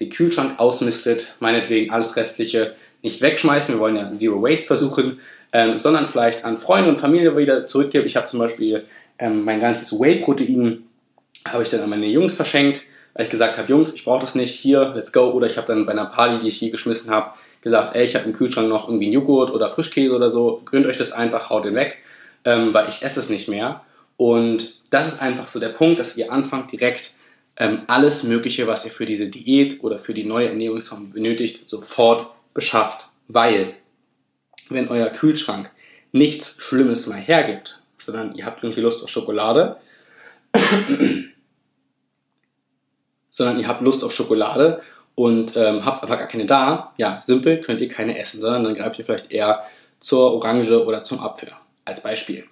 den 0.00 0.10
Kühlschrank 0.10 0.58
ausmistet, 0.58 1.34
meinetwegen 1.40 1.92
alles 1.92 2.16
Restliche 2.16 2.74
nicht 3.02 3.22
wegschmeißen, 3.22 3.74
wir 3.74 3.80
wollen 3.80 3.96
ja 3.96 4.12
Zero 4.12 4.42
Waste 4.42 4.66
versuchen, 4.66 5.20
ähm, 5.52 5.78
sondern 5.78 6.06
vielleicht 6.06 6.44
an 6.44 6.58
Freunde 6.58 6.88
und 6.88 6.98
Familie 6.98 7.36
wieder 7.36 7.66
zurückgeben. 7.66 8.06
Ich 8.06 8.16
habe 8.16 8.26
zum 8.26 8.40
Beispiel 8.40 8.84
ähm, 9.18 9.44
mein 9.44 9.60
ganzes 9.60 9.92
Whey-Protein 9.92 10.84
habe 11.48 11.62
ich 11.62 11.70
dann 11.70 11.80
an 11.80 11.90
meine 11.90 12.06
Jungs 12.06 12.34
verschenkt, 12.34 12.82
weil 13.14 13.24
ich 13.24 13.30
gesagt 13.30 13.58
habe, 13.58 13.68
Jungs, 13.68 13.94
ich 13.94 14.04
brauche 14.04 14.20
das 14.20 14.34
nicht, 14.34 14.54
hier, 14.54 14.92
let's 14.94 15.12
go. 15.12 15.30
Oder 15.30 15.46
ich 15.46 15.56
habe 15.56 15.66
dann 15.66 15.86
bei 15.86 15.92
einer 15.92 16.06
Party, 16.06 16.38
die 16.38 16.48
ich 16.48 16.58
hier 16.58 16.70
geschmissen 16.70 17.10
habe, 17.10 17.32
gesagt, 17.62 17.94
ey, 17.96 18.04
ich 18.04 18.14
habe 18.14 18.26
im 18.26 18.32
Kühlschrank 18.32 18.68
noch 18.68 18.88
irgendwie 18.88 19.06
einen 19.06 19.14
Joghurt 19.14 19.50
oder 19.50 19.68
Frischkäse 19.68 20.14
oder 20.14 20.30
so, 20.30 20.62
gönnt 20.64 20.86
euch 20.86 20.96
das 20.96 21.12
einfach, 21.12 21.50
haut 21.50 21.64
den 21.64 21.74
weg, 21.74 21.98
ähm, 22.44 22.72
weil 22.74 22.88
ich 22.88 23.02
esse 23.02 23.20
es 23.20 23.30
nicht 23.30 23.48
mehr. 23.48 23.82
Und 24.16 24.80
das 24.92 25.08
ist 25.08 25.22
einfach 25.22 25.48
so 25.48 25.60
der 25.60 25.70
Punkt, 25.70 25.98
dass 25.98 26.16
ihr 26.16 26.30
anfangt 26.32 26.72
direkt 26.72 27.12
ähm, 27.56 27.82
alles 27.86 28.22
Mögliche, 28.24 28.66
was 28.66 28.84
ihr 28.84 28.90
für 28.90 29.06
diese 29.06 29.28
Diät 29.28 29.82
oder 29.82 29.98
für 29.98 30.14
die 30.14 30.24
neue 30.24 30.48
Ernährungsform 30.48 31.12
benötigt, 31.12 31.68
sofort 31.68 32.28
beschafft. 32.54 33.08
Weil, 33.28 33.74
wenn 34.68 34.88
euer 34.88 35.08
Kühlschrank 35.08 35.70
nichts 36.12 36.56
Schlimmes 36.58 37.06
mal 37.06 37.20
hergibt, 37.20 37.82
sondern 37.98 38.34
ihr 38.34 38.46
habt 38.46 38.62
irgendwie 38.62 38.80
Lust 38.80 39.04
auf 39.04 39.10
Schokolade, 39.10 39.76
sondern 43.30 43.58
ihr 43.60 43.68
habt 43.68 43.82
Lust 43.82 44.02
auf 44.02 44.14
Schokolade 44.14 44.82
und 45.14 45.56
ähm, 45.56 45.84
habt 45.84 46.02
aber 46.02 46.16
gar 46.16 46.28
keine 46.28 46.46
da, 46.46 46.92
ja, 46.96 47.20
simpel 47.22 47.60
könnt 47.60 47.80
ihr 47.80 47.88
keine 47.88 48.18
essen, 48.18 48.40
sondern 48.40 48.64
dann 48.64 48.74
greift 48.74 48.98
ihr 48.98 49.04
vielleicht 49.04 49.30
eher 49.30 49.64
zur 50.00 50.32
Orange 50.34 50.84
oder 50.84 51.02
zum 51.02 51.20
Apfel 51.20 51.52
als 51.84 52.02
Beispiel. 52.02 52.44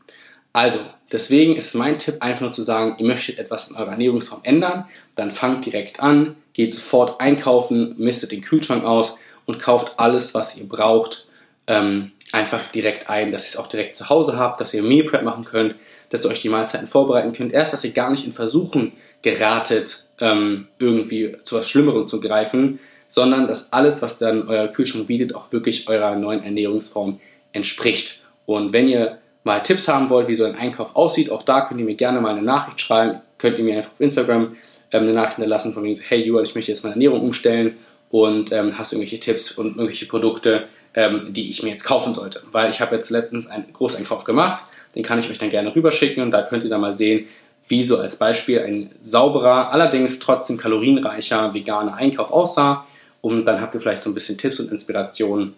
Also, 0.52 0.78
deswegen 1.12 1.56
ist 1.56 1.74
mein 1.74 1.98
Tipp 1.98 2.16
einfach 2.20 2.42
nur 2.42 2.50
zu 2.50 2.62
sagen, 2.62 2.96
ihr 2.98 3.06
möchtet 3.06 3.38
etwas 3.38 3.68
in 3.68 3.76
eurer 3.76 3.92
Ernährungsform 3.92 4.40
ändern, 4.44 4.86
dann 5.14 5.30
fangt 5.30 5.66
direkt 5.66 6.00
an, 6.00 6.36
geht 6.52 6.72
sofort 6.72 7.20
einkaufen, 7.20 7.94
mistet 7.98 8.32
den 8.32 8.42
Kühlschrank 8.42 8.84
aus 8.84 9.16
und 9.46 9.60
kauft 9.60 9.98
alles, 9.98 10.34
was 10.34 10.56
ihr 10.56 10.68
braucht, 10.68 11.28
ähm, 11.66 12.12
einfach 12.32 12.70
direkt 12.72 13.08
ein, 13.08 13.30
dass 13.30 13.44
ihr 13.44 13.50
es 13.50 13.56
auch 13.56 13.68
direkt 13.68 13.96
zu 13.96 14.08
Hause 14.08 14.36
habt, 14.36 14.60
dass 14.60 14.74
ihr 14.74 14.82
Meal 14.82 15.06
Prep 15.06 15.22
machen 15.22 15.44
könnt, 15.44 15.76
dass 16.10 16.24
ihr 16.24 16.30
euch 16.30 16.42
die 16.42 16.48
Mahlzeiten 16.48 16.86
vorbereiten 16.86 17.32
könnt. 17.32 17.52
Erst, 17.52 17.72
dass 17.72 17.84
ihr 17.84 17.92
gar 17.92 18.10
nicht 18.10 18.26
in 18.26 18.32
Versuchen 18.32 18.92
geratet, 19.22 20.06
ähm, 20.20 20.68
irgendwie 20.78 21.36
zu 21.44 21.56
was 21.56 21.68
Schlimmerem 21.68 22.06
zu 22.06 22.20
greifen, 22.20 22.78
sondern 23.08 23.48
dass 23.48 23.72
alles, 23.72 24.02
was 24.02 24.18
dann 24.18 24.48
euer 24.48 24.68
Kühlschrank 24.68 25.06
bietet, 25.06 25.34
auch 25.34 25.52
wirklich 25.52 25.88
eurer 25.88 26.16
neuen 26.16 26.42
Ernährungsform 26.42 27.20
entspricht. 27.52 28.20
Und 28.48 28.72
wenn 28.72 28.88
ihr 28.88 29.18
mal 29.44 29.62
Tipps 29.62 29.88
haben 29.88 30.08
wollt, 30.08 30.26
wie 30.26 30.34
so 30.34 30.44
ein 30.46 30.54
Einkauf 30.54 30.96
aussieht, 30.96 31.30
auch 31.30 31.42
da 31.42 31.60
könnt 31.60 31.80
ihr 31.80 31.84
mir 31.84 31.96
gerne 31.96 32.18
mal 32.18 32.30
eine 32.30 32.40
Nachricht 32.40 32.80
schreiben. 32.80 33.20
Könnt 33.36 33.58
ihr 33.58 33.64
mir 33.64 33.76
einfach 33.76 33.92
auf 33.92 34.00
Instagram 34.00 34.56
ähm, 34.90 35.02
eine 35.02 35.12
Nachricht 35.12 35.34
hinterlassen 35.34 35.74
von 35.74 35.84
wegen 35.84 35.94
so, 35.94 36.02
hey 36.08 36.24
Juan, 36.24 36.44
ich 36.44 36.54
möchte 36.54 36.72
jetzt 36.72 36.82
meine 36.82 36.94
Ernährung 36.94 37.20
umstellen 37.20 37.76
und 38.08 38.50
ähm, 38.50 38.78
hast 38.78 38.94
irgendwelche 38.94 39.20
Tipps 39.20 39.52
und 39.52 39.76
irgendwelche 39.76 40.06
Produkte, 40.06 40.64
ähm, 40.94 41.26
die 41.28 41.50
ich 41.50 41.62
mir 41.62 41.68
jetzt 41.68 41.84
kaufen 41.84 42.14
sollte. 42.14 42.42
Weil 42.50 42.70
ich 42.70 42.80
habe 42.80 42.94
jetzt 42.94 43.10
letztens 43.10 43.48
einen 43.48 43.70
Großeinkauf 43.70 44.24
gemacht, 44.24 44.64
den 44.94 45.02
kann 45.02 45.18
ich 45.18 45.28
euch 45.28 45.36
dann 45.36 45.50
gerne 45.50 45.76
rüberschicken 45.76 46.22
und 46.22 46.30
da 46.30 46.40
könnt 46.40 46.64
ihr 46.64 46.70
dann 46.70 46.80
mal 46.80 46.94
sehen, 46.94 47.26
wie 47.68 47.82
so 47.82 47.98
als 47.98 48.16
Beispiel 48.16 48.60
ein 48.60 48.92
sauberer, 48.98 49.72
allerdings 49.72 50.20
trotzdem 50.20 50.56
kalorienreicher 50.56 51.52
veganer 51.52 51.96
Einkauf 51.96 52.32
aussah. 52.32 52.86
Und 53.20 53.44
dann 53.44 53.60
habt 53.60 53.74
ihr 53.74 53.80
vielleicht 53.82 54.04
so 54.04 54.08
ein 54.08 54.14
bisschen 54.14 54.38
Tipps 54.38 54.58
und 54.58 54.70
Inspirationen 54.70 55.54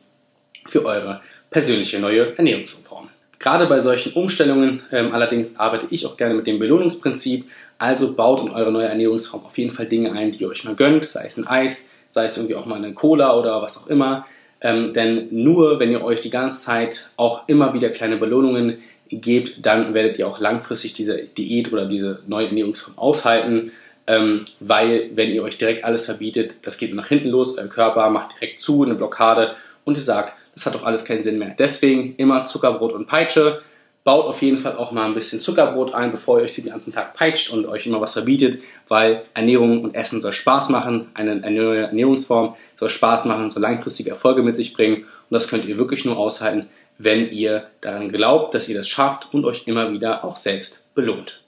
für 0.67 0.85
eure 0.85 1.21
persönliche 1.51 1.99
neue 1.99 2.37
Ernährungsform. 2.37 3.09
Gerade 3.39 3.67
bei 3.67 3.81
solchen 3.81 4.13
Umstellungen 4.13 4.83
ähm, 4.93 5.13
allerdings 5.13 5.59
arbeite 5.59 5.87
ich 5.91 6.07
auch 6.07 6.17
gerne 6.17 6.35
mit 6.35 6.47
dem 6.47 6.59
Belohnungsprinzip. 6.59 7.47
Also 7.79 8.13
baut 8.13 8.43
in 8.43 8.51
eure 8.51 8.71
neue 8.71 8.89
Ernährungsform 8.89 9.47
auf 9.47 9.57
jeden 9.57 9.71
Fall 9.71 9.87
Dinge 9.87 10.13
ein, 10.13 10.31
die 10.31 10.43
ihr 10.43 10.49
euch 10.49 10.65
mal 10.65 10.75
gönnt, 10.75 11.07
sei 11.07 11.25
es 11.25 11.39
ein 11.39 11.47
Eis, 11.47 11.89
sei 12.11 12.27
es 12.27 12.37
irgendwie 12.37 12.55
auch 12.55 12.67
mal 12.67 12.77
eine 12.77 12.93
Cola 12.93 13.35
oder 13.35 13.63
was 13.63 13.79
auch 13.79 13.87
immer. 13.87 14.27
Ähm, 14.61 14.93
denn 14.93 15.29
nur 15.31 15.81
wenn 15.81 15.91
ihr 15.91 16.05
euch 16.05 16.21
die 16.21 16.29
ganze 16.29 16.63
Zeit 16.63 17.09
auch 17.17 17.49
immer 17.49 17.73
wieder 17.73 17.89
kleine 17.89 18.19
Belohnungen 18.19 18.79
gebt, 19.09 19.65
dann 19.65 19.95
werdet 19.95 20.19
ihr 20.19 20.29
auch 20.29 20.39
langfristig 20.39 20.93
diese 20.93 21.17
Diät 21.17 21.73
oder 21.73 21.87
diese 21.87 22.21
neue 22.27 22.49
Ernährungsform 22.49 22.99
aushalten. 22.99 23.73
Ähm, 24.07 24.45
weil 24.61 25.11
wenn 25.15 25.31
ihr 25.31 25.43
euch 25.43 25.57
direkt 25.57 25.85
alles 25.85 26.05
verbietet, 26.05 26.57
das 26.63 26.77
geht 26.77 26.95
nach 26.95 27.07
hinten 27.07 27.29
los, 27.29 27.57
euer 27.57 27.69
Körper 27.69 28.11
macht 28.11 28.37
direkt 28.37 28.61
zu, 28.61 28.83
eine 28.85 28.95
Blockade 28.95 29.55
und 29.85 29.97
sagt, 29.97 30.35
das 30.61 30.67
hat 30.67 30.75
doch 30.75 30.87
alles 30.87 31.07
keinen 31.07 31.23
Sinn 31.23 31.39
mehr. 31.39 31.55
Deswegen 31.59 32.15
immer 32.17 32.45
Zuckerbrot 32.45 32.93
und 32.93 33.07
Peitsche. 33.07 33.63
baut 34.05 34.27
auf 34.27 34.41
jeden 34.43 34.59
Fall 34.59 34.77
auch 34.77 34.93
mal 34.93 35.07
ein 35.07 35.15
bisschen 35.15 35.41
Zuckerbrot 35.41 35.95
ein, 35.95 36.11
bevor 36.11 36.39
ihr 36.39 36.45
euch 36.45 36.55
den 36.55 36.67
ganzen 36.67 36.93
Tag 36.93 37.15
peitscht 37.15 37.53
und 37.53 37.67
euch 37.67 37.87
immer 37.87 38.01
was 38.01 38.15
verbietet, 38.15 38.63
weil 38.89 39.25
Ernährung 39.35 39.85
und 39.85 39.95
Essen 39.95 40.23
soll 40.23 40.33
Spaß 40.33 40.71
machen, 40.71 41.09
eine 41.15 41.37
neue 41.37 41.83
Ernährungsform 41.83 42.57
soll 42.77 42.89
Spaß 42.89 43.27
machen, 43.27 43.51
soll 43.51 43.63
langfristige 43.63 44.11
Erfolge 44.11 44.43
mit 44.43 44.57
sich 44.57 44.73
bringen 44.73 45.05
und 45.05 45.31
das 45.31 45.49
könnt 45.49 45.67
ihr 45.67 45.77
wirklich 45.77 46.07
nur 46.07 46.17
aushalten, 46.17 46.69
wenn 46.97 47.31
ihr 47.31 47.67
daran 47.83 48.11
glaubt, 48.11 48.55
dass 48.55 48.69
ihr 48.69 48.77
das 48.77 48.89
schafft 48.89 49.35
und 49.35 49.45
euch 49.45 49.67
immer 49.67 49.93
wieder 49.93 50.25
auch 50.25 50.39
selbst 50.39 50.95
belohnt. 50.95 51.43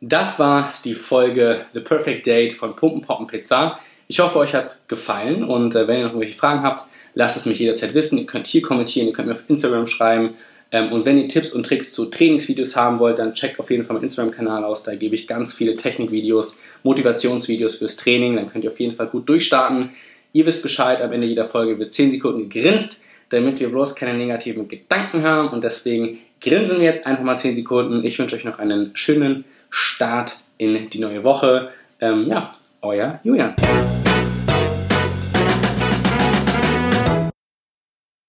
Das 0.00 0.38
war 0.38 0.72
die 0.84 0.94
Folge 0.94 1.66
The 1.74 1.80
Perfect 1.80 2.26
Date 2.26 2.54
von 2.54 2.76
Pumpen 2.76 3.02
Poppen 3.02 3.26
Pizza. 3.26 3.78
Ich 4.06 4.20
hoffe, 4.20 4.38
euch 4.38 4.54
hat's 4.54 4.86
gefallen 4.86 5.44
und 5.44 5.74
äh, 5.74 5.86
wenn 5.86 5.98
ihr 5.98 6.04
noch 6.04 6.12
irgendwelche 6.12 6.38
Fragen 6.38 6.62
habt, 6.62 6.86
lasst 7.14 7.36
es 7.36 7.46
mich 7.46 7.58
jederzeit 7.58 7.94
wissen. 7.94 8.18
Ihr 8.18 8.26
könnt 8.26 8.46
hier 8.46 8.62
kommentieren, 8.62 9.06
ihr 9.06 9.12
könnt 9.12 9.28
mir 9.28 9.34
auf 9.34 9.44
Instagram 9.48 9.86
schreiben. 9.86 10.34
Ähm, 10.70 10.92
und 10.92 11.04
wenn 11.04 11.18
ihr 11.18 11.28
Tipps 11.28 11.52
und 11.52 11.64
Tricks 11.64 11.92
zu 11.92 12.06
Trainingsvideos 12.06 12.76
haben 12.76 12.98
wollt, 12.98 13.18
dann 13.18 13.34
checkt 13.34 13.60
auf 13.60 13.70
jeden 13.70 13.84
Fall 13.84 13.94
meinen 13.94 14.04
Instagram-Kanal 14.04 14.64
aus. 14.64 14.82
Da 14.82 14.94
gebe 14.94 15.14
ich 15.14 15.26
ganz 15.26 15.54
viele 15.54 15.74
Technikvideos, 15.74 16.58
Motivationsvideos 16.82 17.76
fürs 17.76 17.96
Training. 17.96 18.36
Dann 18.36 18.48
könnt 18.48 18.64
ihr 18.64 18.70
auf 18.70 18.80
jeden 18.80 18.94
Fall 18.94 19.06
gut 19.06 19.28
durchstarten. 19.28 19.90
Ihr 20.32 20.46
wisst 20.46 20.62
Bescheid, 20.62 21.00
am 21.00 21.12
Ende 21.12 21.26
jeder 21.26 21.44
Folge 21.44 21.78
wird 21.78 21.92
10 21.92 22.10
Sekunden 22.10 22.48
gegrinst, 22.48 23.04
damit 23.28 23.60
wir 23.60 23.68
bloß 23.68 23.94
keine 23.94 24.18
negativen 24.18 24.66
Gedanken 24.66 25.22
haben. 25.22 25.50
Und 25.50 25.62
deswegen 25.62 26.18
grinsen 26.40 26.78
wir 26.78 26.86
jetzt 26.86 27.06
einfach 27.06 27.22
mal 27.22 27.36
10 27.36 27.54
Sekunden. 27.54 28.04
Ich 28.04 28.18
wünsche 28.18 28.34
euch 28.34 28.44
noch 28.44 28.58
einen 28.58 28.90
schönen 28.94 29.44
Start 29.70 30.34
in 30.58 30.90
die 30.90 30.98
neue 30.98 31.22
Woche. 31.22 31.70
Ähm, 32.00 32.26
ja, 32.28 32.54
euer 32.82 33.20
Julian. 33.22 33.54